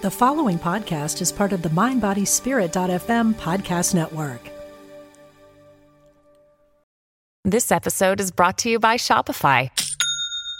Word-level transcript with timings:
The 0.00 0.12
following 0.12 0.60
podcast 0.60 1.20
is 1.20 1.32
part 1.32 1.52
of 1.52 1.62
the 1.62 1.70
MindBodySpirit.fm 1.70 3.34
podcast 3.34 3.96
network. 3.96 4.48
This 7.44 7.72
episode 7.72 8.20
is 8.20 8.30
brought 8.30 8.58
to 8.58 8.70
you 8.70 8.78
by 8.78 8.96
Shopify. 8.96 9.70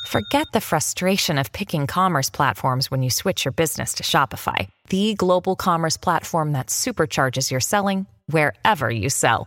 Forget 0.08 0.48
the 0.52 0.60
frustration 0.60 1.38
of 1.38 1.52
picking 1.52 1.86
commerce 1.86 2.30
platforms 2.30 2.90
when 2.90 3.04
you 3.04 3.10
switch 3.10 3.44
your 3.44 3.52
business 3.52 3.94
to 3.94 4.02
Shopify, 4.02 4.66
the 4.88 5.14
global 5.14 5.54
commerce 5.54 5.96
platform 5.96 6.50
that 6.54 6.66
supercharges 6.66 7.52
your 7.52 7.60
selling 7.60 8.06
wherever 8.26 8.90
you 8.90 9.08
sell. 9.08 9.46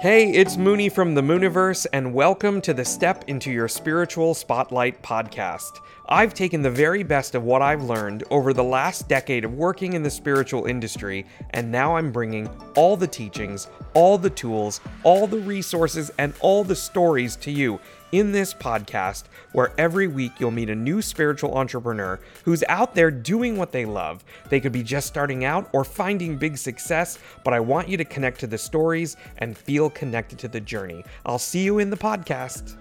Hey, 0.00 0.30
it's 0.30 0.56
Mooney 0.56 0.88
from 0.88 1.14
the 1.14 1.20
Mooniverse, 1.20 1.86
and 1.92 2.14
welcome 2.14 2.62
to 2.62 2.72
the 2.72 2.86
Step 2.86 3.24
into 3.26 3.50
Your 3.50 3.68
Spiritual 3.68 4.32
Spotlight 4.32 5.02
podcast. 5.02 5.80
I've 6.08 6.32
taken 6.32 6.62
the 6.62 6.70
very 6.70 7.02
best 7.02 7.34
of 7.34 7.42
what 7.42 7.60
I've 7.60 7.82
learned 7.82 8.24
over 8.30 8.54
the 8.54 8.64
last 8.64 9.08
decade 9.08 9.44
of 9.44 9.52
working 9.52 9.92
in 9.92 10.02
the 10.02 10.08
spiritual 10.08 10.64
industry, 10.64 11.26
and 11.50 11.70
now 11.70 11.96
I'm 11.96 12.12
bringing 12.12 12.48
all 12.76 12.96
the 12.96 13.06
teachings, 13.06 13.68
all 13.92 14.16
the 14.16 14.30
tools, 14.30 14.80
all 15.02 15.26
the 15.26 15.40
resources, 15.40 16.10
and 16.16 16.32
all 16.40 16.64
the 16.64 16.74
stories 16.74 17.36
to 17.36 17.50
you 17.50 17.78
in 18.12 18.32
this 18.32 18.52
podcast, 18.52 19.24
where 19.52 19.72
every 19.78 20.06
week 20.06 20.32
you'll 20.38 20.50
meet 20.50 20.70
a 20.70 20.74
new 20.74 21.02
spiritual 21.02 21.56
entrepreneur 21.56 22.18
who's 22.44 22.64
out 22.68 22.94
there 22.94 23.10
doing 23.10 23.56
what 23.56 23.72
they 23.72 23.84
love. 23.84 24.24
They 24.48 24.60
could 24.60 24.72
be 24.72 24.82
just 24.82 25.06
starting 25.06 25.44
out 25.44 25.68
or 25.72 25.84
finding 25.84 26.36
big 26.36 26.56
success, 26.56 27.18
but 27.44 27.54
I 27.54 27.60
want 27.60 27.88
you 27.88 27.96
to 27.96 28.04
connect 28.04 28.40
to 28.40 28.46
the 28.46 28.58
stories 28.58 29.16
and 29.38 29.56
feel 29.56 29.90
connected 29.90 30.38
to 30.40 30.48
the 30.48 30.60
journey. 30.60 31.04
I'll 31.24 31.38
see 31.38 31.62
you 31.62 31.78
in 31.78 31.90
the 31.90 31.96
podcast. 31.96 32.76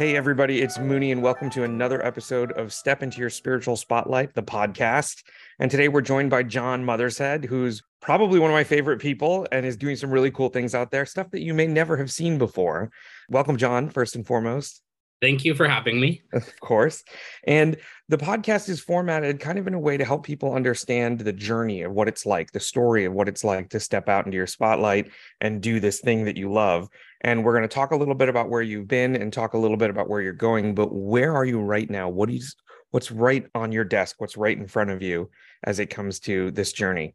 Hey, 0.00 0.16
everybody, 0.16 0.62
it's 0.62 0.78
Mooney, 0.78 1.12
and 1.12 1.22
welcome 1.22 1.50
to 1.50 1.64
another 1.64 2.02
episode 2.02 2.52
of 2.52 2.72
Step 2.72 3.02
into 3.02 3.20
Your 3.20 3.28
Spiritual 3.28 3.76
Spotlight, 3.76 4.32
the 4.32 4.42
podcast. 4.42 5.24
And 5.60 5.70
today 5.70 5.88
we're 5.88 6.00
joined 6.00 6.30
by 6.30 6.42
John 6.42 6.86
Mothershead, 6.86 7.44
who's 7.44 7.82
probably 8.00 8.40
one 8.40 8.50
of 8.50 8.54
my 8.54 8.64
favorite 8.64 8.98
people 8.98 9.46
and 9.52 9.66
is 9.66 9.76
doing 9.76 9.94
some 9.94 10.10
really 10.10 10.30
cool 10.30 10.48
things 10.48 10.74
out 10.74 10.90
there, 10.90 11.04
stuff 11.04 11.30
that 11.32 11.42
you 11.42 11.52
may 11.52 11.66
never 11.66 11.98
have 11.98 12.10
seen 12.10 12.38
before. 12.38 12.90
Welcome, 13.28 13.58
John, 13.58 13.90
first 13.90 14.16
and 14.16 14.26
foremost. 14.26 14.80
Thank 15.20 15.44
you 15.44 15.54
for 15.54 15.68
having 15.68 16.00
me. 16.00 16.22
Of 16.32 16.58
course. 16.60 17.04
And 17.46 17.76
the 18.08 18.16
podcast 18.16 18.70
is 18.70 18.80
formatted 18.80 19.38
kind 19.38 19.58
of 19.58 19.66
in 19.66 19.74
a 19.74 19.78
way 19.78 19.98
to 19.98 20.04
help 20.06 20.24
people 20.24 20.54
understand 20.54 21.18
the 21.18 21.32
journey 21.34 21.82
of 21.82 21.92
what 21.92 22.08
it's 22.08 22.24
like, 22.24 22.52
the 22.52 22.58
story 22.58 23.04
of 23.04 23.12
what 23.12 23.28
it's 23.28 23.44
like 23.44 23.68
to 23.68 23.80
step 23.80 24.08
out 24.08 24.24
into 24.24 24.36
your 24.36 24.46
spotlight 24.46 25.10
and 25.42 25.60
do 25.60 25.78
this 25.78 26.00
thing 26.00 26.24
that 26.24 26.38
you 26.38 26.50
love. 26.50 26.88
And 27.20 27.44
we're 27.44 27.52
going 27.52 27.68
to 27.68 27.68
talk 27.68 27.90
a 27.90 27.96
little 27.96 28.14
bit 28.14 28.30
about 28.30 28.48
where 28.48 28.62
you've 28.62 28.88
been 28.88 29.14
and 29.14 29.30
talk 29.30 29.52
a 29.52 29.58
little 29.58 29.76
bit 29.76 29.90
about 29.90 30.08
where 30.08 30.22
you're 30.22 30.32
going. 30.32 30.74
But 30.74 30.90
where 30.90 31.36
are 31.36 31.44
you 31.44 31.60
right 31.60 31.90
now? 31.90 32.08
What 32.08 32.30
is 32.30 32.56
what's 32.90 33.10
right 33.10 33.46
on 33.54 33.72
your 33.72 33.84
desk? 33.84 34.16
What's 34.18 34.36
right 34.36 34.56
in 34.56 34.66
front 34.66 34.90
of 34.90 35.02
you 35.02 35.30
as 35.64 35.78
it 35.78 35.86
comes 35.86 36.20
to 36.20 36.50
this 36.50 36.72
journey? 36.72 37.14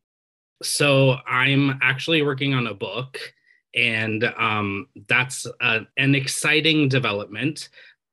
So 0.64 1.18
I'm 1.28 1.80
actually 1.82 2.22
working 2.22 2.54
on 2.54 2.68
a 2.68 2.74
book, 2.74 3.20
and 3.76 4.24
um, 4.38 4.88
that's 5.10 5.46
uh, 5.62 5.82
an 5.98 6.16
exciting 6.16 6.88
development 6.88 7.70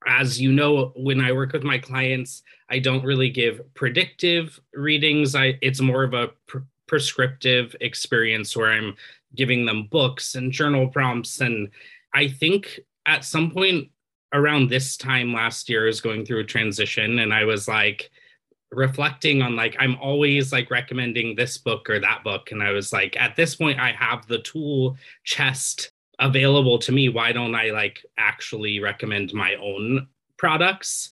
as 0.07 0.41
you 0.41 0.53
know 0.53 0.93
when 0.97 1.21
i 1.21 1.33
work 1.33 1.53
with 1.53 1.63
my 1.63 1.79
clients 1.79 2.43
i 2.71 2.79
don't 2.79 3.05
really 3.05 3.31
give 3.31 3.61
predictive 3.75 4.59
readings 4.75 5.35
i 5.35 5.57
it's 5.63 5.81
more 5.81 6.05
of 6.05 6.15
a 6.15 6.29
pr- 6.47 6.59
prescriptive 6.87 7.75
experience 7.81 8.57
where 8.57 8.73
i'm 8.73 8.95
giving 9.35 9.65
them 9.65 9.89
books 9.91 10.35
and 10.35 10.53
journal 10.53 10.89
prompts 10.89 11.41
and 11.41 11.69
i 12.15 12.29
think 12.29 12.81
at 13.07 13.25
some 13.25 13.51
point 13.51 13.89
around 14.33 14.69
this 14.69 14.97
time 14.97 15.33
last 15.33 15.69
year 15.69 15.87
is 15.87 16.01
going 16.01 16.25
through 16.25 16.41
a 16.41 16.45
transition 16.45 17.19
and 17.21 17.33
i 17.33 17.45
was 17.45 17.69
like 17.69 18.11
reflecting 18.71 19.43
on 19.43 19.55
like 19.55 19.77
i'm 19.79 19.97
always 19.97 20.53
like 20.53 20.71
recommending 20.71 21.37
this 21.37 21.59
book 21.59 21.91
or 21.91 22.01
that 22.01 22.25
book 22.25 22.51
and 22.51 22.63
i 22.63 22.71
was 22.71 22.93
like 22.93 23.17
at 23.19 23.37
this 23.37 23.57
point 23.57 23.79
i 23.79 23.93
have 23.93 24.27
the 24.27 24.39
tool 24.39 24.97
chest 25.25 25.93
available 26.23 26.79
to 26.79 26.93
me. 26.93 27.09
Why 27.09 27.33
don't 27.33 27.55
i 27.55 27.71
like 27.71 28.05
actually 28.17 28.81
recommend 28.81 29.35
my 29.35 29.55
own 29.57 30.09
products 30.39 31.12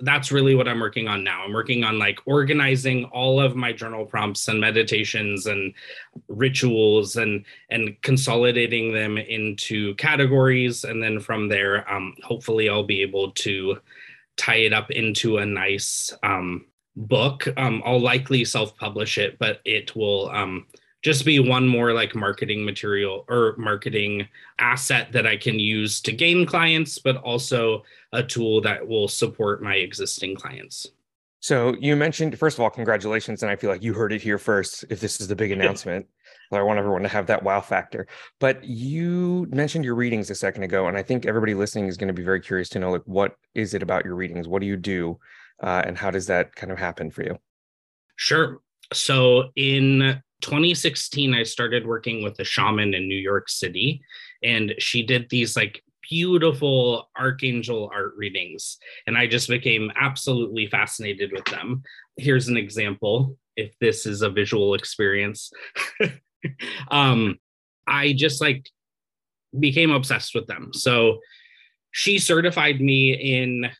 that's 0.00 0.32
really 0.32 0.54
what 0.54 0.66
i'm 0.68 0.80
working 0.80 1.06
on 1.08 1.22
now. 1.22 1.44
I'm 1.44 1.52
working 1.52 1.84
on 1.84 1.98
like 1.98 2.18
organizing 2.26 3.04
all 3.06 3.40
of 3.40 3.54
my 3.54 3.72
journal 3.72 4.04
prompts 4.04 4.48
and 4.48 4.60
meditations 4.60 5.46
and 5.46 5.72
rituals 6.28 7.16
and 7.16 7.44
and 7.70 8.00
consolidating 8.02 8.92
them 8.92 9.18
into 9.18 9.94
categories. 9.94 10.84
And 10.84 11.02
then 11.02 11.20
from 11.20 11.48
there 11.48 11.90
um, 11.92 12.14
hopefully 12.22 12.68
i'll 12.68 12.84
be 12.84 13.02
able 13.02 13.30
to 13.32 13.78
tie 14.36 14.56
it 14.56 14.72
up 14.72 14.90
into 14.90 15.38
a 15.38 15.46
nice 15.46 16.12
um, 16.22 16.66
book. 16.96 17.46
Um, 17.56 17.82
i'll 17.84 18.00
likely 18.00 18.44
self-publish 18.44 19.18
it 19.18 19.38
but 19.38 19.60
it 19.64 19.94
will 19.94 20.28
um, 20.30 20.66
just 21.04 21.26
be 21.26 21.38
one 21.38 21.68
more 21.68 21.92
like 21.92 22.14
marketing 22.14 22.64
material 22.64 23.26
or 23.28 23.54
marketing 23.58 24.26
asset 24.58 25.12
that 25.12 25.26
I 25.26 25.36
can 25.36 25.58
use 25.58 26.00
to 26.00 26.12
gain 26.12 26.46
clients, 26.46 26.98
but 26.98 27.18
also 27.18 27.84
a 28.14 28.22
tool 28.22 28.60
that 28.62 28.86
will 28.86 29.08
support 29.08 29.62
my 29.62 29.74
existing 29.74 30.36
clients. 30.36 30.88
So 31.40 31.76
you 31.78 31.94
mentioned, 31.94 32.38
first 32.38 32.56
of 32.56 32.62
all, 32.62 32.70
congratulations. 32.70 33.42
And 33.42 33.52
I 33.52 33.56
feel 33.56 33.68
like 33.68 33.82
you 33.82 33.92
heard 33.92 34.14
it 34.14 34.22
here 34.22 34.38
first 34.38 34.86
if 34.88 35.00
this 35.00 35.20
is 35.20 35.28
the 35.28 35.36
big 35.36 35.50
announcement. 35.58 36.06
I 36.52 36.62
want 36.62 36.78
everyone 36.78 37.02
to 37.02 37.08
have 37.08 37.26
that 37.26 37.42
wow 37.42 37.60
factor. 37.60 38.06
But 38.38 38.64
you 38.64 39.46
mentioned 39.50 39.84
your 39.84 39.94
readings 39.94 40.30
a 40.30 40.34
second 40.34 40.62
ago, 40.62 40.86
and 40.88 40.96
I 40.96 41.02
think 41.02 41.26
everybody 41.26 41.52
listening 41.54 41.86
is 41.86 41.96
going 41.96 42.08
to 42.08 42.14
be 42.14 42.22
very 42.22 42.40
curious 42.40 42.68
to 42.70 42.78
know, 42.78 42.92
like, 42.92 43.02
what 43.06 43.36
is 43.54 43.74
it 43.74 43.82
about 43.82 44.04
your 44.04 44.14
readings? 44.14 44.48
What 44.48 44.60
do 44.60 44.66
you 44.66 44.76
do, 44.76 45.18
uh, 45.62 45.82
and 45.84 45.98
how 45.98 46.10
does 46.10 46.26
that 46.28 46.54
kind 46.54 46.72
of 46.72 46.78
happen 46.78 47.10
for 47.10 47.22
you? 47.22 47.38
Sure. 48.16 48.60
So 48.92 49.50
in 49.56 50.22
2016, 50.42 51.34
I 51.34 51.42
started 51.42 51.86
working 51.86 52.22
with 52.22 52.38
a 52.38 52.44
shaman 52.44 52.94
in 52.94 53.08
New 53.08 53.18
York 53.18 53.48
City, 53.48 54.00
and 54.42 54.74
she 54.78 55.02
did 55.02 55.28
these 55.30 55.56
like 55.56 55.82
beautiful 56.08 57.10
archangel 57.16 57.90
art 57.92 58.14
readings. 58.16 58.78
And 59.06 59.16
I 59.16 59.26
just 59.26 59.48
became 59.48 59.90
absolutely 59.98 60.66
fascinated 60.66 61.32
with 61.32 61.44
them. 61.46 61.82
Here's 62.16 62.48
an 62.48 62.56
example 62.56 63.36
if 63.56 63.72
this 63.80 64.06
is 64.06 64.22
a 64.22 64.30
visual 64.30 64.74
experience. 64.74 65.52
um, 66.90 67.38
I 67.86 68.12
just 68.12 68.40
like 68.40 68.68
became 69.58 69.90
obsessed 69.90 70.34
with 70.34 70.46
them. 70.46 70.70
So 70.72 71.18
she 71.92 72.18
certified 72.18 72.80
me 72.80 73.12
in 73.12 73.70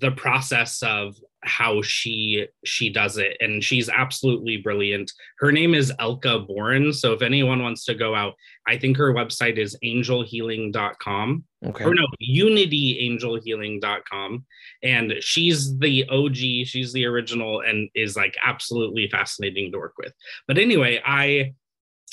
the 0.00 0.12
process 0.12 0.82
of 0.82 1.16
how 1.42 1.82
she 1.82 2.46
she 2.64 2.90
does 2.90 3.18
it. 3.18 3.36
And 3.40 3.62
she's 3.62 3.88
absolutely 3.88 4.56
brilliant. 4.56 5.12
Her 5.38 5.52
name 5.52 5.74
is 5.74 5.92
elka 6.00 6.44
boren. 6.46 6.92
So 6.92 7.12
if 7.12 7.22
anyone 7.22 7.62
wants 7.62 7.84
to 7.84 7.94
go 7.94 8.14
out 8.14 8.34
i 8.66 8.78
think 8.78 8.96
her 8.96 9.12
website 9.12 9.58
is 9.58 9.76
angelhealing.com 9.84 11.44
okay. 11.66 11.84
Or 11.84 11.94
no 11.94 12.06
unityangelhealing.com 12.22 14.46
and 14.82 15.12
she's 15.20 15.78
the 15.78 16.08
og 16.08 16.36
she's 16.36 16.92
the 16.92 17.04
original 17.04 17.60
and 17.60 17.90
is 17.94 18.16
like 18.16 18.36
absolutely 18.44 19.08
fascinating 19.08 19.70
to 19.72 19.78
work 19.78 19.94
with. 19.98 20.12
But 20.48 20.58
anyway 20.58 21.00
i 21.04 21.54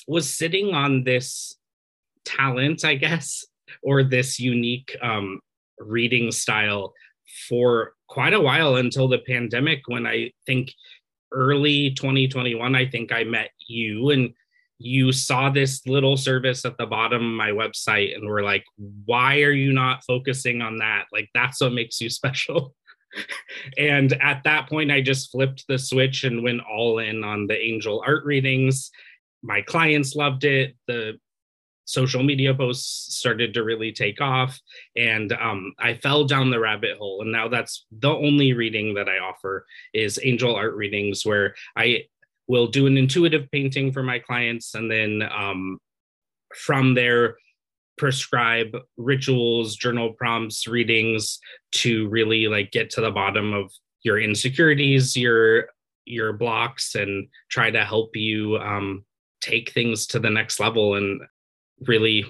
was 0.08 0.30
sitting 0.30 0.74
on 0.74 1.04
this 1.04 1.56
talent 2.26 2.84
i 2.86 2.96
guess 2.96 3.46
or 3.82 4.04
this 4.04 4.40
unique 4.40 4.96
um 5.02 5.40
reading 5.80 6.32
style 6.32 6.94
for 7.48 7.94
quite 8.08 8.34
a 8.34 8.42
while 8.42 8.76
until 8.76 9.08
the 9.08 9.20
pandemic 9.20 9.82
when 9.88 10.06
I 10.06 10.32
think 10.46 10.74
early 11.32 11.92
2021 11.92 12.76
I 12.76 12.86
think 12.88 13.12
I 13.12 13.24
met 13.24 13.52
you 13.68 14.10
and 14.10 14.34
you 14.80 15.12
saw 15.12 15.50
this 15.50 15.86
little 15.86 16.18
service 16.18 16.66
at 16.66 16.78
the 16.78 16.86
bottom 16.86 17.22
of 17.24 17.38
my 17.38 17.50
website 17.50 18.16
and 18.16 18.28
were 18.28 18.44
like 18.44 18.66
why 19.06 19.42
are 19.42 19.52
you 19.52 19.74
not 19.74 20.04
focusing 20.04 20.62
on 20.62 20.78
that? 20.78 21.06
Like 21.12 21.30
that's 21.34 21.62
what 21.62 21.74
makes 21.74 22.02
you 22.02 22.10
special. 22.22 22.76
And 23.78 24.14
at 24.22 24.44
that 24.46 24.70
point 24.70 24.92
I 24.92 25.02
just 25.02 25.32
flipped 25.32 25.66
the 25.68 25.78
switch 25.78 26.24
and 26.24 26.44
went 26.44 26.62
all 26.62 27.00
in 27.00 27.24
on 27.24 27.48
the 27.48 27.58
angel 27.58 28.02
art 28.06 28.26
readings. 28.26 28.90
My 29.44 29.62
clients 29.62 30.16
loved 30.16 30.44
it. 30.44 30.76
The 30.88 31.20
social 31.92 32.24
media 32.24 32.54
posts 32.54 33.16
started 33.16 33.54
to 33.54 33.64
really 33.64 33.92
take 33.92 34.22
off. 34.22 34.60
And 34.96 35.32
um, 35.34 35.74
i 35.80 35.94
fell 35.96 36.26
down 36.26 36.50
the 36.50 36.60
rabbit 36.60 36.98
hole. 36.98 37.22
And 37.22 37.32
now 37.32 37.48
that's 37.48 37.86
the 37.92 38.10
only 38.10 38.54
reading 38.54 38.94
that 38.96 39.10
i 39.10 39.18
offer 39.18 39.66
is 39.94 40.20
angel 40.24 40.56
art 40.56 40.76
readings 40.76 41.26
where 41.26 41.56
i 41.76 42.04
will 42.48 42.68
do 42.68 42.88
an 42.88 42.98
intuitive 42.98 43.50
painting 43.52 43.92
for 43.92 44.04
my 44.04 44.20
clients 44.20 44.76
and 44.76 44.92
then 44.92 45.22
um, 45.32 45.78
from 46.56 46.94
there 46.94 47.36
prescribe 48.02 48.76
rituals, 48.98 49.76
journal 49.76 50.14
prompts, 50.14 50.68
readings 50.68 51.40
to 51.72 52.10
really 52.10 52.48
like 52.48 52.72
get 52.72 52.90
to 52.90 53.00
the 53.00 53.12
bottom 53.12 53.54
of 53.54 53.72
your 54.04 54.20
insecurities, 54.20 55.16
your 55.16 55.68
your 56.06 56.34
blocks, 56.34 56.96
and 56.96 57.28
try 57.50 57.70
to 57.70 57.86
help 57.86 58.16
you 58.16 58.58
um, 58.58 59.06
take 59.40 59.72
things 59.72 60.08
to 60.08 60.20
the 60.20 60.32
next 60.32 60.60
level. 60.60 60.96
And 60.96 61.22
really 61.88 62.26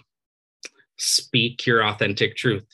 speak 0.98 1.66
your 1.66 1.84
authentic 1.84 2.36
truth. 2.36 2.66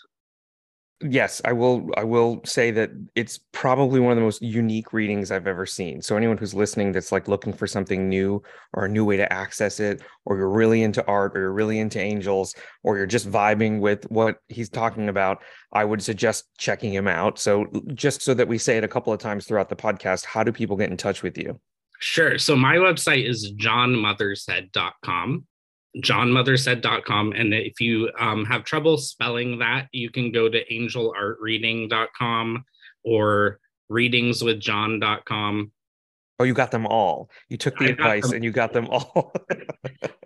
Yes 1.07 1.43
i 1.45 1.53
will 1.53 1.91
i 1.95 2.03
will 2.03 2.41
say 2.43 2.71
that 2.71 2.89
it's 3.13 3.39
probably 3.51 3.99
one 3.99 4.13
of 4.13 4.15
the 4.15 4.23
most 4.23 4.41
unique 4.41 4.93
readings 4.93 5.29
i've 5.29 5.45
ever 5.45 5.67
seen. 5.67 6.01
So 6.01 6.17
anyone 6.17 6.37
who's 6.37 6.55
listening 6.55 6.91
that's 6.91 7.11
like 7.11 7.27
looking 7.27 7.53
for 7.53 7.67
something 7.67 8.09
new 8.09 8.41
or 8.73 8.85
a 8.85 8.89
new 8.89 9.05
way 9.05 9.15
to 9.17 9.31
access 9.31 9.79
it 9.79 10.01
or 10.25 10.37
you're 10.37 10.49
really 10.49 10.81
into 10.81 11.05
art 11.05 11.37
or 11.37 11.41
you're 11.41 11.53
really 11.53 11.77
into 11.77 11.99
angels 11.99 12.55
or 12.83 12.97
you're 12.97 13.05
just 13.05 13.29
vibing 13.29 13.79
with 13.79 14.09
what 14.09 14.37
he's 14.47 14.69
talking 14.69 15.07
about 15.07 15.43
i 15.71 15.85
would 15.85 16.01
suggest 16.01 16.45
checking 16.57 16.91
him 16.91 17.07
out. 17.07 17.37
So 17.37 17.67
just 17.93 18.23
so 18.23 18.33
that 18.33 18.47
we 18.47 18.57
say 18.57 18.77
it 18.77 18.83
a 18.83 18.87
couple 18.87 19.13
of 19.13 19.19
times 19.19 19.45
throughout 19.45 19.69
the 19.69 19.75
podcast 19.75 20.25
how 20.25 20.43
do 20.43 20.51
people 20.51 20.77
get 20.77 20.89
in 20.89 20.97
touch 20.97 21.21
with 21.21 21.37
you? 21.37 21.59
Sure. 21.99 22.39
So 22.39 22.55
my 22.55 22.77
website 22.77 23.29
is 23.29 23.53
johnmothershead.com 23.53 25.45
johnmothershead.com. 25.97 27.33
And 27.33 27.53
if 27.53 27.79
you 27.79 28.09
um, 28.19 28.45
have 28.45 28.63
trouble 28.63 28.97
spelling 28.97 29.59
that, 29.59 29.87
you 29.91 30.09
can 30.09 30.31
go 30.31 30.49
to 30.49 30.65
angelartreading.com 30.65 32.65
or 33.03 33.59
readingswithjohn.com. 33.91 35.71
Oh, 36.39 36.43
you 36.43 36.53
got 36.53 36.71
them 36.71 36.85
all. 36.85 37.31
You 37.49 37.57
took 37.57 37.77
the 37.77 37.85
I 37.85 37.89
advice 37.89 38.31
and 38.31 38.43
you 38.43 38.51
got 38.51 38.71
them 38.71 38.87
all. 38.89 39.33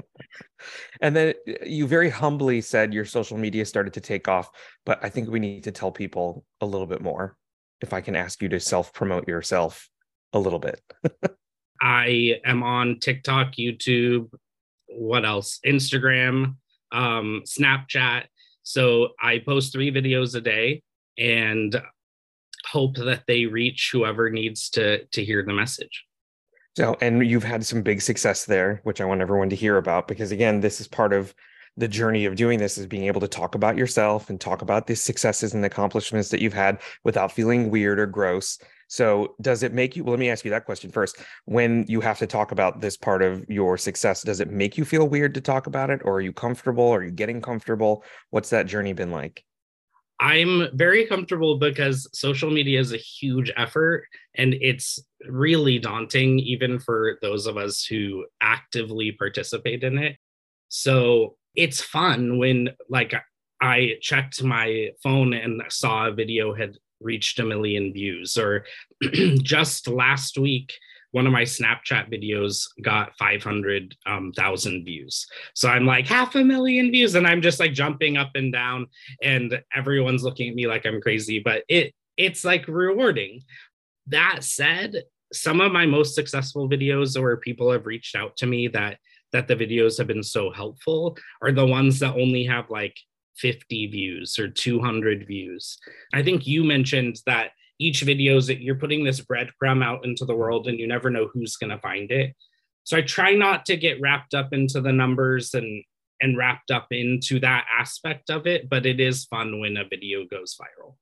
and 1.01 1.15
then 1.15 1.33
you 1.65 1.87
very 1.87 2.09
humbly 2.09 2.59
said 2.59 2.93
your 2.93 3.05
social 3.05 3.37
media 3.37 3.65
started 3.65 3.93
to 3.93 4.01
take 4.01 4.27
off, 4.27 4.49
but 4.85 4.99
I 5.01 5.09
think 5.09 5.29
we 5.29 5.39
need 5.39 5.63
to 5.63 5.71
tell 5.71 5.91
people 5.91 6.43
a 6.59 6.65
little 6.65 6.87
bit 6.87 7.01
more. 7.01 7.37
If 7.79 7.93
I 7.93 8.01
can 8.01 8.15
ask 8.15 8.41
you 8.41 8.49
to 8.49 8.59
self 8.59 8.93
promote 8.93 9.27
yourself 9.27 9.89
a 10.33 10.39
little 10.39 10.59
bit. 10.59 10.81
I 11.81 12.39
am 12.45 12.61
on 12.61 12.99
TikTok, 12.99 13.53
YouTube, 13.53 14.29
what 14.91 15.25
else? 15.25 15.59
Instagram, 15.65 16.55
um, 16.91 17.43
Snapchat. 17.45 18.25
So 18.63 19.09
I 19.21 19.39
post 19.39 19.73
three 19.73 19.91
videos 19.91 20.35
a 20.35 20.41
day 20.41 20.83
and 21.17 21.81
hope 22.65 22.95
that 22.95 23.23
they 23.27 23.45
reach 23.45 23.89
whoever 23.91 24.29
needs 24.29 24.69
to 24.71 25.05
to 25.05 25.23
hear 25.23 25.43
the 25.43 25.53
message. 25.53 26.05
So, 26.77 26.95
and 27.01 27.25
you've 27.25 27.43
had 27.43 27.65
some 27.65 27.81
big 27.81 28.01
success 28.01 28.45
there, 28.45 28.79
which 28.83 29.01
I 29.01 29.05
want 29.05 29.21
everyone 29.21 29.49
to 29.49 29.55
hear 29.55 29.77
about 29.77 30.07
because 30.07 30.31
again, 30.31 30.61
this 30.61 30.79
is 30.79 30.87
part 30.87 31.11
of 31.11 31.33
the 31.77 31.87
journey 31.87 32.25
of 32.25 32.35
doing 32.35 32.59
this 32.59 32.77
is 32.77 32.85
being 32.85 33.05
able 33.05 33.21
to 33.21 33.27
talk 33.27 33.55
about 33.55 33.77
yourself 33.77 34.29
and 34.29 34.39
talk 34.39 34.61
about 34.61 34.87
the 34.87 34.95
successes 34.95 35.53
and 35.53 35.63
accomplishments 35.63 36.29
that 36.29 36.41
you've 36.41 36.53
had 36.53 36.79
without 37.03 37.31
feeling 37.31 37.69
weird 37.69 37.99
or 37.99 38.05
gross 38.05 38.59
so, 38.91 39.35
does 39.39 39.63
it 39.63 39.71
make 39.71 39.95
you? 39.95 40.03
Well, 40.03 40.11
let 40.11 40.19
me 40.19 40.29
ask 40.29 40.43
you 40.43 40.51
that 40.51 40.65
question 40.65 40.91
first. 40.91 41.17
When 41.45 41.85
you 41.87 42.01
have 42.01 42.19
to 42.19 42.27
talk 42.27 42.51
about 42.51 42.81
this 42.81 42.97
part 42.97 43.21
of 43.21 43.49
your 43.49 43.77
success, 43.77 44.21
does 44.21 44.41
it 44.41 44.49
make 44.49 44.77
you 44.77 44.83
feel 44.83 45.07
weird 45.07 45.33
to 45.35 45.39
talk 45.39 45.65
about 45.65 45.89
it, 45.89 46.01
or 46.03 46.15
are 46.15 46.21
you 46.21 46.33
comfortable? 46.33 46.89
Are 46.89 47.01
you 47.01 47.09
getting 47.09 47.41
comfortable? 47.41 48.03
What's 48.31 48.49
that 48.49 48.67
journey 48.67 48.91
been 48.91 49.09
like? 49.09 49.45
I'm 50.19 50.67
very 50.73 51.05
comfortable 51.05 51.57
because 51.57 52.05
social 52.11 52.51
media 52.51 52.81
is 52.81 52.91
a 52.91 52.97
huge 52.97 53.49
effort 53.55 54.07
and 54.35 54.55
it's 54.55 54.99
really 55.25 55.79
daunting, 55.79 56.39
even 56.39 56.77
for 56.77 57.17
those 57.21 57.45
of 57.45 57.55
us 57.55 57.85
who 57.85 58.25
actively 58.41 59.13
participate 59.13 59.83
in 59.83 59.99
it. 59.99 60.17
So 60.67 61.37
it's 61.55 61.79
fun 61.79 62.39
when, 62.39 62.71
like, 62.89 63.13
I 63.61 63.99
checked 64.01 64.43
my 64.43 64.89
phone 65.01 65.31
and 65.31 65.61
saw 65.69 66.07
a 66.07 66.11
video 66.11 66.53
had 66.53 66.75
reached 67.01 67.39
a 67.39 67.45
million 67.45 67.93
views. 67.93 68.37
Or 68.37 68.65
just 69.41 69.87
last 69.87 70.37
week, 70.37 70.73
one 71.11 71.27
of 71.27 71.33
my 71.33 71.43
Snapchat 71.43 72.11
videos 72.11 72.67
got 72.81 73.15
500,000 73.17 73.95
um, 74.07 74.85
views. 74.85 75.27
So 75.53 75.69
I'm 75.69 75.85
like 75.85 76.07
half 76.07 76.35
a 76.35 76.43
million 76.43 76.91
views, 76.91 77.15
and 77.15 77.27
I'm 77.27 77.41
just 77.41 77.59
like 77.59 77.73
jumping 77.73 78.17
up 78.17 78.31
and 78.35 78.51
down, 78.51 78.87
and 79.21 79.61
everyone's 79.75 80.23
looking 80.23 80.49
at 80.49 80.55
me 80.55 80.67
like 80.67 80.85
I'm 80.85 81.01
crazy. 81.01 81.39
But 81.39 81.63
it 81.67 81.93
it's 82.17 82.43
like 82.43 82.67
rewarding. 82.67 83.41
That 84.07 84.43
said, 84.43 85.03
some 85.33 85.61
of 85.61 85.71
my 85.71 85.85
most 85.85 86.15
successful 86.15 86.69
videos, 86.69 87.19
where 87.19 87.37
people 87.37 87.71
have 87.71 87.85
reached 87.85 88.15
out 88.15 88.37
to 88.37 88.47
me 88.47 88.67
that 88.69 88.97
that 89.33 89.47
the 89.47 89.55
videos 89.55 89.97
have 89.97 90.07
been 90.07 90.23
so 90.23 90.51
helpful, 90.51 91.17
are 91.41 91.51
the 91.51 91.65
ones 91.65 91.99
that 91.99 92.15
only 92.15 92.45
have 92.45 92.69
like 92.69 92.97
50 93.41 93.87
views 93.87 94.37
or 94.37 94.47
200 94.47 95.27
views. 95.27 95.77
I 96.13 96.23
think 96.23 96.45
you 96.45 96.63
mentioned 96.63 97.17
that 97.25 97.51
each 97.79 98.01
video 98.01 98.37
is 98.37 98.47
that 98.47 98.61
you're 98.61 98.75
putting 98.75 99.03
this 99.03 99.21
breadcrumb 99.21 99.83
out 99.83 100.05
into 100.05 100.25
the 100.25 100.35
world 100.35 100.67
and 100.67 100.79
you 100.79 100.87
never 100.87 101.09
know 101.09 101.29
who's 101.33 101.57
going 101.57 101.71
to 101.71 101.79
find 101.79 102.11
it. 102.11 102.35
So 102.83 102.97
I 102.97 103.01
try 103.01 103.33
not 103.33 103.65
to 103.65 103.77
get 103.77 103.99
wrapped 104.01 104.33
up 104.33 104.53
into 104.53 104.81
the 104.81 104.91
numbers 104.91 105.53
and 105.53 105.83
and 106.21 106.37
wrapped 106.37 106.69
up 106.69 106.87
into 106.91 107.39
that 107.39 107.65
aspect 107.79 108.29
of 108.29 108.45
it, 108.45 108.69
but 108.69 108.85
it 108.85 108.99
is 108.99 109.25
fun 109.25 109.59
when 109.59 109.75
a 109.75 109.83
video 109.83 110.23
goes 110.29 110.55
viral. 110.55 110.93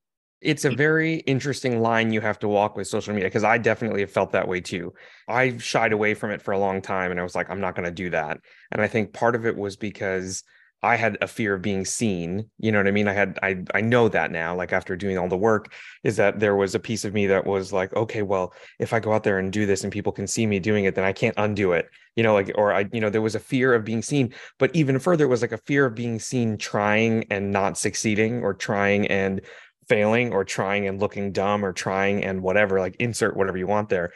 It's 0.41 0.63
a 0.63 0.69
very 0.69 1.15
interesting 1.15 1.81
line 1.81 2.13
you 2.13 2.21
have 2.21 2.39
to 2.39 2.47
walk 2.47 2.77
with 2.77 2.87
social 2.87 3.13
media 3.13 3.27
because 3.27 3.43
I 3.43 3.57
definitely 3.57 3.99
have 3.99 4.11
felt 4.11 4.31
that 4.31 4.47
way 4.47 4.61
too. 4.61 4.93
I 5.27 5.57
shied 5.57 5.91
away 5.91 6.13
from 6.13 6.31
it 6.31 6.41
for 6.41 6.53
a 6.53 6.57
long 6.57 6.81
time 6.81 7.11
and 7.11 7.19
I 7.19 7.23
was 7.23 7.35
like, 7.35 7.49
I'm 7.49 7.59
not 7.59 7.75
going 7.75 7.83
to 7.83 7.91
do 7.91 8.09
that. 8.11 8.39
And 8.71 8.81
I 8.81 8.87
think 8.87 9.11
part 9.11 9.35
of 9.35 9.45
it 9.45 9.57
was 9.57 9.75
because 9.75 10.43
I 10.81 10.95
had 10.95 11.17
a 11.21 11.27
fear 11.27 11.55
of 11.55 11.61
being 11.61 11.83
seen. 11.83 12.49
You 12.57 12.71
know 12.71 12.79
what 12.79 12.87
I 12.87 12.91
mean? 12.91 13.07
I 13.07 13.13
had 13.13 13.37
I 13.43 13.63
I 13.73 13.81
know 13.81 14.07
that 14.09 14.31
now, 14.31 14.55
like 14.55 14.71
after 14.71 14.95
doing 14.95 15.17
all 15.17 15.27
the 15.27 15.37
work, 15.37 15.73
is 16.03 16.15
that 16.17 16.39
there 16.39 16.55
was 16.55 16.73
a 16.73 16.79
piece 16.79 17.03
of 17.03 17.13
me 17.13 17.27
that 17.27 17.45
was 17.45 17.73
like, 17.73 17.93
okay, 17.95 18.21
well, 18.21 18.53
if 18.79 18.93
I 18.93 18.99
go 18.99 19.11
out 19.11 19.23
there 19.23 19.39
and 19.39 19.51
do 19.51 19.65
this 19.65 19.83
and 19.83 19.91
people 19.91 20.13
can 20.13 20.25
see 20.25 20.45
me 20.45 20.59
doing 20.59 20.85
it, 20.85 20.95
then 20.95 21.03
I 21.03 21.11
can't 21.11 21.35
undo 21.37 21.73
it. 21.73 21.89
You 22.15 22.23
know, 22.23 22.33
like 22.33 22.51
or 22.55 22.73
I, 22.73 22.87
you 22.93 23.01
know, 23.01 23.09
there 23.09 23.21
was 23.21 23.35
a 23.35 23.39
fear 23.39 23.73
of 23.73 23.83
being 23.83 24.01
seen, 24.01 24.33
but 24.57 24.73
even 24.73 24.99
further, 24.99 25.25
it 25.25 25.29
was 25.29 25.41
like 25.41 25.51
a 25.51 25.57
fear 25.57 25.85
of 25.85 25.95
being 25.95 26.17
seen 26.19 26.57
trying 26.57 27.25
and 27.29 27.51
not 27.51 27.77
succeeding 27.77 28.41
or 28.41 28.53
trying 28.53 29.07
and 29.07 29.41
failing 29.89 30.31
or 30.31 30.45
trying 30.45 30.87
and 30.87 30.99
looking 30.99 31.33
dumb 31.33 31.65
or 31.65 31.73
trying 31.73 32.23
and 32.23 32.41
whatever, 32.41 32.79
like 32.79 32.95
insert 32.99 33.35
whatever 33.35 33.57
you 33.57 33.67
want 33.67 33.89
there. 33.89 34.13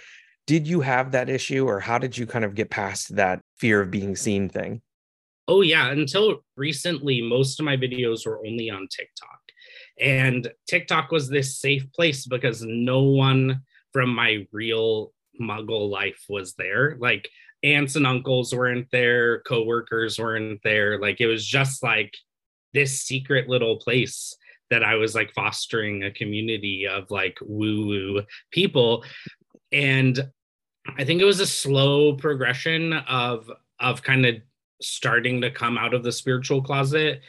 Did 0.47 0.67
you 0.67 0.81
have 0.81 1.11
that 1.11 1.29
issue 1.29 1.65
or 1.67 1.79
how 1.79 1.97
did 1.97 2.17
you 2.17 2.25
kind 2.25 2.45
of 2.45 2.55
get 2.55 2.69
past 2.69 3.15
that 3.15 3.41
fear 3.57 3.81
of 3.81 3.91
being 3.91 4.15
seen 4.15 4.49
thing? 4.49 4.81
Oh, 5.47 5.61
yeah. 5.61 5.91
Until 5.91 6.43
recently, 6.55 7.21
most 7.21 7.59
of 7.59 7.65
my 7.65 7.75
videos 7.75 8.25
were 8.25 8.45
only 8.45 8.69
on 8.69 8.87
TikTok. 8.87 9.39
And 9.99 10.51
TikTok 10.67 11.11
was 11.11 11.29
this 11.29 11.59
safe 11.59 11.91
place 11.91 12.25
because 12.25 12.63
no 12.63 13.01
one 13.01 13.61
from 13.91 14.13
my 14.13 14.47
real 14.51 15.13
muggle 15.39 15.89
life 15.89 16.23
was 16.29 16.53
there. 16.55 16.97
Like 16.99 17.29
aunts 17.63 17.95
and 17.95 18.07
uncles 18.07 18.53
weren't 18.53 18.87
there, 18.91 19.39
coworkers 19.41 20.19
weren't 20.19 20.59
there. 20.63 20.99
Like 20.99 21.21
it 21.21 21.27
was 21.27 21.45
just 21.45 21.83
like 21.83 22.13
this 22.73 23.01
secret 23.01 23.47
little 23.47 23.77
place 23.77 24.35
that 24.69 24.83
I 24.83 24.95
was 24.95 25.13
like 25.13 25.33
fostering 25.33 26.03
a 26.03 26.11
community 26.11 26.87
of 26.87 27.11
like 27.11 27.37
woo 27.41 27.85
woo 27.85 28.23
people. 28.51 29.05
And 29.71 30.31
I 30.97 31.05
think 31.05 31.21
it 31.21 31.25
was 31.25 31.39
a 31.39 31.47
slow 31.47 32.15
progression 32.15 32.93
of 32.93 33.49
of 33.79 34.01
kind 34.03 34.25
of 34.25 34.35
starting 34.81 35.41
to 35.41 35.51
come 35.51 35.77
out 35.77 35.93
of 35.93 36.03
the 36.03 36.11
spiritual 36.11 36.61
closet. 36.61 37.21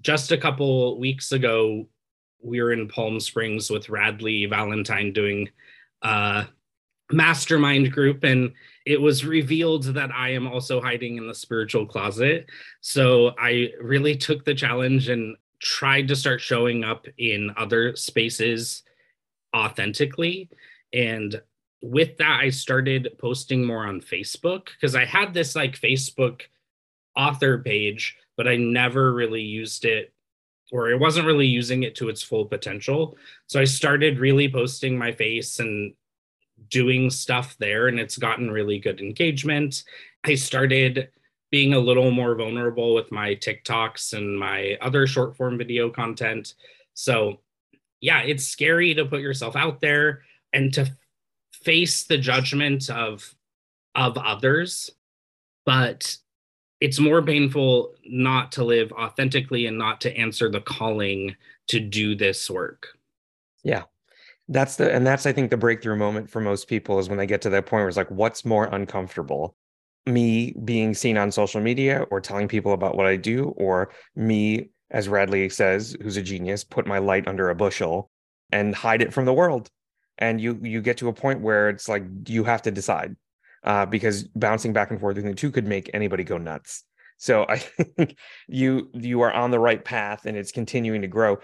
Just 0.00 0.32
a 0.32 0.38
couple 0.38 0.98
weeks 0.98 1.32
ago, 1.32 1.88
we 2.42 2.60
were 2.60 2.72
in 2.72 2.88
Palm 2.88 3.20
Springs 3.20 3.70
with 3.70 3.86
Radleigh 3.86 4.48
Valentine 4.48 5.12
doing 5.12 5.48
a 6.02 6.46
mastermind 7.10 7.92
group, 7.92 8.24
and 8.24 8.52
it 8.86 9.00
was 9.00 9.24
revealed 9.24 9.84
that 9.84 10.10
I 10.10 10.30
am 10.30 10.46
also 10.46 10.80
hiding 10.80 11.18
in 11.18 11.28
the 11.28 11.34
spiritual 11.34 11.86
closet. 11.86 12.46
So 12.80 13.32
I 13.38 13.70
really 13.80 14.16
took 14.16 14.44
the 14.44 14.54
challenge 14.54 15.08
and 15.08 15.36
tried 15.60 16.08
to 16.08 16.16
start 16.16 16.40
showing 16.40 16.82
up 16.82 17.06
in 17.18 17.52
other 17.56 17.94
spaces 17.94 18.82
authentically. 19.54 20.50
And 20.92 21.40
with 21.80 22.16
that, 22.16 22.40
I 22.40 22.50
started 22.50 23.16
posting 23.20 23.64
more 23.64 23.86
on 23.86 24.00
Facebook 24.00 24.66
because 24.66 24.96
I 24.96 25.04
had 25.04 25.32
this 25.32 25.54
like 25.54 25.78
Facebook 25.78 26.42
author 27.16 27.58
page, 27.58 28.16
but 28.36 28.48
I 28.48 28.56
never 28.56 29.12
really 29.12 29.42
used 29.42 29.84
it 29.84 30.12
or 30.72 30.90
I 30.90 30.94
wasn't 30.94 31.26
really 31.26 31.46
using 31.46 31.82
it 31.82 31.94
to 31.96 32.08
its 32.08 32.22
full 32.22 32.46
potential. 32.46 33.16
So 33.46 33.60
I 33.60 33.64
started 33.64 34.18
really 34.18 34.50
posting 34.50 34.96
my 34.96 35.12
face 35.12 35.60
and 35.60 35.92
doing 36.68 37.10
stuff 37.10 37.56
there, 37.58 37.88
and 37.88 38.00
it's 38.00 38.16
gotten 38.16 38.50
really 38.50 38.78
good 38.78 39.00
engagement. 39.00 39.84
I 40.24 40.34
started 40.34 41.10
being 41.50 41.74
a 41.74 41.78
little 41.78 42.10
more 42.10 42.34
vulnerable 42.34 42.94
with 42.94 43.12
my 43.12 43.34
TikToks 43.34 44.14
and 44.14 44.38
my 44.38 44.78
other 44.80 45.06
short 45.06 45.36
form 45.36 45.58
video 45.58 45.90
content. 45.90 46.54
So, 46.94 47.40
yeah, 48.00 48.22
it's 48.22 48.48
scary 48.48 48.94
to 48.94 49.04
put 49.04 49.20
yourself 49.20 49.54
out 49.54 49.82
there 49.82 50.22
and 50.54 50.72
to 50.72 50.90
face 51.52 52.04
the 52.04 52.18
judgment 52.18 52.88
of 52.88 53.34
of 53.94 54.16
others, 54.16 54.88
but 55.66 56.16
it's 56.82 56.98
more 56.98 57.22
painful 57.22 57.94
not 58.04 58.50
to 58.50 58.64
live 58.64 58.90
authentically 58.90 59.66
and 59.66 59.78
not 59.78 60.00
to 60.00 60.12
answer 60.16 60.50
the 60.50 60.60
calling 60.60 61.36
to 61.68 61.78
do 61.78 62.16
this 62.16 62.50
work. 62.50 62.88
Yeah. 63.62 63.84
That's 64.48 64.74
the 64.74 64.92
and 64.92 65.06
that's 65.06 65.24
I 65.24 65.32
think 65.32 65.50
the 65.50 65.56
breakthrough 65.56 65.94
moment 65.94 66.28
for 66.28 66.40
most 66.40 66.66
people 66.66 66.98
is 66.98 67.08
when 67.08 67.18
they 67.18 67.26
get 67.26 67.40
to 67.42 67.50
that 67.50 67.66
point 67.66 67.82
where 67.82 67.88
it's 67.88 67.96
like 67.96 68.10
what's 68.10 68.44
more 68.44 68.64
uncomfortable? 68.64 69.54
Me 70.06 70.56
being 70.64 70.92
seen 70.92 71.16
on 71.16 71.30
social 71.30 71.60
media 71.60 72.04
or 72.10 72.20
telling 72.20 72.48
people 72.48 72.72
about 72.72 72.96
what 72.96 73.06
I 73.06 73.14
do 73.14 73.54
or 73.56 73.90
me 74.16 74.70
as 74.90 75.06
Radleigh 75.06 75.52
says 75.52 75.96
who's 76.02 76.16
a 76.16 76.22
genius 76.22 76.64
put 76.64 76.84
my 76.84 76.98
light 76.98 77.28
under 77.28 77.48
a 77.48 77.54
bushel 77.54 78.10
and 78.50 78.74
hide 78.74 79.02
it 79.02 79.12
from 79.12 79.24
the 79.24 79.32
world. 79.32 79.70
And 80.18 80.40
you 80.40 80.58
you 80.60 80.82
get 80.82 80.96
to 80.96 81.06
a 81.06 81.12
point 81.12 81.42
where 81.42 81.68
it's 81.68 81.88
like 81.88 82.02
you 82.26 82.42
have 82.42 82.62
to 82.62 82.72
decide 82.72 83.14
uh, 83.64 83.86
because 83.86 84.24
bouncing 84.24 84.72
back 84.72 84.90
and 84.90 85.00
forth 85.00 85.14
between 85.14 85.32
the 85.32 85.36
two 85.36 85.50
could 85.50 85.66
make 85.66 85.90
anybody 85.94 86.24
go 86.24 86.38
nuts. 86.38 86.84
So 87.18 87.46
I 87.48 87.58
think 87.96 88.16
you 88.48 88.90
you 88.94 89.20
are 89.20 89.32
on 89.32 89.50
the 89.50 89.60
right 89.60 89.84
path 89.84 90.26
and 90.26 90.36
it's 90.36 90.52
continuing 90.52 91.02
to 91.02 91.08
grow. 91.08 91.38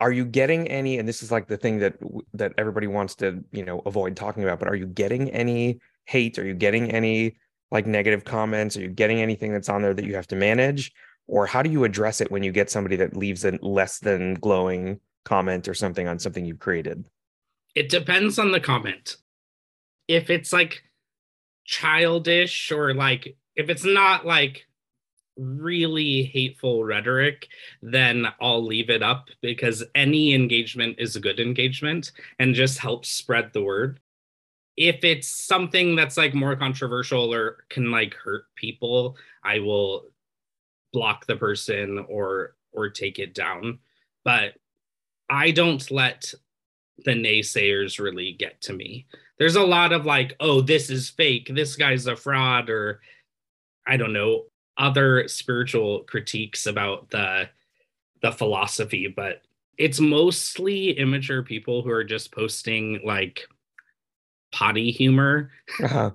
Are 0.00 0.12
you 0.12 0.24
getting 0.24 0.68
any? 0.68 0.98
And 0.98 1.08
this 1.08 1.22
is 1.22 1.30
like 1.30 1.46
the 1.46 1.56
thing 1.56 1.78
that 1.78 1.94
that 2.34 2.52
everybody 2.58 2.86
wants 2.86 3.14
to 3.16 3.42
you 3.52 3.64
know 3.64 3.80
avoid 3.86 4.16
talking 4.16 4.42
about. 4.42 4.58
But 4.58 4.68
are 4.68 4.74
you 4.74 4.86
getting 4.86 5.30
any 5.30 5.80
hate? 6.04 6.38
Are 6.38 6.44
you 6.44 6.54
getting 6.54 6.90
any 6.90 7.36
like 7.70 7.86
negative 7.86 8.24
comments? 8.24 8.76
Are 8.76 8.82
you 8.82 8.88
getting 8.88 9.22
anything 9.22 9.52
that's 9.52 9.68
on 9.68 9.82
there 9.82 9.94
that 9.94 10.04
you 10.04 10.14
have 10.14 10.26
to 10.28 10.36
manage? 10.36 10.92
Or 11.26 11.46
how 11.46 11.62
do 11.62 11.70
you 11.70 11.84
address 11.84 12.20
it 12.20 12.30
when 12.30 12.42
you 12.42 12.52
get 12.52 12.70
somebody 12.70 12.96
that 12.96 13.16
leaves 13.16 13.44
a 13.44 13.58
less 13.62 14.00
than 14.00 14.34
glowing 14.34 15.00
comment 15.24 15.68
or 15.68 15.72
something 15.72 16.06
on 16.08 16.18
something 16.18 16.44
you've 16.44 16.58
created? 16.58 17.04
It 17.74 17.88
depends 17.88 18.38
on 18.38 18.50
the 18.50 18.60
comment. 18.60 19.16
If 20.08 20.28
it's 20.28 20.52
like 20.52 20.82
childish 21.72 22.70
or 22.70 22.92
like 22.92 23.34
if 23.56 23.70
it's 23.70 23.84
not 23.84 24.26
like 24.26 24.66
really 25.38 26.22
hateful 26.24 26.84
rhetoric, 26.84 27.48
then 27.80 28.26
I'll 28.42 28.62
leave 28.62 28.90
it 28.90 29.02
up 29.02 29.28
because 29.40 29.82
any 29.94 30.34
engagement 30.34 30.96
is 30.98 31.16
a 31.16 31.20
good 31.20 31.40
engagement 31.40 32.12
and 32.38 32.54
just 32.54 32.78
helps 32.78 33.08
spread 33.08 33.52
the 33.52 33.62
word. 33.62 34.00
If 34.76 35.02
it's 35.02 35.28
something 35.28 35.96
that's 35.96 36.18
like 36.18 36.34
more 36.34 36.56
controversial 36.56 37.32
or 37.32 37.64
can 37.70 37.90
like 37.90 38.14
hurt 38.14 38.44
people, 38.54 39.16
I 39.42 39.60
will 39.60 40.10
block 40.92 41.24
the 41.24 41.36
person 41.36 42.04
or 42.06 42.54
or 42.72 42.90
take 42.90 43.18
it 43.18 43.34
down. 43.34 43.78
But 44.24 44.52
I 45.30 45.52
don't 45.52 45.90
let 45.90 46.34
the 47.04 47.12
naysayers 47.12 47.98
really 47.98 48.32
get 48.32 48.60
to 48.62 48.74
me 48.74 49.06
there's 49.42 49.56
a 49.56 49.60
lot 49.60 49.92
of 49.92 50.06
like, 50.06 50.36
oh, 50.38 50.60
this 50.60 50.88
is 50.88 51.10
fake, 51.10 51.50
this 51.52 51.74
guy's 51.74 52.06
a 52.06 52.14
fraud, 52.14 52.70
or 52.70 53.00
I 53.84 53.96
don't 53.96 54.12
know, 54.12 54.44
other 54.78 55.26
spiritual 55.26 56.04
critiques 56.04 56.66
about 56.66 57.10
the 57.10 57.48
the 58.22 58.30
philosophy, 58.30 59.08
but 59.08 59.42
it's 59.78 59.98
mostly 59.98 60.92
immature 60.92 61.42
people 61.42 61.82
who 61.82 61.90
are 61.90 62.04
just 62.04 62.30
posting 62.30 63.00
like 63.04 63.40
potty 64.52 64.92
humor. 64.92 65.50
Uh-huh. 65.82 66.12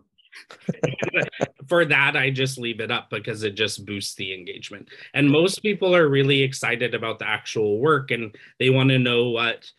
For 1.67 1.83
that, 1.83 2.15
I 2.15 2.29
just 2.29 2.57
leave 2.57 2.79
it 2.79 2.91
up 2.91 3.09
because 3.09 3.43
it 3.43 3.55
just 3.55 3.85
boosts 3.85 4.15
the 4.15 4.33
engagement. 4.33 4.87
And 5.13 5.29
most 5.29 5.61
people 5.61 5.93
are 5.93 6.07
really 6.07 6.43
excited 6.43 6.95
about 6.95 7.19
the 7.19 7.27
actual 7.27 7.79
work 7.79 8.09
and 8.11 8.33
they 8.57 8.69
want 8.69 8.87
to 8.91 8.99
know 8.99 9.31
what 9.31 9.69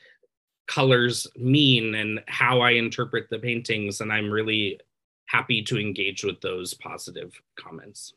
colors 0.68 1.26
mean 1.37 1.94
and 1.94 2.20
how 2.28 2.60
I 2.60 2.72
interpret 2.72 3.28
the 3.30 3.38
paintings. 3.38 4.00
And 4.00 4.12
I'm 4.12 4.30
really 4.30 4.78
happy 5.26 5.62
to 5.62 5.78
engage 5.78 6.25
with 6.25 6.40
those 6.40 6.75
positive 6.75 7.40
comments. 7.58 8.12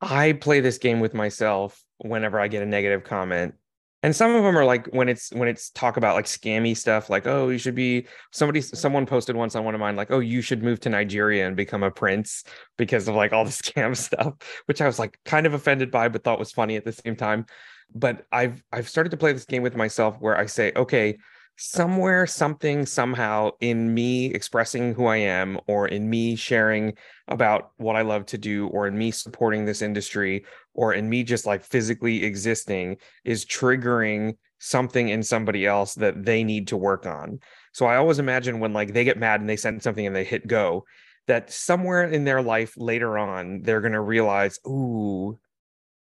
I 0.00 0.32
play 0.32 0.60
this 0.60 0.78
game 0.78 1.00
with 1.00 1.14
myself 1.14 1.82
whenever 1.98 2.40
I 2.40 2.48
get 2.48 2.62
a 2.62 2.66
negative 2.66 3.04
comment. 3.04 3.54
And 4.02 4.14
some 4.14 4.34
of 4.34 4.42
them 4.42 4.58
are 4.58 4.66
like 4.66 4.86
when 4.88 5.08
it's 5.08 5.32
when 5.32 5.48
it's 5.48 5.70
talk 5.70 5.96
about 5.96 6.14
like 6.14 6.26
scammy 6.26 6.76
stuff, 6.76 7.08
like, 7.08 7.26
oh, 7.26 7.48
you 7.48 7.56
should 7.56 7.74
be 7.74 8.06
somebody 8.32 8.60
someone 8.60 9.06
posted 9.06 9.34
once 9.34 9.56
on 9.56 9.64
one 9.64 9.74
of 9.74 9.80
mine, 9.80 9.96
like, 9.96 10.10
oh, 10.10 10.18
you 10.18 10.42
should 10.42 10.62
move 10.62 10.78
to 10.80 10.90
Nigeria 10.90 11.46
and 11.46 11.56
become 11.56 11.82
a 11.82 11.90
prince 11.90 12.44
because 12.76 13.08
of 13.08 13.14
like 13.14 13.32
all 13.32 13.46
the 13.46 13.50
scam 13.64 13.96
stuff, 13.96 14.34
which 14.66 14.82
I 14.82 14.86
was 14.86 14.98
like 14.98 15.18
kind 15.24 15.46
of 15.46 15.54
offended 15.54 15.90
by, 15.90 16.08
but 16.08 16.22
thought 16.22 16.38
was 16.38 16.52
funny 16.52 16.76
at 16.76 16.84
the 16.84 16.92
same 16.92 17.16
time. 17.16 17.46
But 17.94 18.26
I've 18.30 18.62
I've 18.70 18.90
started 18.90 19.08
to 19.10 19.16
play 19.16 19.32
this 19.32 19.46
game 19.46 19.62
with 19.62 19.74
myself 19.74 20.18
where 20.20 20.36
I 20.36 20.46
say, 20.46 20.72
okay, 20.76 21.16
somewhere 21.56 22.26
something 22.26 22.84
somehow 22.84 23.50
in 23.60 23.94
me 23.94 24.26
expressing 24.26 24.92
who 24.94 25.06
I 25.06 25.18
am 25.18 25.58
or 25.66 25.86
in 25.86 26.10
me 26.10 26.34
sharing 26.34 26.94
about 27.28 27.70
what 27.76 27.96
I 27.96 28.02
love 28.02 28.26
to 28.26 28.38
do 28.38 28.66
or 28.68 28.86
in 28.88 28.98
me 28.98 29.10
supporting 29.10 29.64
this 29.64 29.80
industry 29.80 30.44
or 30.74 30.94
in 30.94 31.08
me 31.08 31.22
just 31.22 31.46
like 31.46 31.62
physically 31.62 32.24
existing 32.24 32.96
is 33.24 33.44
triggering 33.44 34.36
something 34.58 35.10
in 35.10 35.22
somebody 35.22 35.66
else 35.66 35.94
that 35.94 36.24
they 36.24 36.42
need 36.42 36.68
to 36.68 36.76
work 36.76 37.06
on. 37.06 37.38
So 37.72 37.86
I 37.86 37.96
always 37.96 38.18
imagine 38.18 38.60
when 38.60 38.72
like 38.72 38.92
they 38.92 39.04
get 39.04 39.18
mad 39.18 39.40
and 39.40 39.48
they 39.48 39.56
send 39.56 39.82
something 39.82 40.06
and 40.06 40.16
they 40.16 40.24
hit 40.24 40.46
go 40.46 40.84
that 41.26 41.50
somewhere 41.50 42.04
in 42.04 42.24
their 42.24 42.42
life 42.42 42.74
later 42.76 43.16
on 43.16 43.62
they're 43.62 43.80
going 43.80 43.92
to 43.92 44.00
realize, 44.00 44.58
"Ooh, 44.66 45.38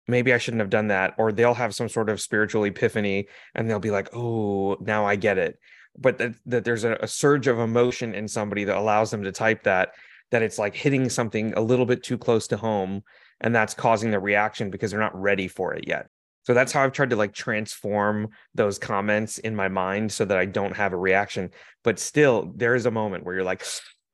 maybe 0.08 0.32
I 0.32 0.38
shouldn't 0.38 0.60
have 0.60 0.70
done 0.70 0.88
that. 0.88 1.14
Or 1.18 1.30
they'll 1.30 1.54
have 1.54 1.74
some 1.74 1.88
sort 1.88 2.08
of 2.08 2.20
spiritual 2.20 2.64
epiphany 2.64 3.28
and 3.54 3.68
they'll 3.68 3.78
be 3.78 3.90
like, 3.90 4.08
oh, 4.14 4.76
now 4.80 5.06
I 5.06 5.16
get 5.16 5.38
it. 5.38 5.58
But 5.96 6.18
that, 6.18 6.34
that 6.46 6.64
there's 6.64 6.84
a, 6.84 6.94
a 7.00 7.08
surge 7.08 7.46
of 7.46 7.58
emotion 7.58 8.14
in 8.14 8.26
somebody 8.26 8.64
that 8.64 8.76
allows 8.76 9.10
them 9.10 9.22
to 9.24 9.32
type 9.32 9.64
that, 9.64 9.90
that 10.30 10.42
it's 10.42 10.58
like 10.58 10.74
hitting 10.74 11.08
something 11.08 11.52
a 11.54 11.60
little 11.60 11.86
bit 11.86 12.02
too 12.02 12.18
close 12.18 12.48
to 12.48 12.56
home. 12.56 13.02
And 13.40 13.54
that's 13.54 13.74
causing 13.74 14.10
the 14.10 14.18
reaction 14.18 14.70
because 14.70 14.90
they're 14.90 15.00
not 15.00 15.20
ready 15.20 15.46
for 15.46 15.74
it 15.74 15.86
yet. 15.86 16.08
So 16.42 16.54
that's 16.54 16.72
how 16.72 16.82
I've 16.82 16.92
tried 16.92 17.10
to 17.10 17.16
like 17.16 17.34
transform 17.34 18.28
those 18.54 18.78
comments 18.78 19.36
in 19.36 19.54
my 19.54 19.68
mind 19.68 20.10
so 20.10 20.24
that 20.24 20.38
I 20.38 20.46
don't 20.46 20.74
have 20.74 20.94
a 20.94 20.96
reaction. 20.96 21.50
But 21.84 21.98
still, 21.98 22.52
there 22.56 22.74
is 22.74 22.86
a 22.86 22.90
moment 22.90 23.24
where 23.24 23.34
you're 23.34 23.44
like, 23.44 23.62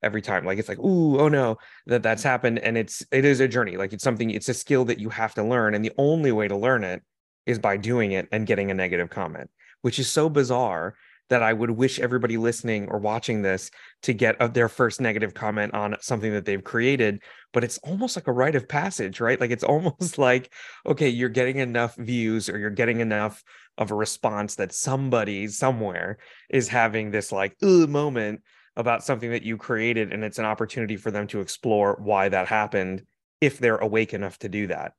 every 0.05 0.23
time 0.23 0.45
like 0.45 0.59
it's 0.59 0.69
like 0.69 0.79
ooh 0.79 1.19
oh 1.19 1.29
no 1.29 1.57
that 1.87 2.03
that's 2.03 2.23
happened 2.23 2.59
and 2.61 2.77
it's 2.77 3.05
it 3.11 3.25
is 3.25 3.41
a 3.41 3.49
journey 3.49 3.77
like 3.77 3.93
it's 3.93 4.05
something 4.05 4.31
it's 4.31 4.49
a 4.49 4.55
skill 4.55 4.85
that 4.85 4.99
you 4.99 5.09
have 5.09 5.35
to 5.35 5.43
learn 5.43 5.75
and 5.75 5.85
the 5.85 5.93
only 5.99 6.33
way 6.33 6.47
to 6.47 6.57
learn 6.57 6.85
it 6.85 7.03
is 7.47 7.59
by 7.59 7.77
doing 7.77 8.13
it 8.13 8.29
and 8.33 8.47
getting 8.47 8.71
a 8.71 8.75
negative 8.75 9.11
comment 9.11 9.51
which 9.83 9.99
is 9.99 10.11
so 10.11 10.29
bizarre 10.29 10.95
that 11.31 11.43
I 11.43 11.53
would 11.53 11.71
wish 11.71 11.99
everybody 11.99 12.37
listening 12.37 12.89
or 12.89 12.99
watching 12.99 13.43
this 13.43 13.71
to 14.03 14.13
get 14.13 14.39
uh, 14.41 14.49
their 14.49 14.69
first 14.69 15.01
negative 15.01 15.33
comment 15.33 15.73
on 15.73 15.97
something 16.01 16.33
that 16.33 16.45
they've 16.45 16.63
created. 16.63 17.23
But 17.53 17.65
it's 17.65 17.79
almost 17.79 18.17
like 18.17 18.27
a 18.27 18.33
rite 18.33 18.55
of 18.57 18.69
passage, 18.69 19.21
right? 19.21 19.41
Like 19.41 19.51
it's 19.51 19.65
almost 19.65 20.19
like, 20.19 20.53
okay, 20.87 21.09
you're 21.09 21.31
getting 21.31 21.59
enough 21.59 21.97
views 21.97 22.49
or 22.49 22.59
you're 22.59 22.71
getting 22.71 23.01
enough 23.01 23.43
of 23.79 23.91
a 23.91 23.95
response 23.95 24.57
that 24.57 24.73
somebody 24.73 25.49
somewhere 25.49 26.19
is 26.51 26.69
having 26.69 27.11
this 27.11 27.33
like 27.33 27.57
moment 27.63 28.43
about 28.77 29.05
something 29.05 29.31
that 29.31 29.43
you 29.43 29.57
created 29.57 30.13
and 30.13 30.25
it's 30.25 30.39
an 30.39 30.45
opportunity 30.45 30.97
for 30.97 31.11
them 31.11 31.27
to 31.29 31.41
explore 31.41 31.99
why 32.03 32.29
that 32.29 32.49
happened 32.49 33.03
if 33.41 33.59
they're 33.59 33.77
awake 33.77 34.15
enough 34.15 34.39
to 34.41 34.49
do 34.49 34.67
that. 34.69 34.93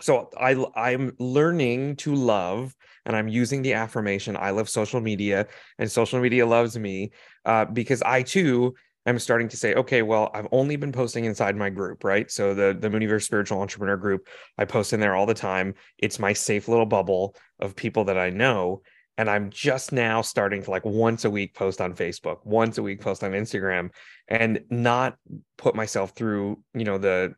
So 0.00 0.30
i 0.38 0.64
i'm 0.74 1.12
learning 1.18 1.96
to 1.96 2.14
love 2.14 2.74
and 3.04 3.14
i'm 3.14 3.28
using 3.28 3.62
the 3.62 3.74
affirmation. 3.74 4.36
I 4.36 4.50
love 4.50 4.68
social 4.68 5.00
media 5.00 5.46
and 5.78 5.90
social 5.90 6.20
media 6.20 6.46
loves 6.46 6.78
me 6.78 7.12
uh, 7.44 7.66
because 7.66 8.02
i 8.02 8.22
too 8.22 8.74
am 9.04 9.18
starting 9.18 9.48
to 9.48 9.56
say 9.56 9.74
okay 9.74 10.02
well 10.02 10.30
i've 10.32 10.48
only 10.50 10.76
been 10.76 10.92
posting 10.92 11.24
inside 11.24 11.56
my 11.56 11.68
group 11.70 12.04
right? 12.04 12.30
So 12.30 12.54
the 12.54 12.76
the 12.78 12.88
mooniverse 12.88 13.24
spiritual 13.24 13.60
entrepreneur 13.60 13.96
group 13.96 14.28
i 14.58 14.64
post 14.64 14.92
in 14.92 15.00
there 15.00 15.14
all 15.14 15.26
the 15.26 15.34
time. 15.34 15.74
It's 15.98 16.18
my 16.18 16.32
safe 16.32 16.68
little 16.68 16.86
bubble 16.86 17.36
of 17.60 17.76
people 17.76 18.04
that 18.04 18.18
i 18.18 18.30
know 18.30 18.82
and 19.18 19.28
i'm 19.30 19.50
just 19.50 19.92
now 19.92 20.20
starting 20.20 20.62
to 20.62 20.70
like 20.70 20.84
once 20.84 21.24
a 21.24 21.30
week 21.30 21.54
post 21.54 21.80
on 21.80 21.94
facebook 21.94 22.38
once 22.44 22.78
a 22.78 22.82
week 22.82 23.00
post 23.00 23.22
on 23.22 23.32
instagram 23.32 23.90
and 24.28 24.60
not 24.70 25.16
put 25.58 25.74
myself 25.74 26.12
through 26.12 26.58
you 26.74 26.84
know 26.84 26.98
the 26.98 27.34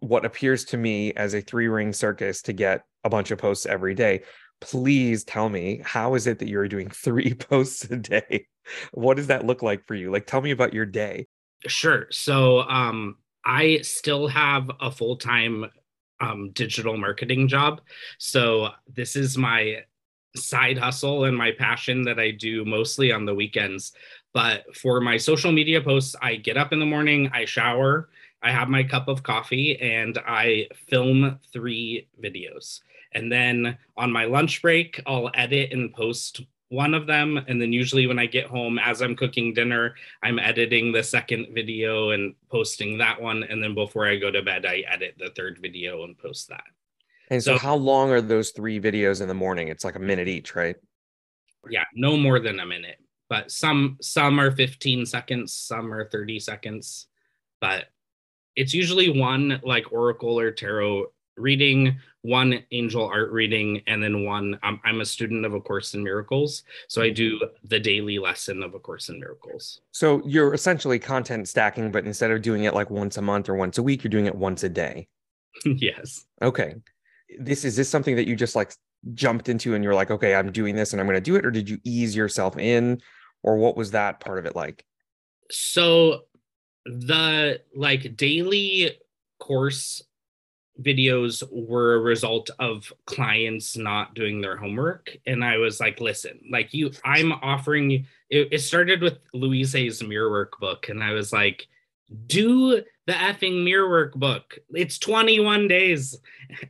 what 0.00 0.24
appears 0.24 0.64
to 0.66 0.76
me 0.76 1.12
as 1.14 1.34
a 1.34 1.40
three 1.40 1.68
ring 1.68 1.92
circus 1.92 2.42
to 2.42 2.52
get 2.52 2.82
a 3.04 3.08
bunch 3.08 3.30
of 3.30 3.38
posts 3.38 3.66
every 3.66 3.94
day. 3.94 4.22
Please 4.60 5.24
tell 5.24 5.48
me 5.48 5.80
how 5.84 6.14
is 6.14 6.26
it 6.26 6.38
that 6.38 6.48
you're 6.48 6.68
doing 6.68 6.90
three 6.90 7.34
posts 7.34 7.84
a 7.84 7.96
day? 7.96 8.46
What 8.92 9.16
does 9.16 9.28
that 9.28 9.46
look 9.46 9.62
like 9.62 9.86
for 9.86 9.94
you? 9.94 10.10
Like 10.10 10.26
tell 10.26 10.40
me 10.40 10.50
about 10.50 10.74
your 10.74 10.86
day. 10.86 11.26
Sure. 11.66 12.06
So 12.10 12.60
um 12.62 13.16
i 13.44 13.78
still 13.82 14.26
have 14.26 14.68
a 14.80 14.90
full-time 14.90 15.66
um, 16.18 16.50
digital 16.52 16.96
marketing 16.96 17.46
job. 17.46 17.80
So 18.18 18.70
this 18.88 19.16
is 19.16 19.36
my 19.36 19.82
side 20.36 20.78
hustle 20.78 21.24
and 21.24 21.36
my 21.36 21.52
passion 21.52 22.02
that 22.02 22.18
I 22.18 22.30
do 22.30 22.64
mostly 22.64 23.12
on 23.12 23.24
the 23.24 23.34
weekends. 23.34 23.92
But 24.32 24.76
for 24.76 25.00
my 25.00 25.16
social 25.16 25.52
media 25.52 25.80
posts, 25.80 26.14
I 26.20 26.36
get 26.36 26.56
up 26.56 26.72
in 26.72 26.80
the 26.80 26.86
morning, 26.86 27.30
I 27.32 27.44
shower, 27.44 28.10
I 28.42 28.52
have 28.52 28.68
my 28.68 28.82
cup 28.82 29.08
of 29.08 29.22
coffee, 29.22 29.80
and 29.80 30.18
I 30.26 30.68
film 30.88 31.38
three 31.52 32.08
videos. 32.22 32.80
And 33.12 33.32
then 33.32 33.78
on 33.96 34.12
my 34.12 34.26
lunch 34.26 34.60
break, 34.60 35.00
I'll 35.06 35.30
edit 35.34 35.72
and 35.72 35.92
post 35.92 36.42
one 36.68 36.94
of 36.94 37.06
them 37.06 37.38
and 37.46 37.62
then 37.62 37.72
usually 37.72 38.06
when 38.08 38.18
i 38.18 38.26
get 38.26 38.46
home 38.46 38.78
as 38.78 39.00
i'm 39.00 39.14
cooking 39.14 39.54
dinner 39.54 39.94
i'm 40.24 40.38
editing 40.38 40.90
the 40.90 41.02
second 41.02 41.46
video 41.54 42.10
and 42.10 42.34
posting 42.50 42.98
that 42.98 43.20
one 43.20 43.44
and 43.44 43.62
then 43.62 43.74
before 43.74 44.06
i 44.06 44.16
go 44.16 44.32
to 44.32 44.42
bed 44.42 44.66
i 44.66 44.82
edit 44.90 45.14
the 45.16 45.30
third 45.36 45.58
video 45.58 46.02
and 46.02 46.18
post 46.18 46.48
that 46.48 46.64
and 47.30 47.42
so, 47.42 47.54
so 47.54 47.58
how 47.58 47.74
long 47.74 48.10
are 48.10 48.20
those 48.20 48.50
three 48.50 48.80
videos 48.80 49.20
in 49.20 49.28
the 49.28 49.34
morning? 49.34 49.68
It's 49.68 49.84
like 49.84 49.96
a 49.96 50.00
minute 50.00 50.28
each 50.28 50.54
right? 50.54 50.76
Yeah 51.68 51.84
no 51.94 52.16
more 52.16 52.38
than 52.38 52.60
a 52.60 52.66
minute 52.66 52.98
but 53.28 53.50
some 53.50 53.96
some 54.00 54.38
are 54.38 54.50
15 54.50 55.06
seconds 55.06 55.52
some 55.52 55.92
are 55.92 56.08
30 56.08 56.40
seconds 56.40 57.06
but 57.60 57.86
it's 58.54 58.72
usually 58.72 59.20
one 59.20 59.60
like 59.64 59.92
oracle 59.92 60.38
or 60.38 60.50
tarot 60.50 61.06
reading 61.36 61.98
one 62.22 62.62
angel 62.70 63.04
art 63.04 63.30
reading 63.30 63.82
and 63.86 64.02
then 64.02 64.24
one 64.24 64.58
um, 64.62 64.80
i'm 64.84 65.00
a 65.00 65.04
student 65.04 65.44
of 65.44 65.52
a 65.52 65.60
course 65.60 65.94
in 65.94 66.02
miracles 66.02 66.62
so 66.88 67.02
i 67.02 67.10
do 67.10 67.38
the 67.64 67.78
daily 67.78 68.18
lesson 68.18 68.62
of 68.62 68.74
a 68.74 68.78
course 68.78 69.10
in 69.10 69.20
miracles. 69.20 69.80
So 69.92 70.22
you're 70.24 70.54
essentially 70.54 70.98
content 70.98 71.46
stacking 71.46 71.92
but 71.92 72.06
instead 72.06 72.30
of 72.30 72.40
doing 72.40 72.64
it 72.64 72.74
like 72.74 72.90
once 72.90 73.18
a 73.18 73.22
month 73.22 73.48
or 73.48 73.54
once 73.54 73.76
a 73.76 73.82
week 73.82 74.02
you're 74.02 74.10
doing 74.10 74.26
it 74.26 74.34
once 74.34 74.62
a 74.62 74.68
day? 74.68 75.08
Yes. 75.64 76.24
Okay 76.42 76.76
this 77.38 77.64
is 77.64 77.76
this 77.76 77.88
something 77.88 78.16
that 78.16 78.26
you 78.26 78.36
just 78.36 78.56
like 78.56 78.72
jumped 79.14 79.48
into 79.48 79.74
and 79.74 79.84
you're 79.84 79.94
like 79.94 80.10
okay 80.10 80.34
i'm 80.34 80.50
doing 80.50 80.74
this 80.74 80.92
and 80.92 81.00
i'm 81.00 81.06
going 81.06 81.16
to 81.16 81.20
do 81.20 81.36
it 81.36 81.44
or 81.44 81.50
did 81.50 81.68
you 81.68 81.78
ease 81.84 82.16
yourself 82.16 82.56
in 82.56 83.00
or 83.46 83.56
what 83.56 83.76
was 83.76 83.92
that 83.92 84.20
part 84.20 84.38
of 84.38 84.44
it 84.44 84.56
like? 84.56 84.84
So 85.50 86.24
the 86.84 87.60
like 87.74 88.16
daily 88.16 88.90
course 89.38 90.02
videos 90.82 91.42
were 91.50 91.94
a 91.94 92.00
result 92.00 92.50
of 92.58 92.92
clients 93.06 93.76
not 93.76 94.14
doing 94.14 94.42
their 94.42 94.56
homework 94.56 95.16
and 95.26 95.42
i 95.42 95.56
was 95.56 95.80
like 95.80 96.00
listen 96.00 96.38
like 96.50 96.74
you 96.74 96.90
i'm 97.02 97.32
offering 97.32 98.06
it, 98.28 98.48
it 98.52 98.58
started 98.58 99.00
with 99.00 99.18
louise's 99.32 100.02
mirror 100.02 100.30
workbook 100.30 100.90
and 100.90 101.02
i 101.02 101.12
was 101.12 101.32
like 101.32 101.66
do 102.26 102.82
the 103.06 103.12
effing 103.12 103.64
mirror 103.64 104.12
book 104.14 104.58
it's 104.70 104.98
21 104.98 105.68
days 105.68 106.16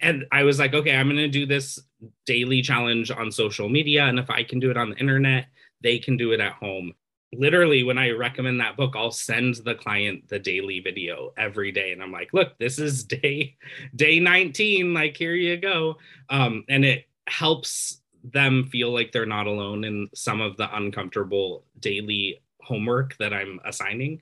and 0.00 0.24
i 0.32 0.42
was 0.42 0.58
like 0.58 0.74
okay 0.74 0.96
i'm 0.96 1.08
going 1.08 1.16
to 1.16 1.28
do 1.28 1.46
this 1.46 1.78
daily 2.24 2.62
challenge 2.62 3.10
on 3.10 3.30
social 3.30 3.68
media 3.68 4.04
and 4.04 4.18
if 4.18 4.30
i 4.30 4.42
can 4.42 4.58
do 4.58 4.70
it 4.70 4.76
on 4.76 4.90
the 4.90 4.96
internet 4.96 5.46
they 5.82 5.98
can 5.98 6.16
do 6.16 6.32
it 6.32 6.40
at 6.40 6.52
home 6.52 6.92
literally 7.32 7.82
when 7.82 7.98
I 7.98 8.10
recommend 8.10 8.60
that 8.60 8.76
book, 8.76 8.94
I'll 8.96 9.10
send 9.10 9.56
the 9.56 9.74
client 9.74 10.28
the 10.28 10.38
daily 10.38 10.80
video 10.80 11.32
every 11.36 11.72
day. 11.72 11.92
And 11.92 12.02
I'm 12.02 12.12
like, 12.12 12.32
look, 12.32 12.56
this 12.58 12.78
is 12.78 13.04
day 13.04 13.56
day 13.94 14.20
19. 14.20 14.94
Like, 14.94 15.16
here 15.16 15.34
you 15.34 15.56
go. 15.56 15.96
Um, 16.30 16.64
and 16.68 16.84
it 16.84 17.06
helps 17.26 18.00
them 18.24 18.68
feel 18.70 18.92
like 18.92 19.12
they're 19.12 19.26
not 19.26 19.46
alone 19.46 19.84
in 19.84 20.08
some 20.14 20.40
of 20.40 20.56
the 20.56 20.74
uncomfortable 20.74 21.64
daily 21.78 22.42
homework 22.60 23.16
that 23.18 23.32
I'm 23.32 23.60
assigning. 23.64 24.20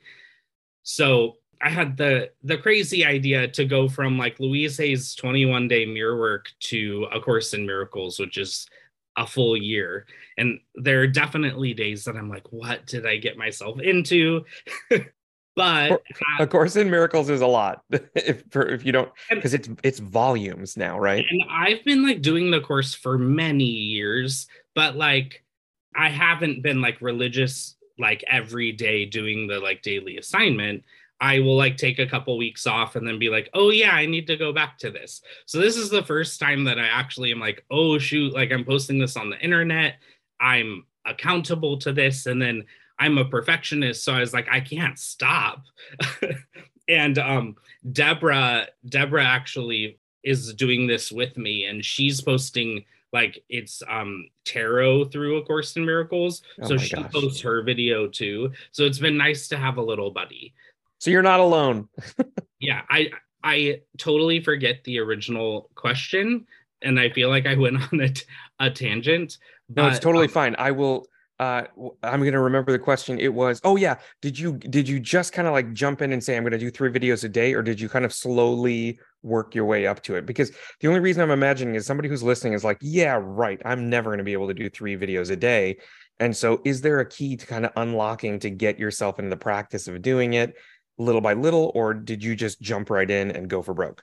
So 0.84 1.38
I 1.60 1.70
had 1.70 1.96
the 1.96 2.30
the 2.42 2.58
crazy 2.58 3.04
idea 3.04 3.48
to 3.48 3.64
go 3.64 3.88
from 3.88 4.18
like 4.18 4.38
Louise 4.38 4.76
Hay's 4.78 5.14
21 5.14 5.66
day 5.66 5.86
mirror 5.86 6.18
work 6.18 6.46
to 6.60 7.08
A 7.12 7.20
Course 7.20 7.54
in 7.54 7.66
Miracles, 7.66 8.20
which 8.20 8.38
is 8.38 8.66
a 9.16 9.26
full 9.26 9.56
year. 9.56 10.06
And 10.36 10.60
there 10.74 11.00
are 11.00 11.06
definitely 11.06 11.72
days 11.72 12.04
that 12.04 12.16
I'm 12.16 12.28
like, 12.28 12.52
what 12.52 12.86
did 12.86 13.06
I 13.06 13.16
get 13.16 13.38
myself 13.38 13.80
into? 13.80 14.44
but 15.56 16.02
of 16.40 16.48
course 16.48 16.74
in 16.74 16.90
miracles 16.90 17.30
is 17.30 17.40
a 17.40 17.46
lot 17.46 17.82
if 18.14 18.42
if 18.56 18.84
you 18.84 18.92
don't 18.92 19.12
because 19.30 19.54
it's 19.54 19.68
it's 19.82 20.00
volumes 20.00 20.76
now 20.76 20.98
right 20.98 21.24
and 21.30 21.42
i've 21.50 21.84
been 21.84 22.04
like 22.04 22.22
doing 22.22 22.50
the 22.50 22.60
course 22.60 22.92
for 22.92 23.18
many 23.18 23.64
years 23.64 24.48
but 24.74 24.96
like 24.96 25.44
i 25.94 26.08
haven't 26.08 26.62
been 26.62 26.80
like 26.80 27.00
religious 27.00 27.76
like 27.98 28.24
every 28.28 28.72
day 28.72 29.04
doing 29.04 29.46
the 29.46 29.60
like 29.60 29.82
daily 29.82 30.16
assignment 30.18 30.82
I 31.20 31.38
will 31.40 31.56
like 31.56 31.76
take 31.76 31.98
a 31.98 32.06
couple 32.06 32.36
weeks 32.36 32.66
off 32.66 32.96
and 32.96 33.06
then 33.06 33.18
be 33.18 33.28
like, 33.28 33.48
oh 33.54 33.70
yeah, 33.70 33.92
I 33.92 34.04
need 34.06 34.26
to 34.26 34.36
go 34.36 34.52
back 34.52 34.78
to 34.78 34.90
this. 34.90 35.22
So 35.46 35.58
this 35.58 35.76
is 35.76 35.88
the 35.88 36.02
first 36.02 36.40
time 36.40 36.64
that 36.64 36.78
I 36.78 36.86
actually 36.86 37.32
am 37.32 37.40
like, 37.40 37.64
oh 37.70 37.98
shoot, 37.98 38.34
like 38.34 38.52
I'm 38.52 38.64
posting 38.64 38.98
this 38.98 39.16
on 39.16 39.30
the 39.30 39.38
internet. 39.38 39.96
I'm 40.40 40.84
accountable 41.06 41.78
to 41.78 41.92
this. 41.92 42.26
And 42.26 42.42
then 42.42 42.64
I'm 42.98 43.18
a 43.18 43.24
perfectionist. 43.24 44.04
So 44.04 44.12
I 44.12 44.20
was 44.20 44.34
like, 44.34 44.48
I 44.50 44.60
can't 44.60 44.98
stop. 44.98 45.62
and 46.88 47.18
um 47.18 47.56
Deborah, 47.92 48.66
Deborah 48.88 49.24
actually 49.24 49.98
is 50.22 50.52
doing 50.54 50.86
this 50.86 51.12
with 51.12 51.36
me 51.38 51.64
and 51.64 51.84
she's 51.84 52.20
posting 52.20 52.84
like 53.14 53.42
it's 53.48 53.82
um 53.88 54.28
tarot 54.44 55.06
through 55.06 55.38
a 55.38 55.42
course 55.44 55.74
in 55.76 55.86
miracles 55.86 56.42
oh 56.60 56.68
so 56.68 56.76
she 56.76 56.96
gosh. 56.96 57.10
posts 57.10 57.40
her 57.40 57.62
video 57.62 58.06
too 58.06 58.52
so 58.72 58.84
it's 58.84 58.98
been 58.98 59.16
nice 59.16 59.48
to 59.48 59.56
have 59.56 59.78
a 59.78 59.82
little 59.82 60.10
buddy 60.10 60.52
so 61.04 61.10
you're 61.10 61.20
not 61.20 61.38
alone. 61.38 61.90
yeah, 62.60 62.80
I 62.88 63.10
I 63.42 63.82
totally 63.98 64.40
forget 64.40 64.82
the 64.84 65.00
original 65.00 65.68
question, 65.74 66.46
and 66.80 66.98
I 66.98 67.10
feel 67.10 67.28
like 67.28 67.44
I 67.44 67.56
went 67.56 67.76
on 67.92 68.00
a, 68.00 68.08
t- 68.08 68.24
a 68.58 68.70
tangent. 68.70 69.36
But, 69.68 69.82
no, 69.82 69.88
it's 69.88 69.98
totally 69.98 70.28
um, 70.28 70.32
fine. 70.32 70.56
I 70.58 70.70
will. 70.70 71.06
Uh, 71.38 71.64
I'm 72.02 72.24
gonna 72.24 72.40
remember 72.40 72.72
the 72.72 72.78
question. 72.78 73.20
It 73.20 73.34
was, 73.34 73.60
oh 73.64 73.76
yeah, 73.76 73.96
did 74.22 74.38
you 74.38 74.56
did 74.56 74.88
you 74.88 74.98
just 74.98 75.34
kind 75.34 75.46
of 75.46 75.52
like 75.52 75.74
jump 75.74 76.00
in 76.00 76.10
and 76.10 76.24
say 76.24 76.38
I'm 76.38 76.42
gonna 76.42 76.56
do 76.56 76.70
three 76.70 76.90
videos 76.90 77.24
a 77.24 77.28
day, 77.28 77.52
or 77.52 77.62
did 77.62 77.78
you 77.78 77.90
kind 77.90 78.06
of 78.06 78.12
slowly 78.14 78.98
work 79.24 79.54
your 79.54 79.64
way 79.64 79.86
up 79.86 80.02
to 80.04 80.14
it? 80.14 80.26
Because 80.26 80.52
the 80.80 80.88
only 80.88 81.00
reason 81.00 81.22
I'm 81.22 81.30
imagining 81.30 81.74
is 81.74 81.86
somebody 81.86 82.08
who's 82.08 82.22
listening 82.22 82.52
is 82.52 82.62
like, 82.62 82.78
yeah, 82.80 83.18
right, 83.20 83.60
I'm 83.64 83.90
never 83.90 84.10
gonna 84.10 84.22
be 84.22 84.32
able 84.32 84.48
to 84.48 84.54
do 84.54 84.70
three 84.70 84.96
videos 84.96 85.30
a 85.30 85.36
day. 85.36 85.78
And 86.20 86.36
so, 86.36 86.60
is 86.64 86.80
there 86.80 87.00
a 87.00 87.08
key 87.08 87.36
to 87.36 87.46
kind 87.46 87.66
of 87.66 87.72
unlocking 87.76 88.38
to 88.40 88.50
get 88.50 88.78
yourself 88.78 89.18
into 89.18 89.30
the 89.30 89.36
practice 89.36 89.88
of 89.88 90.00
doing 90.00 90.34
it? 90.34 90.54
little 90.98 91.20
by 91.20 91.34
little, 91.34 91.72
or 91.74 91.94
did 91.94 92.22
you 92.22 92.36
just 92.36 92.60
jump 92.60 92.90
right 92.90 93.10
in 93.10 93.30
and 93.30 93.48
go 93.48 93.62
for 93.62 93.74
broke? 93.74 94.02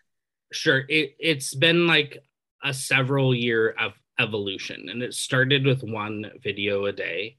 Sure. 0.51 0.83
It, 0.89 1.15
it's 1.19 1.53
been 1.55 1.87
like 1.87 2.23
a 2.63 2.73
several 2.73 3.33
year 3.33 3.75
of 3.79 3.93
evolution, 4.19 4.89
and 4.89 5.01
it 5.01 5.13
started 5.13 5.65
with 5.65 5.83
one 5.83 6.31
video 6.43 6.85
a 6.85 6.91
day 6.91 7.37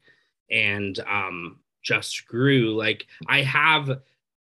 and 0.50 0.98
um, 1.00 1.60
just 1.82 2.26
grew. 2.26 2.76
Like 2.76 3.06
I 3.28 3.42
have 3.42 3.90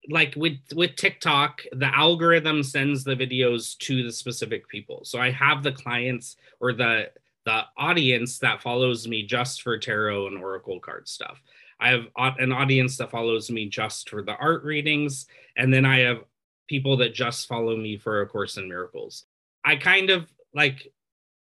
like 0.08 0.34
with 0.36 0.58
with 0.74 0.96
TikTok, 0.96 1.62
the 1.72 1.94
algorithm 1.94 2.62
sends 2.62 3.04
the 3.04 3.16
videos 3.16 3.76
to 3.78 4.02
the 4.02 4.12
specific 4.12 4.66
people. 4.68 5.04
So 5.04 5.18
I 5.18 5.30
have 5.30 5.62
the 5.62 5.72
clients 5.72 6.36
or 6.60 6.72
the 6.72 7.10
the 7.44 7.62
audience 7.76 8.38
that 8.38 8.62
follows 8.62 9.08
me 9.08 9.24
just 9.24 9.62
for 9.62 9.78
tarot 9.78 10.28
and 10.28 10.38
oracle 10.38 10.80
card 10.80 11.08
stuff. 11.08 11.40
I 11.80 11.88
have 11.90 12.06
an 12.38 12.52
audience 12.52 12.98
that 12.98 13.10
follows 13.10 13.50
me 13.50 13.68
just 13.68 14.10
for 14.10 14.22
the 14.22 14.36
art 14.36 14.64
readings, 14.64 15.26
and 15.56 15.72
then 15.72 15.84
I 15.84 16.00
have 16.00 16.24
people 16.68 16.96
that 16.98 17.14
just 17.14 17.48
follow 17.48 17.76
me 17.76 17.96
for 17.96 18.20
A 18.20 18.26
Course 18.26 18.56
in 18.56 18.68
Miracles. 18.68 19.24
I 19.64 19.76
kind 19.76 20.10
of 20.10 20.30
like 20.54 20.92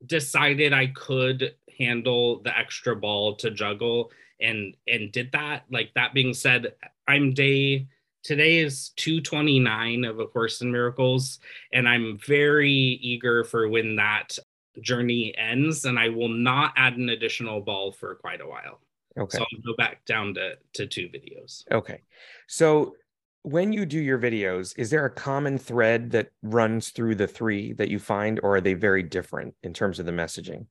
decided 0.05 0.73
I 0.73 0.88
could 0.88 1.55
handle 1.77 2.41
the 2.41 2.57
extra 2.57 2.95
ball 2.95 3.36
to 3.36 3.51
juggle 3.51 4.12
and 4.39 4.75
and 4.88 5.12
did 5.12 5.31
that. 5.31 5.63
Like 5.71 5.93
that 5.95 6.13
being 6.13 6.33
said, 6.33 6.73
I'm 7.07 7.33
day 7.33 7.88
today 8.27 8.57
is 8.57 8.89
229 8.97 10.03
of 10.03 10.19
A 10.19 10.27
Course 10.27 10.59
in 10.61 10.69
Miracles, 10.69 11.39
and 11.71 11.87
I'm 11.87 12.17
very 12.17 12.69
eager 12.69 13.45
for 13.45 13.69
when 13.69 13.95
that 13.95 14.37
journey 14.81 15.33
ends, 15.37 15.85
and 15.85 15.97
I 15.97 16.09
will 16.09 16.27
not 16.27 16.73
add 16.75 16.97
an 16.97 17.07
additional 17.07 17.61
ball 17.61 17.93
for 17.93 18.15
quite 18.15 18.41
a 18.41 18.45
while. 18.45 18.81
Okay. 19.17 19.37
So 19.37 19.43
I'll 19.43 19.61
go 19.65 19.75
back 19.77 20.03
down 20.05 20.33
to, 20.33 20.55
to 20.73 20.85
two 20.85 21.07
videos. 21.07 21.63
Okay. 21.71 22.01
So 22.47 22.95
when 23.43 23.71
you 23.71 23.85
do 23.85 23.97
your 23.97 24.19
videos, 24.19 24.77
is 24.77 24.89
there 24.89 25.05
a 25.05 25.09
common 25.09 25.57
thread 25.57 26.11
that 26.11 26.31
runs 26.43 26.89
through 26.89 27.15
the 27.15 27.27
three 27.27 27.71
that 27.73 27.87
you 27.87 27.97
find, 27.97 28.41
or 28.43 28.57
are 28.57 28.61
they 28.61 28.73
very 28.73 29.03
different 29.03 29.55
in 29.63 29.73
terms 29.73 29.99
of 29.99 30.05
the 30.05 30.11
messaging? 30.11 30.65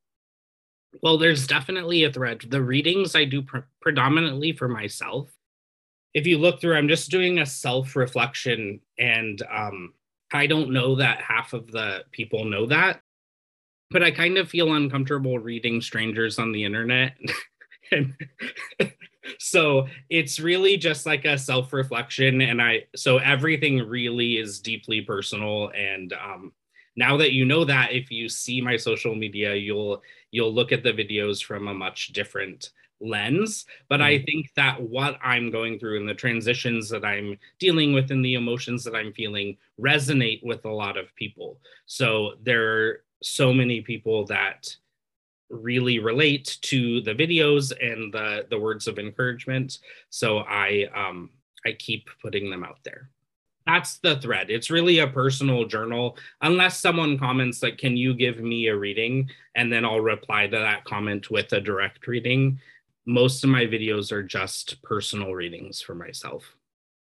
Well, 1.02 1.16
there's 1.16 1.46
definitely 1.46 2.04
a 2.04 2.12
thread. 2.12 2.44
The 2.48 2.62
readings 2.62 3.16
I 3.16 3.24
do 3.24 3.40
pre- 3.40 3.62
predominantly 3.80 4.52
for 4.52 4.68
myself. 4.68 5.30
If 6.16 6.26
you 6.26 6.38
look 6.38 6.62
through, 6.62 6.76
I'm 6.76 6.88
just 6.88 7.10
doing 7.10 7.40
a 7.40 7.46
self 7.46 7.94
reflection, 7.94 8.80
and 8.98 9.40
um, 9.52 9.92
I 10.32 10.46
don't 10.46 10.72
know 10.72 10.96
that 10.96 11.20
half 11.20 11.52
of 11.52 11.70
the 11.70 12.04
people 12.10 12.46
know 12.46 12.64
that, 12.66 13.02
but 13.90 14.02
I 14.02 14.10
kind 14.10 14.38
of 14.38 14.48
feel 14.48 14.72
uncomfortable 14.72 15.38
reading 15.38 15.82
strangers 15.82 16.38
on 16.38 16.52
the 16.52 16.64
internet. 16.64 17.16
and 17.92 18.14
so 19.38 19.86
it's 20.08 20.40
really 20.40 20.78
just 20.78 21.06
like 21.06 21.24
a 21.24 21.38
self-reflection 21.38 22.40
and 22.40 22.60
i 22.60 22.84
so 22.94 23.18
everything 23.18 23.78
really 23.78 24.38
is 24.38 24.60
deeply 24.60 25.00
personal 25.00 25.70
and 25.76 26.12
um 26.12 26.52
now 26.96 27.16
that 27.16 27.32
you 27.32 27.44
know 27.44 27.64
that 27.64 27.92
if 27.92 28.10
you 28.10 28.28
see 28.28 28.60
my 28.60 28.76
social 28.76 29.14
media 29.14 29.54
you'll 29.54 30.02
you'll 30.30 30.52
look 30.52 30.72
at 30.72 30.82
the 30.82 30.92
videos 30.92 31.42
from 31.44 31.68
a 31.68 31.74
much 31.74 32.08
different 32.08 32.70
lens 33.00 33.66
but 33.88 34.00
mm-hmm. 34.00 34.06
i 34.06 34.24
think 34.24 34.48
that 34.56 34.80
what 34.80 35.18
i'm 35.22 35.50
going 35.50 35.78
through 35.78 35.98
and 35.98 36.08
the 36.08 36.14
transitions 36.14 36.88
that 36.88 37.04
i'm 37.04 37.36
dealing 37.58 37.92
with 37.92 38.10
and 38.10 38.24
the 38.24 38.34
emotions 38.34 38.82
that 38.82 38.94
i'm 38.94 39.12
feeling 39.12 39.56
resonate 39.80 40.42
with 40.44 40.64
a 40.64 40.72
lot 40.72 40.96
of 40.96 41.14
people. 41.14 41.60
So 41.86 42.34
there 42.42 42.72
are 42.72 43.00
so 43.22 43.52
many 43.52 43.80
people 43.80 44.26
that 44.26 44.68
really 45.48 45.98
relate 45.98 46.58
to 46.60 47.00
the 47.02 47.14
videos 47.14 47.72
and 47.80 48.12
the 48.12 48.46
the 48.50 48.58
words 48.58 48.88
of 48.88 48.98
encouragement. 48.98 49.78
So 50.10 50.38
i 50.38 50.86
um 50.94 51.30
i 51.64 51.72
keep 51.72 52.08
putting 52.20 52.50
them 52.50 52.64
out 52.64 52.78
there. 52.84 53.10
That's 53.64 53.98
the 53.98 54.16
thread. 54.20 54.48
It's 54.48 54.70
really 54.70 55.00
a 55.00 55.08
personal 55.08 55.64
journal. 55.64 56.16
Unless 56.40 56.80
someone 56.80 57.18
comments 57.18 57.62
like 57.62 57.78
can 57.78 57.96
you 57.96 58.14
give 58.14 58.40
me 58.40 58.66
a 58.68 58.76
reading? 58.76 59.30
and 59.56 59.72
then 59.72 59.84
i'll 59.84 60.00
reply 60.00 60.46
to 60.46 60.56
that 60.56 60.84
comment 60.84 61.30
with 61.30 61.52
a 61.52 61.60
direct 61.60 62.06
reading 62.06 62.60
most 63.06 63.44
of 63.44 63.50
my 63.50 63.64
videos 63.64 64.12
are 64.12 64.22
just 64.22 64.82
personal 64.82 65.32
readings 65.32 65.80
for 65.80 65.94
myself. 65.94 66.56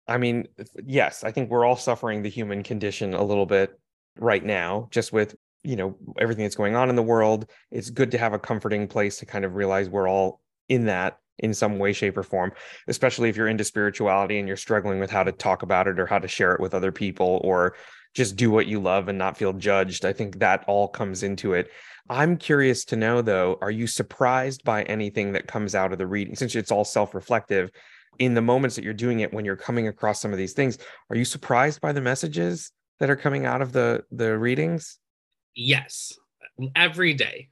I 0.08 0.18
mean 0.18 0.46
yes 0.84 1.24
i 1.24 1.32
think 1.32 1.50
we're 1.50 1.64
all 1.64 1.74
suffering 1.74 2.22
the 2.22 2.28
human 2.28 2.62
condition 2.62 3.12
a 3.12 3.24
little 3.24 3.44
bit 3.44 3.76
right 4.20 4.44
now 4.44 4.86
just 4.92 5.12
with 5.12 5.34
you 5.66 5.74
know 5.74 5.96
everything 6.18 6.44
that's 6.44 6.54
going 6.54 6.76
on 6.76 6.88
in 6.88 6.96
the 6.96 7.02
world. 7.02 7.50
It's 7.72 7.90
good 7.90 8.12
to 8.12 8.18
have 8.18 8.32
a 8.32 8.38
comforting 8.38 8.86
place 8.86 9.18
to 9.18 9.26
kind 9.26 9.44
of 9.44 9.56
realize 9.56 9.90
we're 9.90 10.08
all 10.08 10.40
in 10.68 10.86
that 10.86 11.18
in 11.40 11.52
some 11.52 11.78
way 11.78 11.92
shape 11.92 12.16
or 12.16 12.22
form 12.22 12.52
especially 12.88 13.28
if 13.28 13.36
you're 13.36 13.48
into 13.48 13.64
spirituality 13.64 14.38
and 14.38 14.48
you're 14.48 14.56
struggling 14.56 14.98
with 14.98 15.10
how 15.10 15.22
to 15.22 15.32
talk 15.32 15.62
about 15.62 15.86
it 15.86 15.98
or 15.98 16.06
how 16.06 16.18
to 16.18 16.28
share 16.28 16.52
it 16.52 16.60
with 16.60 16.74
other 16.74 16.92
people 16.92 17.40
or 17.44 17.74
just 18.16 18.34
do 18.34 18.50
what 18.50 18.66
you 18.66 18.80
love 18.80 19.08
and 19.08 19.18
not 19.18 19.36
feel 19.36 19.52
judged. 19.52 20.06
I 20.06 20.12
think 20.14 20.38
that 20.38 20.64
all 20.66 20.88
comes 20.88 21.22
into 21.22 21.52
it. 21.52 21.70
I'm 22.08 22.38
curious 22.38 22.84
to 22.86 22.96
know 22.96 23.20
though 23.20 23.58
are 23.60 23.70
you 23.70 23.86
surprised 23.86 24.64
by 24.64 24.84
anything 24.84 25.32
that 25.32 25.46
comes 25.46 25.74
out 25.74 25.92
of 25.92 25.98
the 25.98 26.06
reading 26.06 26.34
since 26.34 26.54
it's 26.54 26.72
all 26.72 26.84
self-reflective 26.84 27.70
in 28.18 28.32
the 28.32 28.40
moments 28.40 28.74
that 28.76 28.84
you're 28.84 28.94
doing 28.94 29.20
it 29.20 29.34
when 29.34 29.44
you're 29.44 29.56
coming 29.56 29.88
across 29.88 30.20
some 30.20 30.32
of 30.32 30.38
these 30.38 30.54
things 30.54 30.78
are 31.10 31.16
you 31.16 31.24
surprised 31.24 31.80
by 31.82 31.92
the 31.92 32.00
messages 32.00 32.72
that 33.00 33.10
are 33.10 33.16
coming 33.16 33.44
out 33.44 33.60
of 33.60 33.72
the 33.72 34.04
the 34.10 34.38
readings? 34.38 34.98
Yes. 35.54 36.14
Every 36.74 37.12
day 37.12 37.50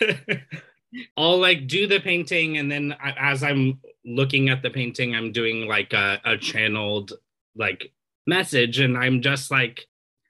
i'll 1.16 1.38
like 1.38 1.66
do 1.66 1.86
the 1.86 2.00
painting 2.00 2.58
and 2.58 2.70
then 2.70 2.94
as 3.00 3.42
i'm 3.42 3.80
looking 4.04 4.48
at 4.48 4.62
the 4.62 4.70
painting 4.70 5.14
i'm 5.14 5.32
doing 5.32 5.66
like 5.66 5.92
a, 5.92 6.20
a 6.24 6.36
channeled 6.36 7.12
like 7.56 7.92
message 8.26 8.78
and 8.80 8.96
i'm 8.96 9.20
just 9.20 9.50
like 9.50 9.86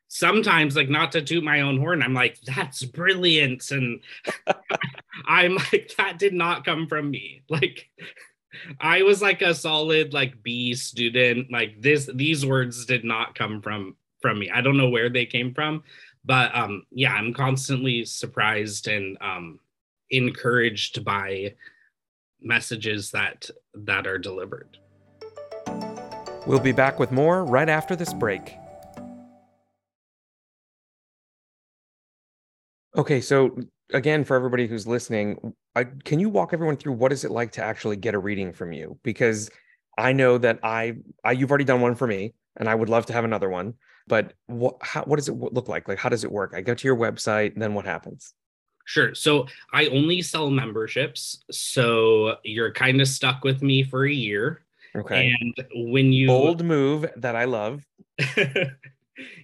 sometimes 0.08 0.76
like 0.76 0.88
not 0.88 1.12
to 1.12 1.22
toot 1.22 1.42
my 1.42 1.60
own 1.62 1.78
horn 1.78 2.02
i'm 2.02 2.14
like 2.14 2.38
that's 2.42 2.84
brilliant 2.84 3.70
and 3.70 4.00
i'm 5.26 5.56
like 5.56 5.92
that 5.98 6.18
did 6.18 6.32
not 6.32 6.64
come 6.64 6.86
from 6.86 7.10
me. 7.10 7.42
Like 7.48 7.90
i 8.80 9.02
was 9.02 9.20
like 9.20 9.42
a 9.42 9.54
solid 9.54 10.14
like 10.14 10.42
b 10.42 10.74
student 10.74 11.50
like 11.52 11.80
this 11.80 12.08
these 12.14 12.46
words 12.46 12.86
did 12.86 13.04
not 13.04 13.34
come 13.34 13.60
from 13.60 13.96
from 14.22 14.38
me. 14.38 14.50
I 14.50 14.62
don't 14.62 14.78
know 14.78 14.88
where 14.88 15.10
they 15.10 15.26
came 15.26 15.52
from 15.52 15.82
but 16.24 16.54
um 16.54 16.84
yeah 16.90 17.12
i'm 17.12 17.34
constantly 17.34 18.04
surprised 18.04 18.88
and 18.88 19.18
um 19.20 19.60
encouraged 20.10 21.04
by 21.04 21.54
messages 22.40 23.10
that 23.10 23.50
that 23.74 24.06
are 24.06 24.18
delivered. 24.18 24.78
We'll 26.46 26.60
be 26.60 26.72
back 26.72 26.98
with 26.98 27.10
more 27.10 27.44
right 27.44 27.68
after 27.68 27.96
this 27.96 28.12
break. 28.12 28.56
Okay 32.96 33.20
so 33.20 33.58
again 33.92 34.24
for 34.24 34.36
everybody 34.36 34.66
who's 34.66 34.86
listening 34.86 35.54
I, 35.74 35.84
can 35.84 36.18
you 36.18 36.28
walk 36.28 36.52
everyone 36.52 36.76
through 36.76 36.94
what 36.94 37.12
is 37.12 37.24
it 37.24 37.30
like 37.30 37.52
to 37.52 37.62
actually 37.62 37.96
get 37.96 38.14
a 38.14 38.18
reading 38.18 38.52
from 38.52 38.72
you? 38.72 38.98
Because 39.02 39.50
i 39.98 40.12
know 40.12 40.36
that 40.38 40.58
i, 40.62 40.94
I 41.24 41.32
you've 41.32 41.50
already 41.50 41.64
done 41.64 41.80
one 41.80 41.94
for 41.94 42.06
me 42.06 42.34
and 42.56 42.68
i 42.68 42.74
would 42.74 42.88
love 42.88 43.06
to 43.06 43.12
have 43.12 43.24
another 43.24 43.48
one 43.48 43.74
but 44.06 44.34
what 44.46 44.76
how, 44.80 45.02
what 45.02 45.16
does 45.16 45.28
it 45.28 45.34
look 45.34 45.68
like? 45.68 45.88
Like 45.88 45.98
how 45.98 46.08
does 46.08 46.24
it 46.24 46.30
work? 46.30 46.52
I 46.54 46.60
go 46.60 46.74
to 46.74 46.88
your 46.88 46.96
website 46.96 47.54
then 47.56 47.74
what 47.74 47.84
happens 47.84 48.34
sure 48.86 49.14
so 49.14 49.46
i 49.72 49.86
only 49.88 50.22
sell 50.22 50.48
memberships 50.50 51.44
so 51.50 52.36
you're 52.42 52.72
kind 52.72 53.00
of 53.00 53.06
stuck 53.06 53.44
with 53.44 53.62
me 53.62 53.82
for 53.82 54.06
a 54.06 54.12
year 54.12 54.62
okay. 54.96 55.30
and 55.40 55.90
when 55.92 56.12
you 56.12 56.26
bold 56.26 56.64
move 56.64 57.06
that 57.16 57.36
i 57.36 57.44
love. 57.44 57.84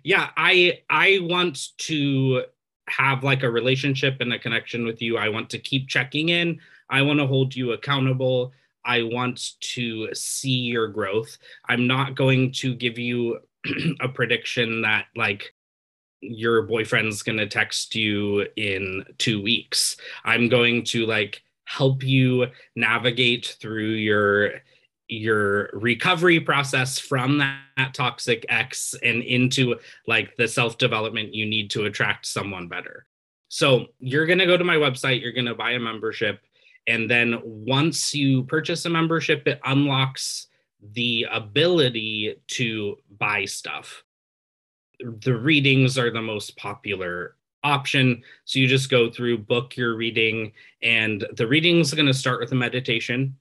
Yeah 0.05 0.29
i 0.37 0.81
i 0.91 1.19
want 1.23 1.69
to 1.79 2.45
have 2.89 3.25
like 3.25 3.43
a 3.43 3.51
relationship 3.51 4.17
and 4.21 4.33
a 4.33 4.39
connection 4.39 4.85
with 4.85 5.01
you. 5.01 5.17
I 5.17 5.29
want 5.29 5.51
to 5.51 5.59
keep 5.59 5.89
checking 5.89 6.29
in. 6.29 6.61
I 6.91 7.03
want 7.03 7.21
to 7.21 7.27
hold 7.27 7.55
you 7.55 7.73
accountable. 7.73 8.53
I 8.85 9.03
want 9.03 9.59
to 9.61 10.13
see 10.15 10.51
your 10.51 10.89
growth. 10.89 11.39
I'm 11.69 11.87
not 11.87 12.15
going 12.15 12.53
to 12.53 12.75
give 12.75 12.99
you 12.99 13.39
a 14.01 14.09
prediction 14.09 14.83
that 14.83 15.07
like 15.17 15.55
your 16.23 16.63
boyfriend's 16.63 17.23
going 17.23 17.39
to 17.39 17.47
text 17.47 17.95
you 17.95 18.47
in 18.57 19.05
2 19.19 19.43
weeks. 19.43 19.97
I'm 20.25 20.49
going 20.49 20.85
to 20.87 21.05
like 21.07 21.43
help 21.65 22.03
you 22.03 22.47
navigate 22.77 23.57
through 23.61 23.91
your 23.91 24.53
your 25.09 25.69
recovery 25.75 26.41
process 26.41 26.99
from 26.99 27.37
that, 27.39 27.61
that 27.77 27.93
toxic 27.93 28.47
ex 28.49 28.95
and 29.03 29.23
into 29.23 29.77
like 30.07 30.35
the 30.37 30.49
self 30.49 30.79
development 30.79 31.35
you 31.35 31.45
need 31.45 31.71
to 31.71 31.85
attract 31.85 32.25
someone 32.25 32.69
better. 32.69 33.05
So, 33.49 33.89
you're 33.99 34.25
going 34.25 34.39
to 34.39 34.47
go 34.47 34.57
to 34.57 34.65
my 34.65 34.77
website, 34.77 35.21
you're 35.21 35.33
going 35.33 35.45
to 35.45 35.55
buy 35.55 35.73
a 35.73 35.79
membership 35.79 36.41
and 36.87 37.11
then 37.11 37.41
once 37.45 38.15
you 38.15 38.45
purchase 38.45 38.85
a 38.87 38.91
membership 38.91 39.47
it 39.47 39.61
unlocks 39.65 40.47
the 40.95 41.27
ability 41.31 42.37
to 42.49 42.97
buy 43.19 43.45
stuff. 43.45 44.03
The 45.03 45.37
readings 45.37 45.99
are 45.99 46.11
the 46.11 46.23
most 46.23 46.57
popular 46.57 47.37
option. 47.65 48.23
So 48.45 48.59
you 48.59 48.67
just 48.67 48.91
go 48.91 49.11
through, 49.11 49.39
book 49.39 49.77
your 49.77 49.97
reading, 49.97 50.53
and 50.83 51.25
the 51.37 51.47
reading's 51.47 51.93
are 51.93 51.97
going 51.97 52.07
to 52.07 52.15
start 52.15 52.41
with 52.41 52.53
a 52.53 52.57
meditation. 52.57 53.37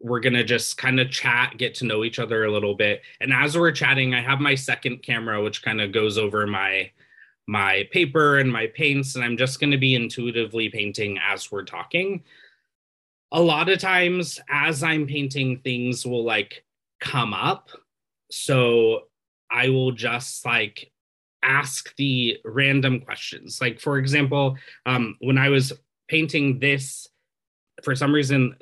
We're 0.00 0.20
going 0.20 0.34
to 0.34 0.44
just 0.44 0.76
kind 0.76 1.00
of 1.00 1.10
chat, 1.10 1.56
get 1.56 1.74
to 1.76 1.84
know 1.84 2.04
each 2.04 2.18
other 2.18 2.44
a 2.44 2.52
little 2.52 2.74
bit. 2.74 3.02
And 3.20 3.32
as 3.32 3.56
we're 3.56 3.72
chatting, 3.72 4.14
I 4.14 4.20
have 4.20 4.40
my 4.40 4.54
second 4.54 5.02
camera, 5.02 5.42
which 5.42 5.62
kind 5.62 5.80
of 5.80 5.92
goes 5.92 6.18
over 6.18 6.46
my 6.46 6.90
my 7.50 7.88
paper 7.92 8.36
and 8.40 8.52
my 8.52 8.66
paints 8.66 9.14
and 9.14 9.24
i'm 9.24 9.34
just 9.34 9.58
going 9.58 9.70
to 9.70 9.78
be 9.78 9.94
intuitively 9.94 10.68
painting 10.68 11.18
as 11.18 11.50
we're 11.50 11.64
talking 11.64 12.22
a 13.32 13.40
lot 13.40 13.68
of 13.68 13.78
times 13.78 14.40
as 14.48 14.82
I'm 14.82 15.06
painting, 15.06 15.58
things 15.58 16.06
will 16.06 16.24
like 16.24 16.64
come 17.00 17.34
up. 17.34 17.68
So 18.30 19.07
I 19.50 19.68
will 19.68 19.92
just 19.92 20.44
like 20.44 20.90
ask 21.42 21.94
the 21.96 22.38
random 22.44 23.00
questions. 23.00 23.60
Like, 23.60 23.80
for 23.80 23.98
example, 23.98 24.56
um, 24.86 25.16
when 25.20 25.38
I 25.38 25.48
was 25.48 25.72
painting 26.08 26.58
this, 26.58 27.08
for 27.82 27.94
some 27.94 28.12
reason, 28.12 28.56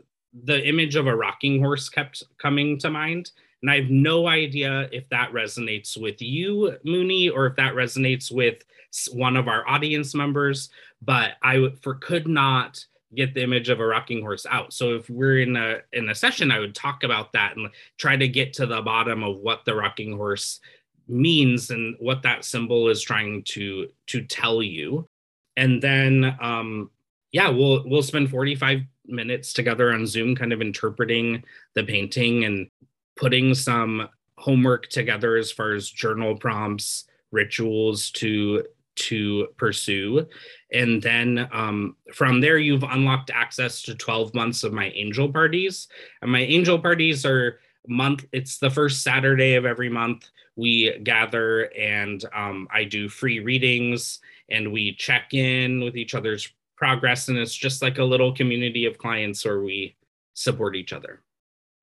the 0.44 0.66
image 0.66 0.96
of 0.96 1.06
a 1.06 1.16
rocking 1.16 1.60
horse 1.60 1.88
kept 1.88 2.22
coming 2.38 2.78
to 2.78 2.90
mind. 2.90 3.30
And 3.62 3.70
I 3.70 3.80
have 3.80 3.90
no 3.90 4.28
idea 4.28 4.88
if 4.92 5.08
that 5.08 5.32
resonates 5.32 6.00
with 6.00 6.20
you, 6.20 6.76
Mooney, 6.84 7.30
or 7.30 7.46
if 7.46 7.56
that 7.56 7.74
resonates 7.74 8.30
with 8.30 8.62
one 9.12 9.36
of 9.36 9.48
our 9.48 9.66
audience 9.66 10.14
members. 10.14 10.68
But 11.02 11.32
I 11.42 11.68
for 11.80 11.94
could 11.94 12.28
not 12.28 12.84
get 13.14 13.34
the 13.34 13.42
image 13.42 13.68
of 13.68 13.80
a 13.80 13.86
rocking 13.86 14.20
horse 14.20 14.46
out. 14.48 14.72
So 14.72 14.94
if 14.94 15.08
we're 15.08 15.40
in 15.40 15.56
a 15.56 15.78
in 15.92 16.10
a 16.10 16.14
session, 16.14 16.50
I 16.50 16.58
would 16.58 16.74
talk 16.74 17.02
about 17.02 17.32
that 17.32 17.56
and 17.56 17.70
try 17.96 18.16
to 18.16 18.28
get 18.28 18.52
to 18.54 18.66
the 18.66 18.82
bottom 18.82 19.22
of 19.22 19.38
what 19.38 19.64
the 19.64 19.74
rocking 19.74 20.16
horse 20.16 20.60
means 21.08 21.70
and 21.70 21.96
what 21.98 22.22
that 22.22 22.44
symbol 22.44 22.88
is 22.88 23.02
trying 23.02 23.42
to 23.44 23.88
to 24.06 24.22
tell 24.22 24.62
you. 24.62 25.08
And 25.56 25.82
then 25.82 26.36
um 26.40 26.90
yeah, 27.32 27.48
we'll 27.48 27.82
we'll 27.86 28.02
spend 28.02 28.30
45 28.30 28.80
minutes 29.06 29.52
together 29.52 29.92
on 29.92 30.06
Zoom 30.06 30.34
kind 30.34 30.52
of 30.52 30.60
interpreting 30.60 31.44
the 31.74 31.84
painting 31.84 32.44
and 32.44 32.68
putting 33.16 33.54
some 33.54 34.08
homework 34.38 34.88
together 34.88 35.36
as 35.36 35.50
far 35.50 35.72
as 35.72 35.90
journal 35.90 36.36
prompts, 36.36 37.04
rituals 37.32 38.10
to 38.12 38.64
to 38.96 39.48
pursue. 39.56 40.26
And 40.72 41.02
then 41.02 41.48
um, 41.52 41.96
from 42.14 42.40
there, 42.40 42.58
you've 42.58 42.82
unlocked 42.82 43.30
access 43.30 43.82
to 43.82 43.94
12 43.94 44.34
months 44.34 44.64
of 44.64 44.72
my 44.72 44.88
angel 44.90 45.30
parties. 45.30 45.88
And 46.22 46.32
my 46.32 46.40
angel 46.40 46.78
parties 46.78 47.26
are 47.26 47.58
month, 47.88 48.24
it's 48.32 48.58
the 48.58 48.70
first 48.70 49.02
Saturday 49.02 49.54
of 49.54 49.64
every 49.64 49.88
month. 49.88 50.28
We 50.56 50.98
gather 51.02 51.72
and 51.74 52.24
um, 52.34 52.68
I 52.72 52.84
do 52.84 53.08
free 53.08 53.40
readings 53.40 54.20
and 54.48 54.72
we 54.72 54.94
check 54.94 55.34
in 55.34 55.80
with 55.82 55.96
each 55.96 56.14
other's 56.14 56.50
progress. 56.76 57.28
And 57.28 57.38
it's 57.38 57.54
just 57.54 57.82
like 57.82 57.98
a 57.98 58.04
little 58.04 58.34
community 58.34 58.86
of 58.86 58.98
clients 58.98 59.44
where 59.44 59.60
we 59.60 59.96
support 60.34 60.76
each 60.76 60.92
other. 60.92 61.22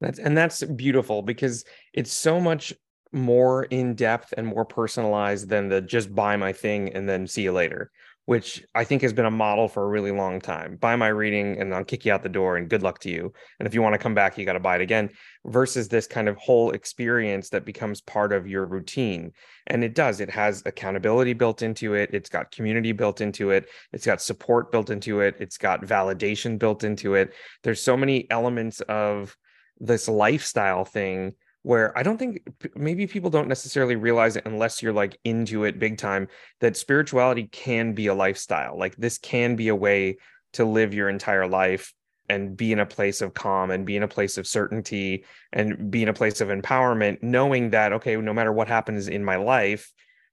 That's 0.01 0.19
and 0.19 0.35
that's 0.35 0.63
beautiful 0.63 1.21
because 1.21 1.65
it's 1.93 2.11
so 2.11 2.39
much 2.39 2.73
more 3.13 3.63
in 3.65 3.93
depth 3.95 4.33
and 4.37 4.45
more 4.45 4.65
personalized 4.65 5.47
than 5.47 5.69
the 5.69 5.81
just 5.81 6.13
buy 6.13 6.35
my 6.35 6.51
thing 6.51 6.89
and 6.93 7.07
then 7.07 7.27
see 7.27 7.43
you 7.43 7.51
later 7.51 7.91
which 8.25 8.63
I 8.73 8.85
think 8.85 9.01
has 9.01 9.11
been 9.11 9.25
a 9.25 9.31
model 9.31 9.67
for 9.67 9.83
a 9.83 9.87
really 9.87 10.11
long 10.11 10.39
time. 10.39 10.77
Buy 10.77 10.95
my 10.95 11.09
reading 11.09 11.59
and 11.59 11.73
I'll 11.73 11.83
kick 11.83 12.05
you 12.05 12.13
out 12.13 12.23
the 12.23 12.29
door 12.29 12.55
and 12.55 12.69
good 12.69 12.81
luck 12.81 12.99
to 12.99 13.09
you. 13.09 13.33
And 13.59 13.67
if 13.67 13.73
you 13.73 13.81
want 13.81 13.93
to 13.93 13.99
come 13.99 14.13
back, 14.13 14.37
you 14.37 14.45
got 14.45 14.53
to 14.53 14.61
buy 14.61 14.75
it 14.75 14.81
again 14.81 15.09
versus 15.45 15.89
this 15.89 16.07
kind 16.07 16.29
of 16.29 16.37
whole 16.37 16.71
experience 16.71 17.49
that 17.49 17.65
becomes 17.65 17.99
part 17.99 18.31
of 18.31 18.47
your 18.47 18.65
routine. 18.65 19.31
And 19.67 19.83
it 19.83 19.93
does, 19.93 20.21
it 20.21 20.29
has 20.29 20.63
accountability 20.65 21.33
built 21.33 21.61
into 21.61 21.95
it. 21.95 22.11
It's 22.13 22.29
got 22.29 22.51
community 22.51 22.93
built 22.93 23.19
into 23.19 23.51
it. 23.51 23.67
It's 23.91 24.05
got 24.05 24.21
support 24.21 24.71
built 24.71 24.89
into 24.89 25.19
it. 25.19 25.35
It's 25.39 25.57
got 25.57 25.81
validation 25.81 26.57
built 26.57 26.85
into 26.85 27.15
it. 27.15 27.33
There's 27.63 27.81
so 27.81 27.97
many 27.97 28.29
elements 28.31 28.79
of 28.81 29.35
this 29.79 30.07
lifestyle 30.07 30.85
thing 30.85 31.33
where 31.63 31.97
I 31.97 32.03
don't 32.03 32.17
think 32.17 32.41
maybe 32.75 33.07
people 33.07 33.29
don't 33.29 33.47
necessarily 33.47 33.95
realize 33.95 34.35
it 34.35 34.45
unless 34.45 34.81
you're 34.81 34.93
like 34.93 35.17
into 35.23 35.63
it 35.63 35.79
big 35.79 35.97
time 35.97 36.27
that 36.59 36.77
spirituality 36.77 37.47
can 37.47 37.93
be 37.93 38.07
a 38.07 38.13
lifestyle. 38.13 38.77
Like 38.77 38.95
this 38.97 39.17
can 39.17 39.55
be 39.55 39.69
a 39.69 39.75
way 39.75 40.17
to 40.53 40.65
live 40.65 40.93
your 40.93 41.09
entire 41.09 41.47
life 41.47 41.93
and 42.29 42.55
be 42.55 42.71
in 42.71 42.79
a 42.79 42.85
place 42.85 43.21
of 43.21 43.33
calm 43.33 43.71
and 43.71 43.85
be 43.85 43.95
in 43.95 44.03
a 44.03 44.07
place 44.07 44.37
of 44.37 44.47
certainty 44.47 45.25
and 45.51 45.89
be 45.89 46.03
in 46.03 46.09
a 46.09 46.13
place 46.13 46.41
of 46.41 46.49
empowerment, 46.49 47.21
knowing 47.21 47.71
that, 47.71 47.93
okay, 47.93 48.15
no 48.15 48.33
matter 48.33 48.51
what 48.51 48.67
happens 48.67 49.07
in 49.07 49.23
my 49.23 49.35
life, 49.35 49.91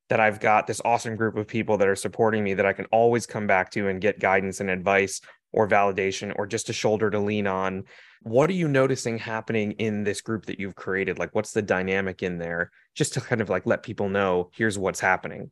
that 0.09 0.21
I've 0.21 0.41
got 0.41 0.67
this 0.67 0.81
awesome 0.85 1.17
group 1.17 1.37
of 1.37 1.47
people 1.47 1.79
that 1.79 1.89
are 1.89 1.97
supporting 1.97 2.43
me 2.43 2.55
that 2.55 2.67
I 2.67 2.73
can 2.73 2.87
always 2.87 3.27
come 3.27 3.47
back 3.47 3.71
to 3.73 3.89
and 3.89 4.01
get 4.01 4.19
guidance 4.19 4.61
and 4.61 4.69
advice 4.69 5.21
or 5.53 5.69
validation 5.69 6.33
or 6.37 6.47
just 6.47 6.69
a 6.69 6.73
shoulder 6.73 7.11
to 7.11 7.19
lean 7.19 7.47
on. 7.47 7.85
What 8.23 8.51
are 8.51 8.55
you 8.55 8.69
noticing 8.69 9.19
happening 9.19 9.73
in 9.73 10.05
this 10.05 10.21
group 10.21 10.47
that 10.47 10.61
you've 10.61 10.77
created? 10.77 11.19
Like 11.19 11.35
what's 11.35 11.53
the 11.53 11.63
dynamic 11.63 12.23
in 12.23 12.39
there? 12.39 12.71
Just 12.95 13.15
to 13.15 13.21
kind 13.21 13.41
of 13.41 13.49
like 13.49 13.67
let 13.67 13.83
people 13.83 14.09
know 14.09 14.51
here's 14.55 14.79
what's 14.79 15.01
happening. 15.01 15.51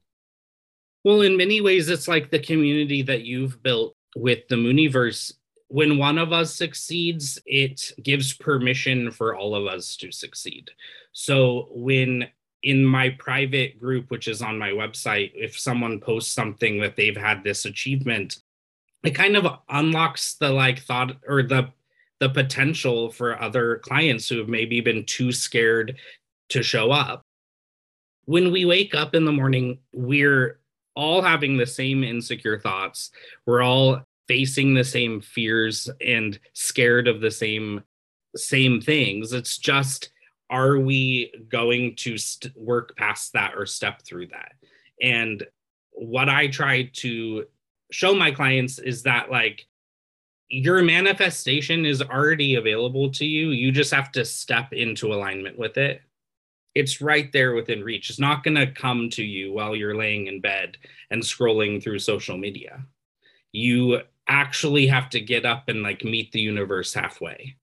Well 1.04 1.22
in 1.22 1.36
many 1.36 1.60
ways 1.60 1.88
it's 1.88 2.08
like 2.08 2.30
the 2.30 2.38
community 2.38 3.02
that 3.02 3.22
you've 3.22 3.62
built 3.62 3.96
with 4.16 4.46
the 4.48 4.56
mooniverse. 4.56 5.32
When 5.68 5.98
one 5.98 6.18
of 6.18 6.32
us 6.32 6.54
succeeds 6.54 7.38
it 7.46 7.92
gives 8.02 8.34
permission 8.34 9.10
for 9.10 9.34
all 9.34 9.54
of 9.54 9.66
us 9.66 9.96
to 9.96 10.12
succeed. 10.12 10.70
So 11.12 11.68
when 11.70 12.28
in 12.62 12.84
my 12.84 13.10
private 13.18 13.78
group 13.78 14.10
which 14.10 14.28
is 14.28 14.42
on 14.42 14.58
my 14.58 14.70
website 14.70 15.30
if 15.34 15.58
someone 15.58 16.00
posts 16.00 16.32
something 16.32 16.80
that 16.80 16.96
they've 16.96 17.16
had 17.16 17.44
this 17.44 17.64
achievement 17.64 18.38
it 19.04 19.14
kind 19.14 19.36
of 19.36 19.60
unlocks 19.68 20.34
the 20.34 20.50
like 20.50 20.80
thought 20.80 21.16
or 21.26 21.42
the 21.42 21.72
the 22.20 22.28
potential 22.28 23.10
for 23.12 23.40
other 23.40 23.76
clients 23.78 24.28
who 24.28 24.38
have 24.38 24.48
maybe 24.48 24.80
been 24.80 25.04
too 25.04 25.30
scared 25.30 25.96
to 26.48 26.64
show 26.64 26.90
up. 26.90 27.22
When 28.24 28.50
we 28.50 28.64
wake 28.64 28.94
up 28.94 29.14
in 29.14 29.24
the 29.24 29.32
morning, 29.32 29.78
we're 29.92 30.58
all 30.96 31.22
having 31.22 31.56
the 31.56 31.66
same 31.66 32.02
insecure 32.02 32.58
thoughts. 32.58 33.12
We're 33.46 33.62
all 33.62 34.02
facing 34.26 34.74
the 34.74 34.84
same 34.84 35.20
fears 35.20 35.88
and 36.04 36.38
scared 36.52 37.06
of 37.06 37.20
the 37.20 37.30
same 37.30 37.82
same 38.36 38.80
things. 38.80 39.32
It's 39.32 39.58
just 39.58 40.10
are 40.50 40.78
we 40.78 41.32
going 41.48 41.94
to 41.96 42.16
st- 42.16 42.56
work 42.56 42.96
past 42.96 43.32
that 43.34 43.54
or 43.56 43.66
step 43.66 44.02
through 44.02 44.28
that? 44.28 44.52
And 45.00 45.46
what 45.92 46.28
I 46.28 46.48
try 46.48 46.90
to 46.94 47.46
show 47.90 48.14
my 48.14 48.30
clients 48.30 48.78
is 48.78 49.02
that 49.04 49.30
like 49.30 49.66
your 50.48 50.82
manifestation 50.82 51.84
is 51.84 52.02
already 52.02 52.54
available 52.54 53.10
to 53.12 53.26
you. 53.26 53.50
You 53.50 53.70
just 53.70 53.92
have 53.92 54.10
to 54.12 54.24
step 54.24 54.72
into 54.72 55.12
alignment 55.12 55.58
with 55.58 55.76
it. 55.76 56.02
It's 56.74 57.00
right 57.00 57.30
there 57.32 57.54
within 57.54 57.82
reach. 57.82 58.08
It's 58.08 58.18
not 58.18 58.44
going 58.44 58.56
to 58.56 58.70
come 58.70 59.10
to 59.10 59.24
you 59.24 59.52
while 59.52 59.76
you're 59.76 59.96
laying 59.96 60.26
in 60.26 60.40
bed 60.40 60.78
and 61.10 61.22
scrolling 61.22 61.82
through 61.82 61.98
social 61.98 62.38
media. 62.38 62.84
You 63.52 64.00
actually 64.26 64.86
have 64.86 65.10
to 65.10 65.20
get 65.20 65.44
up 65.44 65.68
and 65.68 65.82
like 65.82 66.04
meet 66.04 66.32
the 66.32 66.40
universe 66.40 66.94
halfway. 66.94 67.56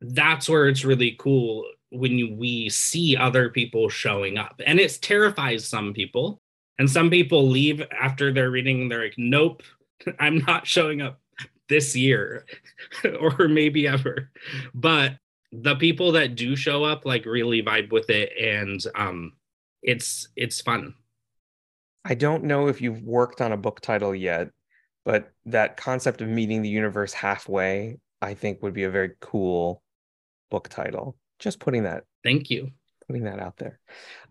That's 0.00 0.48
where 0.48 0.68
it's 0.68 0.84
really 0.84 1.16
cool 1.18 1.66
when 1.90 2.36
we 2.38 2.68
see 2.68 3.16
other 3.16 3.50
people 3.50 3.88
showing 3.88 4.38
up. 4.38 4.60
And 4.64 4.78
it 4.78 4.98
terrifies 5.00 5.66
some 5.66 5.92
people. 5.92 6.40
And 6.78 6.88
some 6.88 7.10
people 7.10 7.48
leave 7.48 7.82
after 7.90 8.32
they're 8.32 8.50
reading, 8.50 8.88
they're 8.88 9.04
like, 9.04 9.14
nope, 9.16 9.62
I'm 10.18 10.38
not 10.38 10.66
showing 10.66 11.02
up 11.02 11.20
this 11.68 11.94
year 11.94 12.46
or 13.20 13.48
maybe 13.48 13.86
ever. 13.86 14.30
But 14.74 15.18
the 15.52 15.76
people 15.76 16.12
that 16.12 16.34
do 16.34 16.54
show 16.56 16.84
up 16.84 17.04
like 17.06 17.24
really 17.24 17.62
vibe 17.62 17.90
with 17.90 18.10
it 18.10 18.30
and 18.38 18.84
um 18.94 19.32
it's 19.82 20.28
it's 20.36 20.60
fun. 20.60 20.94
I 22.04 22.14
don't 22.14 22.44
know 22.44 22.68
if 22.68 22.80
you've 22.80 23.02
worked 23.02 23.40
on 23.40 23.52
a 23.52 23.56
book 23.56 23.80
title 23.80 24.14
yet, 24.14 24.50
but 25.04 25.32
that 25.46 25.76
concept 25.76 26.20
of 26.20 26.28
meeting 26.28 26.62
the 26.62 26.68
universe 26.68 27.12
halfway, 27.12 27.98
I 28.20 28.34
think 28.34 28.62
would 28.62 28.74
be 28.74 28.84
a 28.84 28.90
very 28.90 29.12
cool 29.20 29.82
book 30.50 30.68
title. 30.68 31.16
Just 31.38 31.60
putting 31.60 31.84
that. 31.84 32.04
Thank 32.24 32.50
you. 32.50 32.70
Putting 33.06 33.24
that 33.24 33.40
out 33.40 33.56
there. 33.56 33.78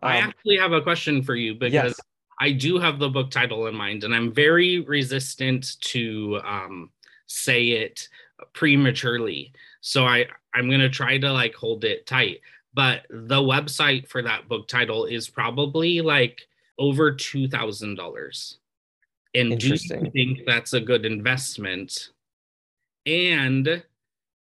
Um, 0.01 0.11
I 0.11 0.17
actually 0.17 0.57
have 0.57 0.71
a 0.71 0.81
question 0.81 1.21
for 1.23 1.35
you 1.35 1.55
because 1.55 1.73
yes. 1.73 1.99
I 2.39 2.51
do 2.51 2.77
have 2.77 2.99
the 2.99 3.09
book 3.09 3.31
title 3.31 3.67
in 3.67 3.75
mind 3.75 4.03
and 4.03 4.13
I'm 4.13 4.31
very 4.31 4.81
resistant 4.81 5.79
to 5.81 6.39
um 6.43 6.91
say 7.27 7.69
it 7.69 8.07
prematurely. 8.53 9.53
So 9.81 10.05
I 10.05 10.27
I'm 10.53 10.67
going 10.67 10.81
to 10.81 10.89
try 10.89 11.17
to 11.17 11.31
like 11.31 11.53
hold 11.53 11.83
it 11.83 12.05
tight. 12.07 12.41
But 12.73 13.05
the 13.09 13.41
website 13.41 14.07
for 14.07 14.21
that 14.23 14.47
book 14.47 14.67
title 14.67 15.05
is 15.05 15.29
probably 15.29 16.01
like 16.01 16.47
over 16.77 17.11
$2,000. 17.11 18.55
And 19.35 19.59
do 19.59 19.67
you 19.67 19.77
think 20.11 20.39
that's 20.45 20.73
a 20.73 20.79
good 20.79 21.05
investment? 21.05 22.09
And 23.05 23.83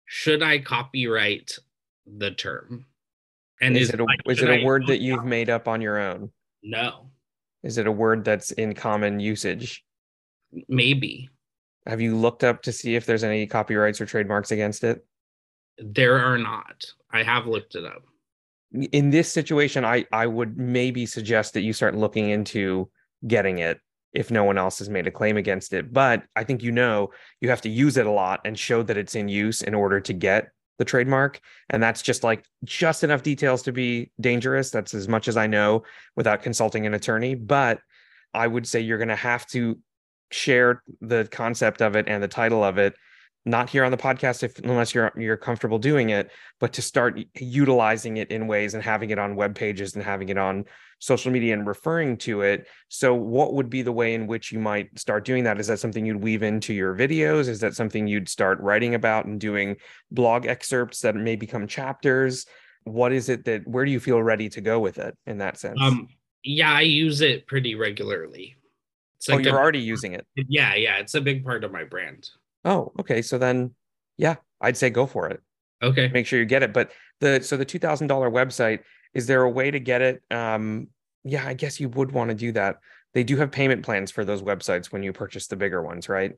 should 0.05 0.43
I 0.43 0.59
copyright 0.59 1.57
the 2.05 2.31
term? 2.31 2.85
And 3.61 3.77
is, 3.77 3.89
is 3.89 3.93
it 3.93 3.99
a, 3.99 4.03
like, 4.03 4.19
is 4.27 4.41
it 4.41 4.49
a 4.49 4.65
word 4.65 4.87
that 4.87 4.99
you've 4.99 5.25
made 5.25 5.49
up 5.49 5.67
on 5.67 5.81
your 5.81 5.97
own? 5.97 6.29
No. 6.63 7.09
Is 7.65 7.79
it 7.79 7.87
a 7.87 7.91
word 7.91 8.23
that's 8.23 8.51
in 8.51 8.75
common 8.75 9.19
usage? 9.19 9.83
Maybe. 10.69 11.29
Have 11.87 11.99
you 11.99 12.15
looked 12.15 12.43
up 12.43 12.61
to 12.61 12.71
see 12.71 12.95
if 12.95 13.07
there's 13.07 13.23
any 13.23 13.47
copyrights 13.47 13.99
or 13.99 14.05
trademarks 14.05 14.51
against 14.51 14.83
it? 14.83 15.03
There 15.79 16.19
are 16.19 16.37
not. 16.37 16.85
I 17.11 17.23
have 17.23 17.47
looked 17.47 17.73
it 17.73 17.83
up. 17.83 18.03
In 18.91 19.09
this 19.09 19.31
situation, 19.31 19.83
I 19.83 20.05
I 20.11 20.27
would 20.27 20.57
maybe 20.57 21.05
suggest 21.07 21.53
that 21.53 21.61
you 21.61 21.73
start 21.73 21.95
looking 21.95 22.29
into 22.29 22.89
getting 23.27 23.57
it 23.57 23.79
if 24.13 24.29
no 24.29 24.43
one 24.43 24.57
else 24.57 24.79
has 24.79 24.89
made 24.89 25.07
a 25.07 25.11
claim 25.11 25.35
against 25.35 25.73
it. 25.73 25.91
But 25.91 26.23
I 26.35 26.43
think 26.43 26.61
you 26.61 26.71
know 26.71 27.09
you 27.41 27.49
have 27.49 27.61
to 27.61 27.69
use 27.69 27.97
it 27.97 28.05
a 28.05 28.11
lot 28.11 28.41
and 28.45 28.57
show 28.57 28.83
that 28.83 28.97
it's 28.97 29.15
in 29.15 29.27
use 29.27 29.61
in 29.61 29.73
order 29.73 29.99
to 30.01 30.13
get 30.13 30.49
the 30.77 30.85
trademark. 30.85 31.39
And 31.69 31.81
that's 31.81 32.01
just 32.01 32.23
like 32.23 32.43
just 32.63 33.03
enough 33.03 33.23
details 33.23 33.63
to 33.63 33.71
be 33.71 34.11
dangerous. 34.19 34.71
That's 34.71 34.93
as 34.93 35.07
much 35.07 35.27
as 35.27 35.37
I 35.37 35.47
know 35.47 35.83
without 36.15 36.43
consulting 36.43 36.85
an 36.85 36.93
attorney. 36.93 37.35
But 37.35 37.79
I 38.33 38.47
would 38.47 38.67
say 38.67 38.81
you're 38.81 38.97
going 38.97 39.07
to 39.07 39.15
have 39.15 39.45
to 39.47 39.77
share 40.31 40.83
the 41.01 41.27
concept 41.31 41.81
of 41.81 41.95
it 41.95 42.07
and 42.07 42.21
the 42.21 42.27
title 42.27 42.63
of 42.63 42.77
it 42.77 42.95
not 43.45 43.69
here 43.69 43.83
on 43.83 43.91
the 43.91 43.97
podcast 43.97 44.43
if 44.43 44.57
unless 44.59 44.93
you're 44.93 45.11
you're 45.15 45.37
comfortable 45.37 45.77
doing 45.77 46.09
it 46.09 46.31
but 46.59 46.73
to 46.73 46.81
start 46.81 47.19
utilizing 47.35 48.17
it 48.17 48.31
in 48.31 48.47
ways 48.47 48.73
and 48.73 48.83
having 48.83 49.11
it 49.11 49.19
on 49.19 49.35
web 49.35 49.55
pages 49.55 49.95
and 49.95 50.03
having 50.03 50.29
it 50.29 50.37
on 50.37 50.65
social 50.99 51.31
media 51.31 51.53
and 51.53 51.67
referring 51.67 52.17
to 52.17 52.41
it. 52.41 52.67
So 52.87 53.13
what 53.13 53.53
would 53.53 53.69
be 53.69 53.81
the 53.81 53.91
way 53.91 54.13
in 54.13 54.27
which 54.27 54.51
you 54.51 54.59
might 54.59 54.97
start 54.97 55.25
doing 55.25 55.43
that? 55.43 55.59
Is 55.59 55.67
that 55.67 55.79
something 55.79 56.05
you'd 56.05 56.21
weave 56.21 56.43
into 56.43 56.73
your 56.73 56.95
videos? 56.95 57.47
Is 57.47 57.59
that 57.59 57.75
something 57.75 58.07
you'd 58.07 58.29
start 58.29 58.59
writing 58.59 58.95
about 58.95 59.25
and 59.25 59.39
doing 59.39 59.77
blog 60.11 60.45
excerpts 60.45 61.01
that 61.01 61.15
may 61.15 61.35
become 61.35 61.67
chapters? 61.67 62.45
What 62.83 63.11
is 63.11 63.29
it 63.29 63.45
that 63.45 63.67
where 63.67 63.85
do 63.85 63.91
you 63.91 63.99
feel 63.99 64.21
ready 64.21 64.49
to 64.49 64.61
go 64.61 64.79
with 64.79 64.97
it 64.97 65.17
in 65.25 65.39
that 65.39 65.57
sense? 65.57 65.79
Um 65.81 66.07
yeah 66.43 66.71
i 66.71 66.81
use 66.81 67.21
it 67.21 67.47
pretty 67.47 67.75
regularly. 67.75 68.55
It's 69.17 69.29
oh, 69.29 69.33
like 69.33 69.45
oh, 69.45 69.49
you're 69.49 69.57
a, 69.57 69.61
already 69.61 69.79
using 69.79 70.13
it. 70.13 70.25
Yeah, 70.35 70.75
yeah, 70.75 70.97
it's 70.97 71.15
a 71.15 71.21
big 71.21 71.43
part 71.43 71.63
of 71.63 71.71
my 71.71 71.83
brand. 71.83 72.29
Oh, 72.65 72.91
okay. 72.99 73.21
So 73.21 73.37
then, 73.37 73.73
yeah, 74.17 74.35
I'd 74.59 74.77
say 74.77 74.89
go 74.89 75.05
for 75.05 75.29
it. 75.29 75.41
Okay. 75.81 76.09
Make 76.09 76.25
sure 76.25 76.39
you 76.39 76.45
get 76.45 76.63
it. 76.63 76.73
But 76.73 76.91
the 77.21 77.41
so 77.41 77.57
the 77.57 77.65
two 77.65 77.79
thousand 77.79 78.07
dollar 78.07 78.29
website 78.29 78.79
is 79.13 79.27
there 79.27 79.43
a 79.43 79.49
way 79.49 79.71
to 79.71 79.79
get 79.79 80.01
it? 80.01 80.23
Um, 80.31 80.87
yeah, 81.23 81.47
I 81.47 81.53
guess 81.53 81.79
you 81.79 81.89
would 81.89 82.11
want 82.11 82.29
to 82.29 82.35
do 82.35 82.51
that. 82.53 82.79
They 83.13 83.23
do 83.23 83.37
have 83.37 83.51
payment 83.51 83.83
plans 83.83 84.11
for 84.11 84.25
those 84.25 84.41
websites 84.41 84.87
when 84.87 85.03
you 85.03 85.13
purchase 85.13 85.47
the 85.47 85.55
bigger 85.55 85.81
ones, 85.81 86.09
right? 86.09 86.33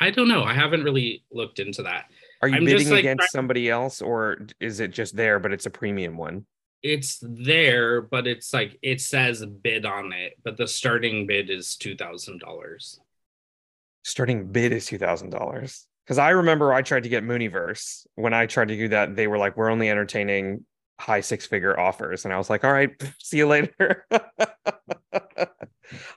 I 0.00 0.10
don't 0.10 0.28
know. 0.28 0.44
I 0.44 0.54
haven't 0.54 0.84
really 0.84 1.24
looked 1.30 1.58
into 1.58 1.82
that. 1.82 2.06
Are 2.40 2.48
you 2.48 2.56
I'm 2.56 2.64
bidding 2.64 2.88
like, 2.88 3.00
against 3.00 3.30
somebody 3.32 3.68
else, 3.68 4.00
or 4.00 4.46
is 4.60 4.80
it 4.80 4.92
just 4.92 5.16
there, 5.16 5.38
but 5.38 5.52
it's 5.52 5.66
a 5.66 5.70
premium 5.70 6.16
one? 6.16 6.46
it's 6.82 7.18
there, 7.22 8.02
but 8.02 8.26
it's 8.26 8.52
like 8.52 8.78
it 8.82 9.00
says 9.00 9.44
bid 9.44 9.84
on 9.84 10.12
it, 10.12 10.34
but 10.44 10.56
the 10.56 10.66
starting 10.66 11.26
bid 11.26 11.50
is 11.50 11.76
two 11.76 11.96
thousand 11.96 12.40
dollars. 12.40 13.00
Starting 14.08 14.50
bid 14.50 14.72
is 14.72 14.86
two 14.86 14.96
thousand 14.96 15.30
dollars. 15.30 15.86
Because 16.04 16.16
I 16.16 16.30
remember 16.30 16.72
I 16.72 16.80
tried 16.80 17.02
to 17.02 17.10
get 17.10 17.22
Mooniverse. 17.22 18.06
When 18.14 18.32
I 18.32 18.46
tried 18.46 18.68
to 18.68 18.76
do 18.76 18.88
that, 18.88 19.14
they 19.14 19.26
were 19.26 19.36
like, 19.36 19.56
"We're 19.56 19.70
only 19.70 19.90
entertaining 19.90 20.64
high 20.98 21.20
six 21.20 21.44
figure 21.44 21.78
offers," 21.78 22.24
and 22.24 22.32
I 22.32 22.38
was 22.38 22.48
like, 22.48 22.64
"All 22.64 22.72
right, 22.72 22.90
see 23.18 23.36
you 23.36 23.46
later." 23.46 24.06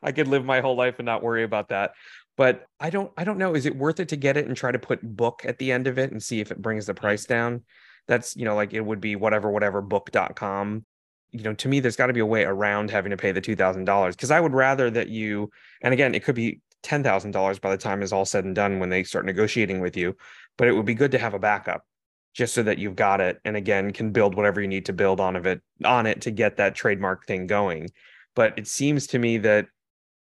I 0.02 0.12
could 0.14 0.30
live 0.30 0.46
my 0.46 0.62
whole 0.62 0.78
life 0.78 1.00
and 1.00 1.06
not 1.06 1.22
worry 1.22 1.44
about 1.44 1.68
that. 1.70 1.92
But 2.38 2.66
I 2.80 2.92
don't 2.92 3.12
I 3.18 3.26
don't 3.26 3.38
know. 3.38 3.56
Is 3.56 3.66
it 3.66 3.76
worth 3.76 4.00
it 4.00 4.08
to 4.10 4.16
get 4.16 4.38
it 4.38 4.48
and 4.48 4.56
try 4.56 4.72
to 4.72 4.80
put 4.80 5.02
book 5.04 5.44
at 5.46 5.58
the 5.58 5.74
end 5.74 5.88
of 5.88 5.98
it 5.98 6.12
and 6.12 6.24
see 6.24 6.40
if 6.40 6.50
it 6.50 6.62
brings 6.62 6.86
the 6.86 6.94
price 6.94 7.26
down? 7.26 7.64
That's, 8.08 8.38
you 8.38 8.46
know, 8.46 8.56
like 8.56 8.74
it 8.74 8.82
would 8.82 9.02
be 9.02 9.18
whatever, 9.18 9.52
whatever 9.52 9.82
book.com. 9.82 10.86
You 11.32 11.44
know, 11.44 11.54
to 11.56 11.68
me, 11.68 11.82
there's 11.82 11.98
got 11.98 12.08
to 12.08 12.14
be 12.14 12.22
a 12.22 12.26
way 12.26 12.44
around 12.44 12.90
having 12.90 13.12
to 13.12 13.18
pay 13.18 13.32
the 13.32 13.42
$2,000 13.42 14.12
because 14.12 14.32
I 14.32 14.40
would 14.40 14.54
rather 14.54 14.90
that 14.90 15.08
you, 15.08 15.50
and 15.82 15.94
again, 15.94 16.16
it 16.16 16.24
could 16.24 16.36
be 16.36 16.62
$10,000 16.84 17.62
by 17.62 17.70
the 17.70 17.78
time 17.78 18.02
is 18.02 18.14
all 18.14 18.26
said 18.26 18.46
and 18.46 18.56
done 18.56 18.80
when 18.80 18.90
they 18.90 19.04
start 19.04 19.26
negotiating 19.26 19.80
with 19.80 19.96
you, 19.96 20.16
but 20.58 20.68
it 20.68 20.74
would 20.74 20.86
be 20.86 20.94
good 20.94 21.12
to 21.12 21.20
have 21.20 21.34
a 21.34 21.40
backup 21.40 21.86
just 22.34 22.54
so 22.54 22.64
that 22.64 22.78
you've 22.78 22.96
got 22.96 23.20
it 23.22 23.40
and 23.44 23.58
again 23.58 23.92
can 23.92 24.12
build 24.12 24.36
whatever 24.36 24.62
you 24.62 24.68
need 24.68 24.86
to 24.86 24.94
build 24.94 25.20
on 25.20 25.36
of 25.36 25.46
it 25.46 25.62
on 25.84 26.06
it 26.06 26.22
to 26.22 26.32
get 26.32 26.58
that 26.58 26.76
trademark 26.76 27.26
thing 27.26 27.48
going 27.48 27.90
but 28.36 28.58
it 28.58 28.68
seems 28.68 29.08
to 29.08 29.20
me 29.20 29.38
that 29.38 29.68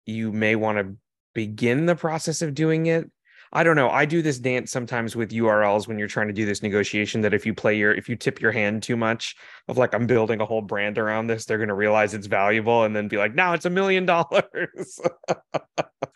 you 0.05 0.31
may 0.31 0.55
want 0.55 0.77
to 0.77 0.95
begin 1.33 1.85
the 1.85 1.95
process 1.95 2.41
of 2.41 2.53
doing 2.53 2.87
it 2.87 3.09
I 3.53 3.65
don't 3.65 3.75
know. 3.75 3.89
I 3.89 4.05
do 4.05 4.21
this 4.21 4.39
dance 4.39 4.71
sometimes 4.71 5.13
with 5.13 5.31
URLs 5.31 5.85
when 5.85 5.99
you're 5.99 6.07
trying 6.07 6.27
to 6.27 6.33
do 6.33 6.45
this 6.45 6.63
negotiation 6.63 7.19
that 7.21 7.33
if 7.33 7.45
you 7.45 7.53
play 7.53 7.77
your 7.77 7.93
if 7.93 8.07
you 8.07 8.15
tip 8.15 8.39
your 8.39 8.53
hand 8.53 8.81
too 8.81 8.95
much 8.95 9.35
of 9.67 9.77
like 9.77 9.93
I'm 9.93 10.07
building 10.07 10.39
a 10.39 10.45
whole 10.45 10.61
brand 10.61 10.97
around 10.97 11.27
this, 11.27 11.43
they're 11.43 11.57
going 11.57 11.67
to 11.67 11.73
realize 11.73 12.13
it's 12.13 12.27
valuable 12.27 12.83
and 12.83 12.95
then 12.95 13.09
be 13.09 13.17
like, 13.17 13.35
"Now 13.35 13.51
it's 13.51 13.65
a 13.65 13.69
million 13.69 14.05
dollars." 14.05 15.01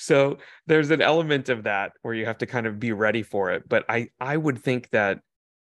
So 0.00 0.38
there's 0.66 0.90
an 0.90 1.02
element 1.02 1.48
of 1.48 1.64
that 1.64 1.92
where 2.02 2.14
you 2.14 2.24
have 2.26 2.38
to 2.38 2.46
kind 2.46 2.66
of 2.66 2.80
be 2.80 2.92
ready 2.92 3.22
for 3.22 3.50
it, 3.50 3.68
but 3.68 3.84
I 3.88 4.08
I 4.20 4.36
would 4.36 4.58
think 4.58 4.90
that 4.90 5.20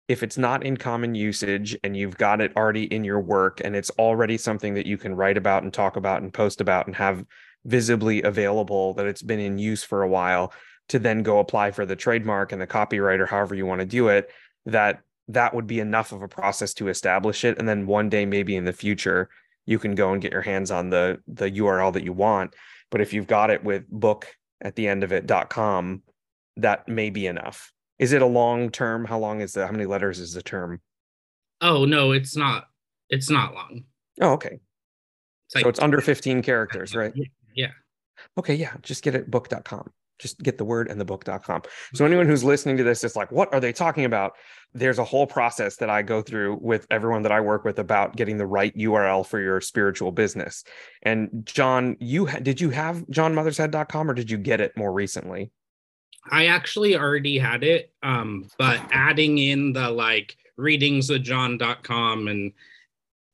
if 0.08 0.22
it's 0.22 0.38
not 0.38 0.64
in 0.64 0.76
common 0.76 1.14
usage 1.14 1.76
and 1.84 1.96
you've 1.96 2.16
got 2.16 2.40
it 2.40 2.56
already 2.56 2.84
in 2.84 3.04
your 3.04 3.20
work 3.20 3.60
and 3.64 3.76
it's 3.76 3.90
already 3.90 4.36
something 4.36 4.74
that 4.74 4.86
you 4.86 4.98
can 4.98 5.14
write 5.14 5.36
about 5.36 5.62
and 5.62 5.72
talk 5.72 5.96
about 5.96 6.20
and 6.20 6.34
post 6.34 6.60
about 6.60 6.86
and 6.86 6.96
have 6.96 7.24
visibly 7.64 8.22
available 8.22 8.94
that 8.94 9.06
it's 9.06 9.22
been 9.22 9.38
in 9.38 9.58
use 9.58 9.84
for 9.84 10.02
a 10.02 10.08
while 10.08 10.52
to 10.88 10.98
then 10.98 11.22
go 11.22 11.38
apply 11.38 11.70
for 11.70 11.86
the 11.86 11.94
trademark 11.94 12.50
and 12.50 12.60
the 12.60 12.66
copyright 12.66 13.20
or 13.20 13.26
however 13.26 13.54
you 13.54 13.66
want 13.66 13.80
to 13.80 13.86
do 13.86 14.08
it 14.08 14.30
that 14.66 15.00
that 15.28 15.54
would 15.54 15.68
be 15.68 15.78
enough 15.78 16.10
of 16.10 16.22
a 16.22 16.28
process 16.28 16.74
to 16.74 16.88
establish 16.88 17.44
it 17.44 17.58
and 17.58 17.68
then 17.68 17.86
one 17.86 18.08
day 18.08 18.26
maybe 18.26 18.56
in 18.56 18.64
the 18.64 18.72
future 18.72 19.28
you 19.66 19.78
can 19.78 19.94
go 19.94 20.12
and 20.12 20.22
get 20.22 20.32
your 20.32 20.42
hands 20.42 20.72
on 20.72 20.90
the 20.90 21.20
the 21.28 21.50
url 21.52 21.92
that 21.92 22.02
you 22.02 22.12
want 22.12 22.54
but 22.90 23.00
if 23.00 23.12
you've 23.12 23.26
got 23.26 23.50
it 23.50 23.62
with 23.64 23.88
book 23.88 24.26
at 24.62 24.76
the 24.76 24.86
end 24.86 25.02
of 25.04 25.12
it 25.12 25.30
com 25.48 26.02
that 26.56 26.86
may 26.88 27.10
be 27.10 27.26
enough 27.26 27.72
is 28.00 28.14
it 28.14 28.22
a 28.22 28.26
long 28.26 28.70
term? 28.70 29.04
How 29.04 29.18
long 29.18 29.42
is 29.42 29.52
the 29.52 29.66
how 29.66 29.72
many 29.72 29.84
letters 29.84 30.18
is 30.18 30.32
the 30.32 30.42
term? 30.42 30.80
Oh 31.60 31.84
no, 31.84 32.12
it's 32.12 32.34
not. 32.34 32.64
It's 33.10 33.28
not 33.28 33.52
long. 33.52 33.84
Oh, 34.22 34.32
okay. 34.32 34.58
It's 35.46 35.54
like, 35.54 35.64
so 35.64 35.68
it's 35.68 35.80
under 35.80 36.00
15 36.00 36.40
characters, 36.50 36.96
right? 36.96 37.12
Yeah. 37.54 37.72
Okay, 38.38 38.54
yeah. 38.54 38.72
Just 38.82 39.04
get 39.04 39.14
it 39.14 39.30
book.com. 39.30 39.90
Just 40.20 40.38
get 40.42 40.58
the 40.58 40.64
word 40.64 40.88
and 40.88 41.00
the 41.00 41.04
book.com. 41.04 41.62
So 41.94 42.04
anyone 42.04 42.26
who's 42.26 42.44
listening 42.44 42.76
to 42.76 42.84
this 42.84 43.02
is 43.04 43.16
like, 43.16 43.32
what 43.32 43.52
are 43.52 43.60
they 43.60 43.72
talking 43.72 44.04
about? 44.04 44.32
There's 44.72 44.98
a 44.98 45.04
whole 45.04 45.26
process 45.26 45.76
that 45.76 45.90
I 45.90 46.02
go 46.02 46.22
through 46.22 46.58
with 46.60 46.86
everyone 46.90 47.22
that 47.22 47.32
I 47.32 47.40
work 47.40 47.64
with 47.64 47.78
about 47.78 48.16
getting 48.16 48.38
the 48.38 48.46
right 48.46 48.76
URL 48.76 49.26
for 49.26 49.40
your 49.40 49.60
spiritual 49.60 50.12
business. 50.12 50.62
And 51.02 51.42
John, 51.44 51.96
you 51.98 52.28
did 52.42 52.60
you 52.60 52.70
have 52.70 52.98
johnmothershead.com 53.06 54.10
or 54.10 54.14
did 54.14 54.30
you 54.30 54.38
get 54.38 54.60
it 54.60 54.76
more 54.76 54.92
recently? 54.92 55.50
I 56.30 56.46
actually 56.46 56.96
already 56.96 57.38
had 57.38 57.64
it, 57.64 57.92
um, 58.02 58.48
but 58.58 58.80
adding 58.92 59.38
in 59.38 59.72
the 59.72 59.90
like 59.90 60.36
readingswithjohn.com 60.58 62.28
and 62.28 62.52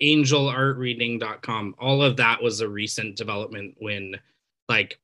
angelartreading.com, 0.03 1.75
all 1.79 2.03
of 2.03 2.17
that 2.17 2.43
was 2.43 2.61
a 2.61 2.69
recent 2.69 3.17
development 3.17 3.75
when 3.79 4.15
like 4.69 4.99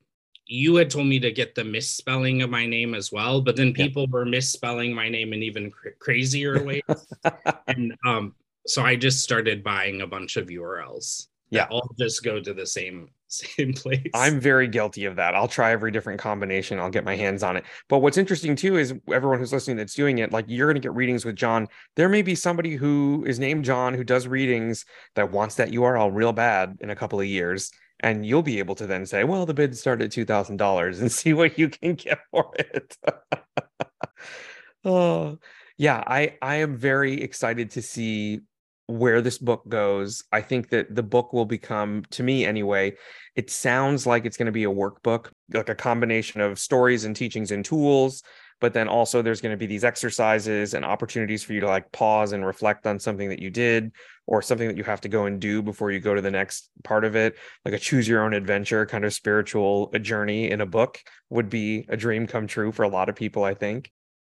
you 0.53 0.75
had 0.75 0.91
told 0.91 1.07
me 1.07 1.19
to 1.19 1.31
get 1.31 1.55
the 1.55 1.63
misspelling 1.63 2.43
of 2.43 2.49
my 2.49 2.67
name 2.67 2.93
as 2.93 3.11
well, 3.11 3.41
but 3.41 3.55
then 3.55 3.73
people 3.73 4.05
were 4.07 4.23
misspelling 4.23 4.93
my 4.93 5.09
name 5.09 5.33
in 5.33 5.41
even 5.41 5.71
cr- 5.71 5.89
crazier 5.97 6.63
ways. 6.65 6.83
and 7.67 7.95
um, 8.05 8.35
so 8.67 8.83
I 8.83 8.95
just 8.95 9.21
started 9.21 9.63
buying 9.63 10.01
a 10.01 10.07
bunch 10.07 10.37
of 10.37 10.47
URLs. 10.47 11.27
Yeah. 11.49 11.65
All 11.71 11.89
just 11.99 12.23
go 12.23 12.39
to 12.39 12.53
the 12.53 12.67
same 12.67 13.09
same 13.27 13.73
place. 13.73 14.11
I'm 14.13 14.39
very 14.39 14.67
guilty 14.67 15.05
of 15.05 15.15
that. 15.15 15.33
I'll 15.33 15.47
try 15.47 15.71
every 15.71 15.89
different 15.89 16.19
combination. 16.19 16.79
I'll 16.79 16.91
get 16.91 17.03
my 17.03 17.15
hands 17.15 17.41
on 17.41 17.57
it. 17.57 17.63
But 17.89 17.99
what's 17.99 18.19
interesting 18.19 18.55
too 18.55 18.77
is 18.77 18.93
everyone 19.11 19.39
who's 19.39 19.51
listening 19.51 19.77
that's 19.77 19.95
doing 19.95 20.19
it, 20.19 20.31
like 20.31 20.45
you're 20.47 20.67
going 20.67 20.79
to 20.79 20.87
get 20.87 20.93
readings 20.93 21.25
with 21.25 21.35
John. 21.35 21.67
There 21.95 22.09
may 22.09 22.21
be 22.21 22.35
somebody 22.35 22.75
who 22.75 23.23
is 23.27 23.39
named 23.39 23.65
John 23.65 23.95
who 23.95 24.03
does 24.03 24.27
readings 24.27 24.85
that 25.15 25.31
wants 25.31 25.55
that 25.55 25.71
URL 25.71 26.13
real 26.13 26.31
bad 26.31 26.77
in 26.79 26.91
a 26.91 26.95
couple 26.95 27.19
of 27.19 27.25
years. 27.25 27.71
And 28.03 28.25
you'll 28.25 28.43
be 28.43 28.59
able 28.59 28.75
to 28.75 28.85
then 28.85 29.05
say, 29.05 29.23
well, 29.23 29.45
the 29.45 29.53
bid 29.53 29.77
started 29.77 30.05
at 30.05 30.27
$2,000 30.27 30.99
and 31.01 31.11
see 31.11 31.33
what 31.33 31.57
you 31.57 31.69
can 31.69 31.95
get 31.95 32.19
for 32.29 32.53
it. 32.59 32.97
oh, 34.85 35.39
yeah. 35.77 36.03
I, 36.05 36.37
I 36.41 36.55
am 36.57 36.77
very 36.77 37.21
excited 37.21 37.71
to 37.71 37.81
see 37.81 38.41
where 38.87 39.21
this 39.21 39.37
book 39.37 39.67
goes. 39.67 40.23
I 40.31 40.41
think 40.41 40.69
that 40.69 40.93
the 40.93 41.03
book 41.03 41.31
will 41.33 41.45
become, 41.45 42.03
to 42.11 42.23
me 42.23 42.45
anyway, 42.45 42.93
it 43.35 43.49
sounds 43.49 44.05
like 44.05 44.25
it's 44.25 44.37
going 44.37 44.47
to 44.47 44.51
be 44.51 44.65
a 44.65 44.69
workbook, 44.69 45.31
like 45.53 45.69
a 45.69 45.75
combination 45.75 46.41
of 46.41 46.59
stories 46.59 47.05
and 47.05 47.15
teachings 47.15 47.51
and 47.51 47.63
tools. 47.63 48.21
But 48.59 48.73
then 48.73 48.87
also 48.87 49.21
there's 49.21 49.41
going 49.41 49.51
to 49.51 49.57
be 49.57 49.65
these 49.65 49.83
exercises 49.83 50.73
and 50.73 50.85
opportunities 50.85 51.43
for 51.43 51.53
you 51.53 51.59
to 51.61 51.67
like 51.67 51.91
pause 51.91 52.31
and 52.31 52.45
reflect 52.45 52.87
on 52.87 52.99
something 52.99 53.29
that 53.29 53.39
you 53.39 53.49
did 53.49 53.91
or 54.25 54.41
something 54.41 54.67
that 54.67 54.77
you 54.77 54.83
have 54.83 55.01
to 55.01 55.09
go 55.09 55.25
and 55.25 55.39
do 55.39 55.61
before 55.61 55.91
you 55.91 55.99
go 55.99 56.13
to 56.13 56.21
the 56.21 56.31
next 56.31 56.69
part 56.83 57.03
of 57.03 57.15
it. 57.15 57.35
Like 57.65 57.73
a 57.73 57.79
choose 57.79 58.07
your 58.07 58.23
own 58.23 58.33
adventure 58.33 58.85
kind 58.85 59.05
of 59.05 59.13
spiritual 59.13 59.91
journey 60.01 60.49
in 60.49 60.61
a 60.61 60.65
book 60.65 60.99
would 61.29 61.49
be 61.49 61.85
a 61.89 61.97
dream 61.97 62.27
come 62.27 62.47
true 62.47 62.71
for 62.71 62.83
a 62.83 62.89
lot 62.89 63.09
of 63.09 63.15
people, 63.15 63.43
I 63.43 63.53
think. 63.53 63.91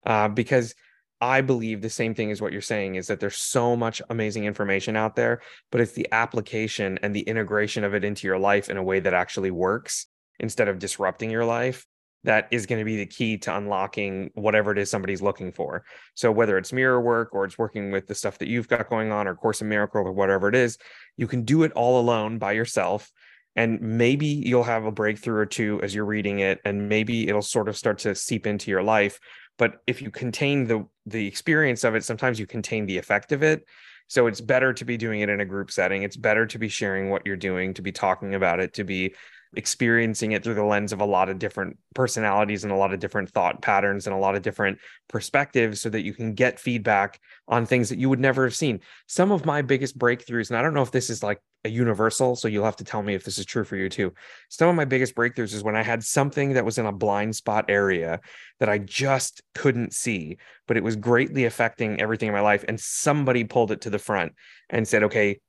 Uh, 0.06 0.28
because 0.28 0.76
I 1.22 1.42
believe 1.42 1.82
the 1.82 1.90
same 1.90 2.14
thing 2.14 2.32
as 2.32 2.42
what 2.42 2.52
you're 2.52 2.62
saying 2.62 2.96
is 2.96 3.08
that 3.08 3.20
there's 3.20 3.38
so 3.38 3.76
much 3.76 4.02
amazing 4.10 4.46
information 4.46 4.96
out 4.96 5.16
there, 5.16 5.42
but 5.72 5.82
it's 5.82 5.94
the 5.94 6.08
application 6.12 7.00
and 7.02 7.16
the 7.16 7.22
integration 7.22 7.84
of 7.84 7.94
it 7.94 8.04
into 8.04 8.28
your 8.28 8.38
life 8.38 8.70
in 8.70 8.78
a 8.78 8.84
way 8.84 9.00
that 9.00 9.14
actually 9.14 9.52
works 9.52 10.08
instead 10.40 10.68
of 10.68 10.80
disrupting 10.80 11.32
your 11.32 11.46
life 11.46 11.86
that 12.26 12.48
is 12.52 12.66
going 12.66 12.80
to 12.80 12.86
be 12.86 12.98
the 12.98 13.06
key 13.06 13.38
to 13.38 13.56
unlocking 13.56 14.32
whatever 14.34 14.72
it 14.72 14.78
is 14.78 14.90
somebody's 14.90 15.22
looking 15.22 15.52
for. 15.52 15.86
So 16.16 16.32
whether 16.32 16.58
it's 16.58 16.74
mirror 16.74 17.00
work 17.00 17.30
or 17.34 17.46
it's 17.46 17.58
working 17.58 17.92
with 17.92 18.08
the 18.08 18.16
stuff 18.16 18.40
that 18.40 18.48
you've 18.48 18.68
got 18.68 18.90
going 18.90 19.12
on 19.12 19.28
or 19.28 19.36
course 19.36 19.62
in 19.62 19.70
miracle 19.70 20.02
or 20.02 20.12
whatever 20.12 20.50
it 20.50 20.56
is, 20.56 20.78
you 21.18 21.28
can 21.28 21.44
do 21.44 21.64
it 21.64 21.72
all 21.72 22.00
alone 22.00 22.38
by 22.38 22.52
yourself. 22.52 23.12
And 23.56 23.80
maybe 23.80 24.26
you'll 24.26 24.64
have 24.64 24.86
a 24.86 24.92
breakthrough 24.92 25.38
or 25.38 25.46
two 25.46 25.80
as 25.82 25.96
you're 25.96 26.06
reading 26.06 26.40
it 26.40 26.60
and 26.66 26.90
maybe 26.90 27.28
it'll 27.30 27.42
sort 27.42 27.70
of 27.70 27.78
start 27.78 28.00
to 28.00 28.14
seep 28.14 28.46
into 28.46 28.70
your 28.70 28.84
life. 28.84 29.20
But 29.58 29.78
if 29.88 30.02
you 30.02 30.12
contain 30.12 30.66
the 30.66 30.86
the 31.06 31.26
experience 31.26 31.84
of 31.84 31.96
it 31.96 32.04
sometimes 32.04 32.40
you 32.40 32.48
contain 32.48 32.86
the 32.86 32.98
effect 32.98 33.32
of 33.32 33.44
it. 33.44 33.66
So 34.08 34.28
it's 34.28 34.42
better 34.42 34.74
to 34.74 34.86
be 34.86 34.98
doing 34.98 35.22
it 35.22 35.30
in 35.30 35.40
a 35.40 35.46
group 35.46 35.72
setting. 35.72 36.04
It's 36.04 36.18
better 36.18 36.46
to 36.46 36.60
be 36.60 36.68
sharing 36.68 37.10
what 37.10 37.26
you're 37.26 37.38
doing 37.38 37.74
to 37.76 37.82
be 37.82 37.92
talking 37.92 38.36
about 38.36 38.60
it 38.60 38.74
to 38.74 38.84
be 38.84 39.16
experiencing 39.56 40.32
it 40.32 40.44
through 40.44 40.54
the 40.54 40.64
lens 40.64 40.92
of 40.92 41.02
a 41.02 41.06
lot 41.06 41.30
of 41.30 41.40
different 41.40 41.78
personalities 41.94 42.64
and 42.64 42.74
a 42.74 42.76
lot 42.76 42.94
of 42.94 43.00
different 43.00 43.30
thought 43.30 43.62
patterns 43.62 44.08
and 44.08 44.16
a 44.16 44.20
lot 44.20 44.36
of 44.36 44.42
different 44.42 44.78
perspectives 45.08 45.82
so 45.82 45.90
that 45.90 46.04
you 46.04 46.14
can 46.14 46.34
get 46.34 46.60
feedback 46.60 47.20
on 47.48 47.66
things 47.66 47.90
that 47.90 48.00
you 48.00 48.10
would 48.10 48.20
never 48.20 48.44
have 48.44 48.56
seen. 48.56 48.80
Some 49.08 49.32
of 49.32 49.46
my 49.46 49.62
biggest 49.62 49.98
breakthroughs, 49.98 50.50
and 50.50 50.58
I 50.58 50.62
don't 50.62 50.74
know 50.74 50.82
if 50.82 50.92
this 50.92 51.10
is 51.10 51.24
like 51.24 51.40
a 51.64 51.70
universal, 51.70 52.36
so 52.36 52.48
you'll 52.48 52.66
have 52.66 52.76
to 52.76 52.84
tell 52.84 53.02
me 53.02 53.16
if 53.16 53.24
this 53.24 53.38
is 53.38 53.46
true 53.46 53.64
for 53.64 53.76
you 53.76 53.90
too. 53.90 54.14
Some 54.50 54.70
of 54.70 54.76
my 54.76 54.86
biggest 54.86 55.16
breakthroughs 55.16 55.54
is 55.54 55.64
when 55.64 55.76
I 55.76 55.84
had 55.84 56.04
something 56.04 56.54
that 56.54 56.66
was 56.66 56.78
in 56.78 56.86
a 56.86 56.92
blind 56.92 57.36
spot 57.36 57.66
area 57.70 58.20
that 58.60 58.70
I 58.70 58.78
just 58.78 59.42
couldn't 59.56 59.94
see, 59.94 60.38
but 60.68 60.78
it 60.78 60.84
was 60.84 60.96
greatly 60.96 61.46
affecting 61.46 62.00
everything 62.00 62.28
in 62.28 62.34
my 62.34 62.42
life. 62.42 62.64
And 62.68 62.80
somebody 62.80 63.44
pulled 63.44 63.72
it 63.72 63.82
to 63.82 63.90
the 63.90 64.00
front 64.00 64.34
and 64.70 64.88
said, 64.88 65.04
okay, 65.04 65.40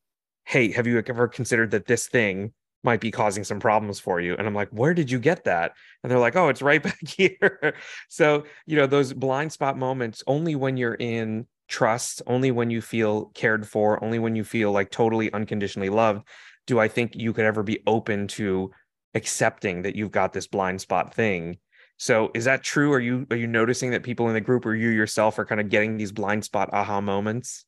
hey, 0.44 0.70
have 0.72 0.86
you 0.86 1.02
ever 1.06 1.28
considered 1.28 1.72
that 1.72 1.86
this 1.86 2.06
thing 2.06 2.52
might 2.84 3.00
be 3.00 3.10
causing 3.10 3.44
some 3.44 3.60
problems 3.60 3.98
for 3.98 4.20
you. 4.20 4.34
And 4.36 4.46
I'm 4.46 4.54
like, 4.54 4.68
where 4.70 4.94
did 4.94 5.10
you 5.10 5.18
get 5.18 5.44
that? 5.44 5.72
And 6.02 6.10
they're 6.10 6.18
like, 6.18 6.36
oh, 6.36 6.48
it's 6.48 6.62
right 6.62 6.82
back 6.82 7.06
here. 7.06 7.74
so, 8.08 8.44
you 8.66 8.76
know, 8.76 8.86
those 8.86 9.12
blind 9.12 9.52
spot 9.52 9.76
moments, 9.76 10.22
only 10.26 10.54
when 10.54 10.76
you're 10.76 10.94
in 10.94 11.46
trust, 11.68 12.22
only 12.26 12.50
when 12.50 12.70
you 12.70 12.80
feel 12.80 13.26
cared 13.34 13.66
for, 13.66 14.02
only 14.04 14.18
when 14.18 14.36
you 14.36 14.44
feel 14.44 14.72
like 14.72 14.90
totally 14.90 15.32
unconditionally 15.32 15.88
loved, 15.88 16.26
do 16.66 16.78
I 16.78 16.88
think 16.88 17.16
you 17.16 17.32
could 17.32 17.44
ever 17.44 17.62
be 17.62 17.82
open 17.86 18.28
to 18.28 18.70
accepting 19.16 19.82
that 19.82 19.96
you've 19.96 20.12
got 20.12 20.32
this 20.32 20.46
blind 20.46 20.80
spot 20.80 21.14
thing. 21.14 21.58
So 21.96 22.30
is 22.34 22.44
that 22.44 22.62
true? 22.62 22.92
Are 22.92 23.00
you 23.00 23.26
are 23.30 23.36
you 23.36 23.46
noticing 23.46 23.90
that 23.92 24.02
people 24.02 24.28
in 24.28 24.34
the 24.34 24.40
group 24.40 24.66
or 24.66 24.74
you 24.74 24.90
yourself 24.90 25.38
are 25.38 25.46
kind 25.46 25.60
of 25.60 25.70
getting 25.70 25.96
these 25.96 26.12
blind 26.12 26.44
spot 26.44 26.68
aha 26.72 27.00
moments? 27.00 27.64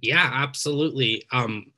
Yeah, 0.00 0.30
absolutely. 0.32 1.26
Um 1.32 1.71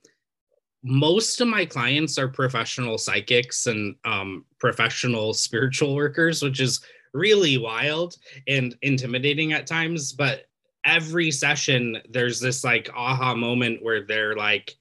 most 0.87 1.41
of 1.41 1.47
my 1.47 1.65
clients 1.65 2.19
are 2.19 2.27
professional 2.27 2.99
psychics 2.99 3.65
and 3.65 3.95
um, 4.05 4.45
professional 4.59 5.33
spiritual 5.33 5.95
workers, 5.95 6.43
which 6.43 6.59
is 6.59 6.79
really 7.11 7.57
wild 7.57 8.17
and 8.47 8.77
intimidating 8.83 9.51
at 9.51 9.65
times. 9.65 10.13
But 10.13 10.45
every 10.85 11.31
session, 11.31 11.97
there's 12.11 12.39
this 12.39 12.63
like 12.63 12.87
aha 12.95 13.33
moment 13.33 13.81
where 13.81 14.05
they're 14.05 14.35
like, 14.35 14.75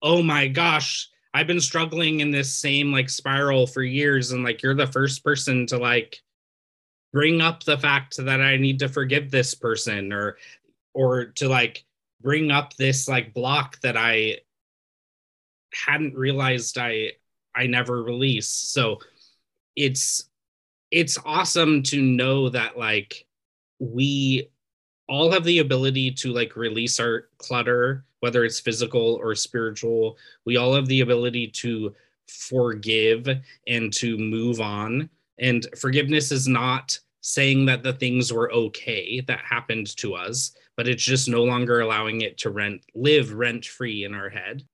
oh 0.00 0.22
my 0.22 0.48
gosh, 0.48 1.10
I've 1.34 1.46
been 1.46 1.60
struggling 1.60 2.20
in 2.20 2.30
this 2.30 2.54
same 2.54 2.90
like 2.90 3.10
spiral 3.10 3.66
for 3.66 3.82
years 3.82 4.32
and 4.32 4.42
like 4.42 4.62
you're 4.62 4.74
the 4.74 4.86
first 4.86 5.22
person 5.22 5.66
to 5.66 5.76
like 5.76 6.18
bring 7.12 7.42
up 7.42 7.62
the 7.64 7.76
fact 7.76 8.16
that 8.16 8.40
I 8.40 8.56
need 8.56 8.78
to 8.78 8.88
forgive 8.88 9.30
this 9.30 9.54
person 9.54 10.14
or 10.14 10.38
or 10.94 11.26
to 11.26 11.46
like 11.46 11.84
bring 12.22 12.50
up 12.50 12.74
this 12.76 13.06
like 13.06 13.34
block 13.34 13.78
that 13.82 13.98
I 13.98 14.38
hadn't 15.72 16.14
realized 16.14 16.78
I 16.78 17.12
I 17.54 17.66
never 17.66 18.02
released. 18.02 18.72
So 18.72 18.98
it's 19.76 20.28
it's 20.90 21.18
awesome 21.24 21.82
to 21.84 22.00
know 22.02 22.48
that 22.48 22.78
like 22.78 23.26
we 23.78 24.50
all 25.08 25.30
have 25.30 25.44
the 25.44 25.58
ability 25.58 26.10
to 26.12 26.32
like 26.32 26.56
release 26.56 27.00
our 27.00 27.28
clutter 27.38 28.04
whether 28.20 28.44
it's 28.44 28.60
physical 28.60 29.18
or 29.22 29.34
spiritual. 29.34 30.18
We 30.44 30.58
all 30.58 30.74
have 30.74 30.86
the 30.86 31.00
ability 31.00 31.48
to 31.48 31.94
forgive 32.28 33.28
and 33.66 33.90
to 33.94 34.18
move 34.18 34.60
on. 34.60 35.08
And 35.38 35.66
forgiveness 35.78 36.30
is 36.30 36.46
not 36.46 36.98
saying 37.22 37.64
that 37.66 37.82
the 37.82 37.94
things 37.94 38.32
were 38.32 38.52
okay 38.52 39.20
that 39.20 39.40
happened 39.40 39.96
to 39.96 40.14
us 40.14 40.52
but 40.76 40.88
it's 40.88 41.04
just 41.04 41.28
no 41.28 41.44
longer 41.44 41.80
allowing 41.80 42.22
it 42.22 42.38
to 42.38 42.48
rent 42.48 42.82
live 42.94 43.34
rent 43.34 43.66
free 43.66 44.04
in 44.04 44.14
our 44.14 44.30
head 44.30 44.64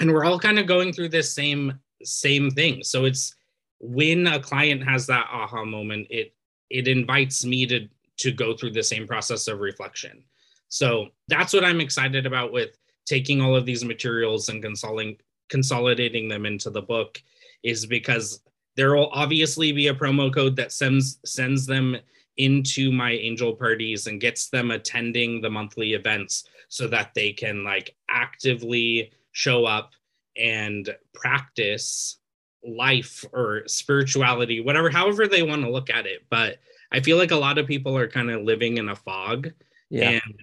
and 0.00 0.10
we're 0.10 0.24
all 0.24 0.38
kind 0.38 0.58
of 0.58 0.66
going 0.66 0.92
through 0.92 1.10
this 1.10 1.32
same 1.32 1.78
same 2.02 2.50
thing. 2.50 2.82
So 2.82 3.04
it's 3.04 3.36
when 3.78 4.26
a 4.26 4.40
client 4.40 4.82
has 4.82 5.06
that 5.06 5.28
aha 5.30 5.64
moment 5.64 6.06
it 6.10 6.34
it 6.70 6.88
invites 6.88 7.44
me 7.44 7.66
to 7.66 7.88
to 8.18 8.32
go 8.32 8.56
through 8.56 8.72
the 8.72 8.82
same 8.82 9.06
process 9.06 9.46
of 9.46 9.60
reflection. 9.60 10.24
So 10.68 11.08
that's 11.28 11.52
what 11.52 11.64
i'm 11.64 11.80
excited 11.80 12.26
about 12.26 12.52
with 12.52 12.78
taking 13.04 13.40
all 13.40 13.56
of 13.56 13.66
these 13.66 13.84
materials 13.84 14.48
and 14.48 14.62
consolidating 14.62 15.16
consolidating 15.48 16.28
them 16.28 16.46
into 16.46 16.70
the 16.70 16.82
book 16.82 17.20
is 17.64 17.84
because 17.84 18.40
there 18.76 18.94
will 18.94 19.10
obviously 19.12 19.72
be 19.72 19.88
a 19.88 19.94
promo 19.94 20.32
code 20.32 20.56
that 20.56 20.72
sends 20.72 21.18
sends 21.24 21.66
them 21.66 21.96
into 22.36 22.92
my 22.92 23.12
angel 23.12 23.54
parties 23.54 24.06
and 24.06 24.20
gets 24.20 24.48
them 24.48 24.70
attending 24.70 25.40
the 25.40 25.50
monthly 25.50 25.92
events 25.94 26.44
so 26.68 26.86
that 26.86 27.12
they 27.14 27.32
can 27.32 27.64
like 27.64 27.96
actively 28.08 29.10
show 29.32 29.64
up 29.64 29.92
and 30.36 30.94
practice 31.14 32.18
life 32.64 33.24
or 33.32 33.62
spirituality, 33.66 34.60
whatever, 34.60 34.90
however 34.90 35.26
they 35.26 35.42
want 35.42 35.62
to 35.62 35.70
look 35.70 35.90
at 35.90 36.06
it. 36.06 36.24
But 36.30 36.58
I 36.92 37.00
feel 37.00 37.16
like 37.16 37.30
a 37.30 37.36
lot 37.36 37.58
of 37.58 37.66
people 37.66 37.96
are 37.96 38.08
kind 38.08 38.30
of 38.30 38.42
living 38.42 38.76
in 38.76 38.88
a 38.88 38.96
fog 38.96 39.50
yeah. 39.88 40.10
and 40.10 40.40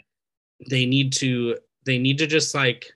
they 0.69 0.85
need 0.85 1.13
to, 1.13 1.57
they 1.85 1.97
need 1.97 2.17
to 2.19 2.27
just 2.27 2.55
like, 2.55 2.91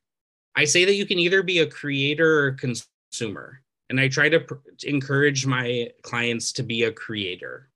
I 0.56 0.66
say 0.66 0.86
that 0.86 0.96
you 0.96 1.06
can 1.06 1.20
either 1.20 1.44
be 1.44 1.60
a 1.60 1.68
creator 1.68 2.46
or 2.46 2.52
consumer. 2.54 3.62
And 3.90 4.00
I 4.00 4.08
try 4.08 4.30
to 4.30 4.40
pr- 4.40 4.56
encourage 4.84 5.46
my 5.46 5.90
clients 6.02 6.52
to 6.54 6.64
be 6.64 6.84
a 6.84 6.92
creator, 6.92 7.70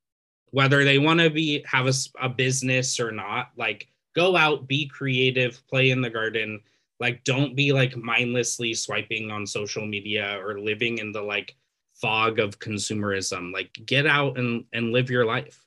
whether 0.51 0.83
they 0.83 0.97
want 0.97 1.19
to 1.19 1.29
be, 1.29 1.63
have 1.67 1.87
a, 1.87 1.93
a 2.21 2.29
business 2.29 2.99
or 2.99 3.11
not, 3.11 3.51
like 3.57 3.87
go 4.15 4.35
out, 4.35 4.67
be 4.67 4.87
creative, 4.87 5.61
play 5.67 5.91
in 5.91 6.01
the 6.01 6.09
garden 6.09 6.61
like 6.99 7.23
don't 7.23 7.55
be 7.55 7.73
like 7.73 7.95
mindlessly 7.95 8.73
swiping 8.73 9.31
on 9.31 9.45
social 9.45 9.85
media 9.85 10.39
or 10.41 10.59
living 10.59 10.97
in 10.99 11.11
the 11.11 11.21
like 11.21 11.55
fog 11.95 12.39
of 12.39 12.59
consumerism. 12.59 13.53
Like 13.53 13.71
get 13.85 14.05
out 14.05 14.37
and 14.37 14.65
and 14.73 14.91
live 14.91 15.09
your 15.09 15.25
life. 15.25 15.61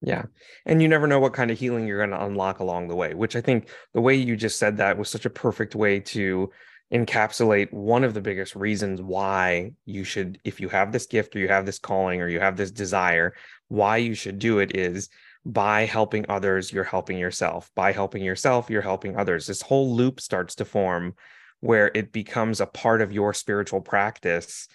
Yeah. 0.00 0.24
And 0.66 0.82
you 0.82 0.88
never 0.88 1.06
know 1.06 1.20
what 1.20 1.32
kind 1.32 1.50
of 1.50 1.58
healing 1.58 1.86
you're 1.86 2.04
going 2.04 2.10
to 2.10 2.24
unlock 2.24 2.58
along 2.58 2.88
the 2.88 2.96
way 2.96 3.14
which 3.14 3.36
i 3.36 3.40
think 3.40 3.68
the 3.94 4.00
way 4.00 4.16
you 4.16 4.36
just 4.36 4.58
said 4.58 4.76
that 4.76 4.98
was 4.98 5.08
such 5.08 5.24
a 5.26 5.30
perfect 5.30 5.74
way 5.76 6.00
to 6.00 6.50
encapsulate 6.92 7.72
one 7.72 8.04
of 8.04 8.12
the 8.12 8.20
biggest 8.20 8.54
reasons 8.54 9.00
why 9.00 9.72
you 9.86 10.04
should 10.04 10.38
if 10.44 10.60
you 10.60 10.68
have 10.68 10.92
this 10.92 11.06
gift 11.06 11.34
or 11.34 11.38
you 11.38 11.48
have 11.48 11.64
this 11.64 11.78
calling 11.78 12.20
or 12.20 12.28
you 12.28 12.38
have 12.38 12.56
this 12.56 12.70
desire 12.70 13.32
why 13.72 13.96
you 13.96 14.14
should 14.14 14.38
do 14.38 14.58
it 14.58 14.76
is 14.76 15.08
by 15.46 15.86
helping 15.86 16.26
others, 16.28 16.70
you're 16.70 16.84
helping 16.84 17.16
yourself. 17.16 17.70
By 17.74 17.92
helping 17.92 18.22
yourself, 18.22 18.68
you're 18.68 18.82
helping 18.82 19.16
others. 19.16 19.46
This 19.46 19.62
whole 19.62 19.96
loop 19.96 20.20
starts 20.20 20.54
to 20.56 20.66
form 20.66 21.14
where 21.60 21.90
it 21.94 22.12
becomes 22.12 22.60
a 22.60 22.66
part 22.66 23.00
of 23.00 23.12
your 23.12 23.32
spiritual 23.32 23.80
practice 23.80 24.68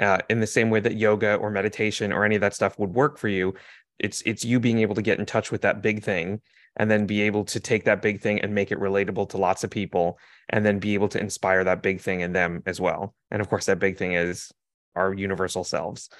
uh, 0.00 0.18
in 0.28 0.40
the 0.40 0.48
same 0.48 0.68
way 0.68 0.80
that 0.80 0.96
yoga 0.96 1.36
or 1.36 1.50
meditation 1.50 2.12
or 2.12 2.24
any 2.24 2.34
of 2.34 2.40
that 2.40 2.54
stuff 2.54 2.76
would 2.76 2.90
work 2.90 3.18
for 3.18 3.28
you. 3.28 3.54
It's 4.00 4.20
it's 4.22 4.44
you 4.44 4.58
being 4.58 4.80
able 4.80 4.96
to 4.96 5.02
get 5.02 5.20
in 5.20 5.26
touch 5.26 5.52
with 5.52 5.62
that 5.62 5.80
big 5.80 6.02
thing 6.02 6.40
and 6.76 6.90
then 6.90 7.06
be 7.06 7.22
able 7.22 7.44
to 7.44 7.60
take 7.60 7.84
that 7.84 8.02
big 8.02 8.20
thing 8.20 8.40
and 8.40 8.52
make 8.52 8.72
it 8.72 8.78
relatable 8.80 9.28
to 9.28 9.38
lots 9.38 9.62
of 9.62 9.70
people 9.70 10.18
and 10.48 10.66
then 10.66 10.80
be 10.80 10.94
able 10.94 11.08
to 11.08 11.20
inspire 11.20 11.62
that 11.64 11.82
big 11.82 12.00
thing 12.00 12.20
in 12.20 12.32
them 12.32 12.62
as 12.66 12.80
well. 12.80 13.14
And 13.30 13.40
of 13.40 13.48
course 13.48 13.66
that 13.66 13.78
big 13.78 13.96
thing 13.96 14.14
is 14.14 14.50
our 14.96 15.14
universal 15.14 15.62
selves 15.62 16.10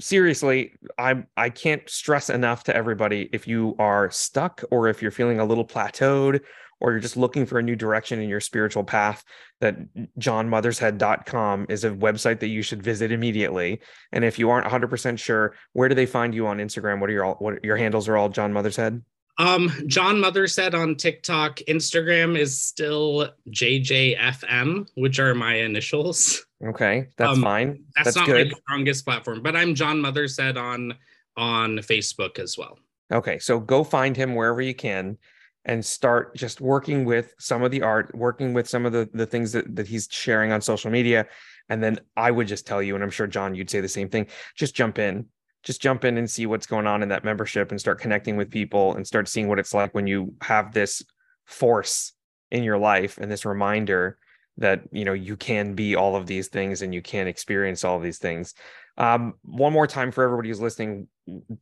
seriously, 0.00 0.72
I 0.96 1.24
I 1.36 1.50
can't 1.50 1.88
stress 1.88 2.30
enough 2.30 2.64
to 2.64 2.76
everybody 2.76 3.28
if 3.32 3.46
you 3.46 3.74
are 3.78 4.10
stuck 4.10 4.62
or 4.70 4.88
if 4.88 5.02
you're 5.02 5.10
feeling 5.10 5.40
a 5.40 5.44
little 5.44 5.66
plateaued 5.66 6.40
or 6.80 6.92
you're 6.92 7.00
just 7.00 7.16
looking 7.16 7.44
for 7.44 7.58
a 7.58 7.62
new 7.62 7.76
direction 7.76 8.20
in 8.20 8.28
your 8.28 8.40
spiritual 8.40 8.84
path 8.84 9.24
that 9.60 9.76
johnmothershead.com 10.18 11.66
is 11.68 11.84
a 11.84 11.90
website 11.90 12.40
that 12.40 12.48
you 12.48 12.62
should 12.62 12.82
visit 12.82 13.10
immediately 13.10 13.80
and 14.12 14.24
if 14.24 14.38
you 14.38 14.50
aren't 14.50 14.66
100% 14.66 15.18
sure 15.18 15.54
where 15.72 15.88
do 15.88 15.94
they 15.94 16.06
find 16.06 16.34
you 16.34 16.46
on 16.46 16.58
instagram 16.58 17.00
what 17.00 17.10
are 17.10 17.12
your 17.12 17.24
all 17.24 17.34
what 17.34 17.62
your 17.64 17.76
handles 17.76 18.08
are 18.08 18.16
all 18.16 18.28
john 18.28 18.52
mothershead 18.52 19.02
um, 19.40 19.70
John 19.86 20.16
Mothershead 20.16 20.74
on 20.74 20.96
TikTok. 20.96 21.58
Instagram 21.68 22.36
is 22.36 22.60
still 22.60 23.30
JJFM, 23.50 24.88
which 24.96 25.20
are 25.20 25.32
my 25.32 25.54
initials. 25.54 26.44
Okay, 26.64 27.08
that's 27.16 27.36
um, 27.36 27.42
fine. 27.42 27.84
That's, 27.94 28.06
that's 28.06 28.16
not 28.16 28.26
good. 28.26 28.48
my 28.48 28.58
strongest 28.66 29.04
platform, 29.04 29.42
but 29.42 29.54
I'm 29.54 29.74
John 29.74 30.02
Mothershead 30.02 30.56
on 30.56 30.94
on 31.36 31.78
Facebook 31.78 32.38
as 32.38 32.58
well. 32.58 32.78
Okay, 33.12 33.38
so 33.38 33.60
go 33.60 33.84
find 33.84 34.16
him 34.16 34.34
wherever 34.34 34.60
you 34.60 34.74
can 34.74 35.16
and 35.64 35.84
start 35.84 36.34
just 36.34 36.60
working 36.60 37.04
with 37.04 37.34
some 37.38 37.62
of 37.62 37.70
the 37.70 37.82
art, 37.82 38.12
working 38.14 38.54
with 38.54 38.68
some 38.68 38.86
of 38.86 38.92
the 38.92 39.08
the 39.12 39.26
things 39.26 39.52
that, 39.52 39.74
that 39.76 39.86
he's 39.86 40.08
sharing 40.10 40.50
on 40.50 40.60
social 40.60 40.90
media. 40.90 41.26
And 41.68 41.82
then 41.82 42.00
I 42.16 42.30
would 42.30 42.48
just 42.48 42.66
tell 42.66 42.82
you, 42.82 42.94
and 42.94 43.04
I'm 43.04 43.10
sure 43.10 43.26
John, 43.26 43.54
you'd 43.54 43.70
say 43.70 43.80
the 43.80 43.88
same 43.88 44.08
thing, 44.08 44.26
just 44.56 44.74
jump 44.74 44.98
in. 44.98 45.26
Just 45.64 45.82
jump 45.82 46.04
in 46.04 46.16
and 46.18 46.30
see 46.30 46.46
what's 46.46 46.66
going 46.66 46.86
on 46.86 47.02
in 47.02 47.08
that 47.08 47.24
membership 47.24 47.72
and 47.72 47.80
start 47.80 48.00
connecting 48.00 48.36
with 48.36 48.48
people 48.48 48.94
and 48.94 49.06
start 49.06 49.28
seeing 49.28 49.48
what 49.48 49.58
it's 49.58 49.74
like 49.74 49.92
when 49.92 50.06
you 50.06 50.32
have 50.40 50.72
this 50.72 51.02
force 51.46 52.12
in 52.50 52.62
your 52.62 52.78
life 52.78 53.18
and 53.18 53.30
this 53.30 53.44
reminder 53.44 54.18
that 54.58 54.82
you 54.92 55.04
know 55.04 55.12
you 55.12 55.36
can 55.36 55.74
be 55.74 55.96
all 55.96 56.16
of 56.16 56.26
these 56.26 56.48
things 56.48 56.82
and 56.82 56.92
you 56.92 57.00
can 57.00 57.26
experience 57.26 57.84
all 57.84 57.96
of 57.96 58.02
these 58.02 58.18
things. 58.18 58.54
Um, 58.96 59.34
one 59.42 59.72
more 59.72 59.86
time 59.86 60.10
for 60.10 60.24
everybody 60.24 60.48
who's 60.48 60.60
listening 60.60 61.08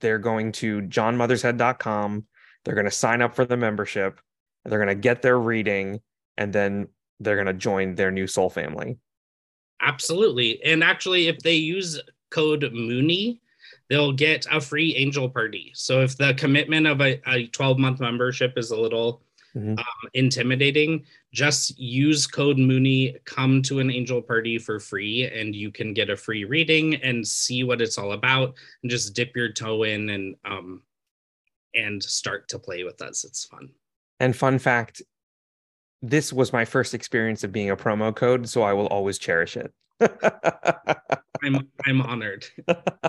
they're 0.01 0.19
going 0.19 0.53
to 0.53 0.81
johnmothershead.com 0.83 2.25
they're 2.65 2.75
going 2.75 2.87
to 2.87 2.91
sign 2.91 3.21
up 3.21 3.35
for 3.35 3.45
the 3.45 3.57
membership 3.57 4.21
they're 4.65 4.79
going 4.79 4.89
to 4.89 5.01
get 5.01 5.23
their 5.23 5.39
reading 5.39 6.01
and 6.39 6.53
then 6.53 6.89
they're 7.21 7.37
going 7.37 7.47
to 7.47 7.53
join 7.53 7.95
their 7.95 8.11
new 8.11 8.27
soul 8.27 8.51
family. 8.51 8.99
Absolutely. 9.81 10.63
And 10.65 10.83
actually 10.83 11.29
if 11.29 11.39
they 11.41 11.55
use 11.55 12.01
code 12.31 12.69
mooney 12.73 13.41
they'll 13.89 14.13
get 14.13 14.47
a 14.51 14.61
free 14.61 14.97
angel 14.97 15.29
party. 15.29 15.71
So 15.75 16.01
if 16.01 16.17
the 16.17 16.35
commitment 16.35 16.87
of 16.87 17.01
a, 17.01 17.21
a 17.29 17.47
12 17.49 17.79
month 17.79 18.01
membership 18.01 18.55
is 18.57 18.71
a 18.71 18.81
little 18.81 19.23
mm-hmm. 19.57 19.79
um, 19.79 20.11
intimidating, 20.15 21.05
just 21.33 21.79
use 21.79 22.27
code 22.27 22.59
Mooney, 22.59 23.17
come 23.25 23.63
to 23.63 23.79
an 23.81 23.91
angel 23.91 24.21
party 24.21 24.59
for 24.59 24.79
free, 24.79 25.25
and 25.25 25.55
you 25.55 25.71
can 25.71 25.95
get 25.95 26.11
a 26.11 26.17
free 26.17 26.45
reading 26.45 26.97
and 26.97 27.27
see 27.27 27.65
what 27.65 27.81
it's 27.81 27.99
all 27.99 28.13
about, 28.13 28.55
and 28.83 28.91
just 28.91 29.15
dip 29.15 29.35
your 29.35 29.53
toe 29.53 29.85
in 29.85 30.11
and 30.11 30.37
um, 30.45 30.83
and 31.75 32.03
start 32.03 32.49
to 32.49 32.59
play 32.59 32.85
with 32.85 33.03
us. 33.03 33.25
It's 33.25 33.45
fun. 33.45 33.71
And 34.21 34.35
fun 34.35 34.59
fact, 34.59 35.03
this 36.03 36.33
was 36.33 36.53
my 36.53 36.65
first 36.65 36.95
experience 36.95 37.45
of 37.45 37.53
being 37.53 37.71
a 37.71 37.77
promo 37.77 38.15
code, 38.15 38.49
so 38.49 38.63
I 38.63 38.73
will 38.73 38.87
always 38.87 39.19
cherish 39.19 39.57
it. 39.57 39.73
I'm 41.43 41.69
I'm 41.85 42.03
honored. 42.03 42.47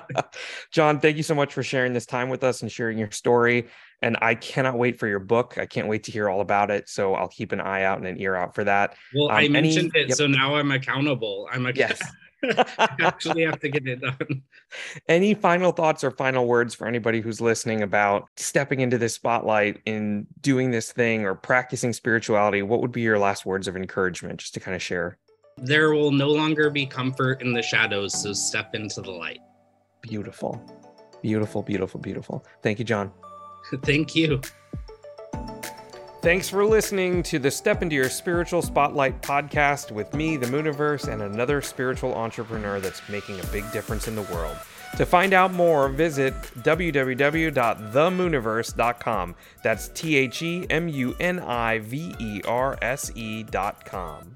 John, 0.71 0.99
thank 0.99 1.17
you 1.17 1.23
so 1.23 1.35
much 1.35 1.53
for 1.53 1.63
sharing 1.63 1.93
this 1.93 2.05
time 2.05 2.29
with 2.29 2.43
us 2.43 2.61
and 2.61 2.71
sharing 2.71 2.97
your 2.97 3.11
story. 3.11 3.67
And 4.01 4.17
I 4.21 4.35
cannot 4.35 4.77
wait 4.77 4.99
for 4.99 5.07
your 5.07 5.19
book. 5.19 5.57
I 5.57 5.65
can't 5.65 5.87
wait 5.87 6.03
to 6.03 6.11
hear 6.11 6.29
all 6.29 6.41
about 6.41 6.69
it. 6.69 6.87
So 6.87 7.15
I'll 7.15 7.27
keep 7.27 7.51
an 7.51 7.59
eye 7.59 7.83
out 7.83 7.97
and 7.97 8.07
an 8.07 8.21
ear 8.21 8.35
out 8.35 8.53
for 8.53 8.63
that. 8.63 8.95
Well, 9.15 9.29
um, 9.29 9.35
I 9.35 9.47
mentioned 9.47 9.91
any, 9.95 10.03
it, 10.03 10.09
yep. 10.09 10.17
so 10.17 10.27
now 10.27 10.55
I'm 10.55 10.71
accountable. 10.71 11.49
I'm 11.51 11.65
a 11.65 11.71
yes. 11.73 11.99
I 12.43 12.89
actually 12.99 13.43
have 13.43 13.59
to 13.61 13.69
get 13.69 13.87
it 13.87 14.01
done. 14.01 14.43
Any 15.07 15.33
final 15.33 15.71
thoughts 15.71 16.03
or 16.03 16.11
final 16.11 16.45
words 16.45 16.75
for 16.75 16.87
anybody 16.87 17.19
who's 17.19 17.41
listening 17.41 17.81
about 17.81 18.27
stepping 18.35 18.79
into 18.79 18.97
this 18.97 19.15
spotlight 19.15 19.81
in 19.85 20.27
doing 20.41 20.71
this 20.71 20.91
thing 20.91 21.25
or 21.25 21.33
practicing 21.33 21.93
spirituality? 21.93 22.61
What 22.61 22.81
would 22.81 22.91
be 22.91 23.01
your 23.01 23.17
last 23.17 23.45
words 23.45 23.67
of 23.67 23.75
encouragement 23.75 24.39
just 24.39 24.53
to 24.53 24.59
kind 24.59 24.75
of 24.75 24.81
share? 24.81 25.17
There 25.57 25.91
will 25.93 26.11
no 26.11 26.29
longer 26.29 26.69
be 26.69 26.85
comfort 26.85 27.41
in 27.41 27.53
the 27.53 27.63
shadows, 27.63 28.21
so 28.21 28.33
step 28.33 28.75
into 28.75 29.01
the 29.01 29.11
light. 29.11 29.39
Beautiful. 30.01 30.61
Beautiful, 31.23 31.63
beautiful, 31.63 31.99
beautiful. 31.99 32.45
Thank 32.61 32.77
you, 32.77 32.85
John. 32.85 33.11
Thank 33.83 34.15
you. 34.15 34.41
Thanks 36.21 36.49
for 36.49 36.65
listening 36.65 37.23
to 37.23 37.39
the 37.39 37.49
Step 37.49 37.81
Into 37.81 37.95
Your 37.95 38.09
Spiritual 38.09 38.61
Spotlight 38.61 39.21
podcast 39.21 39.91
with 39.91 40.13
me, 40.13 40.35
the 40.35 40.47
Mooniverse, 40.47 41.07
and 41.07 41.21
another 41.21 41.61
spiritual 41.61 42.13
entrepreneur 42.15 42.79
that's 42.79 43.07
making 43.07 43.39
a 43.39 43.45
big 43.45 43.71
difference 43.71 44.09
in 44.09 44.15
the 44.15 44.23
world. 44.23 44.57
To 44.97 45.05
find 45.05 45.33
out 45.33 45.53
more, 45.53 45.87
visit 45.89 46.33
www.themooniverse.com. 46.59 49.35
That's 49.63 49.87
T 49.89 50.15
H 50.15 50.41
E 50.41 50.65
M 50.69 50.87
U 50.89 51.15
N 51.19 51.39
I 51.39 51.79
V 51.79 52.15
E 52.19 52.41
R 52.47 52.77
S 52.81 53.11
E.com. 53.15 54.35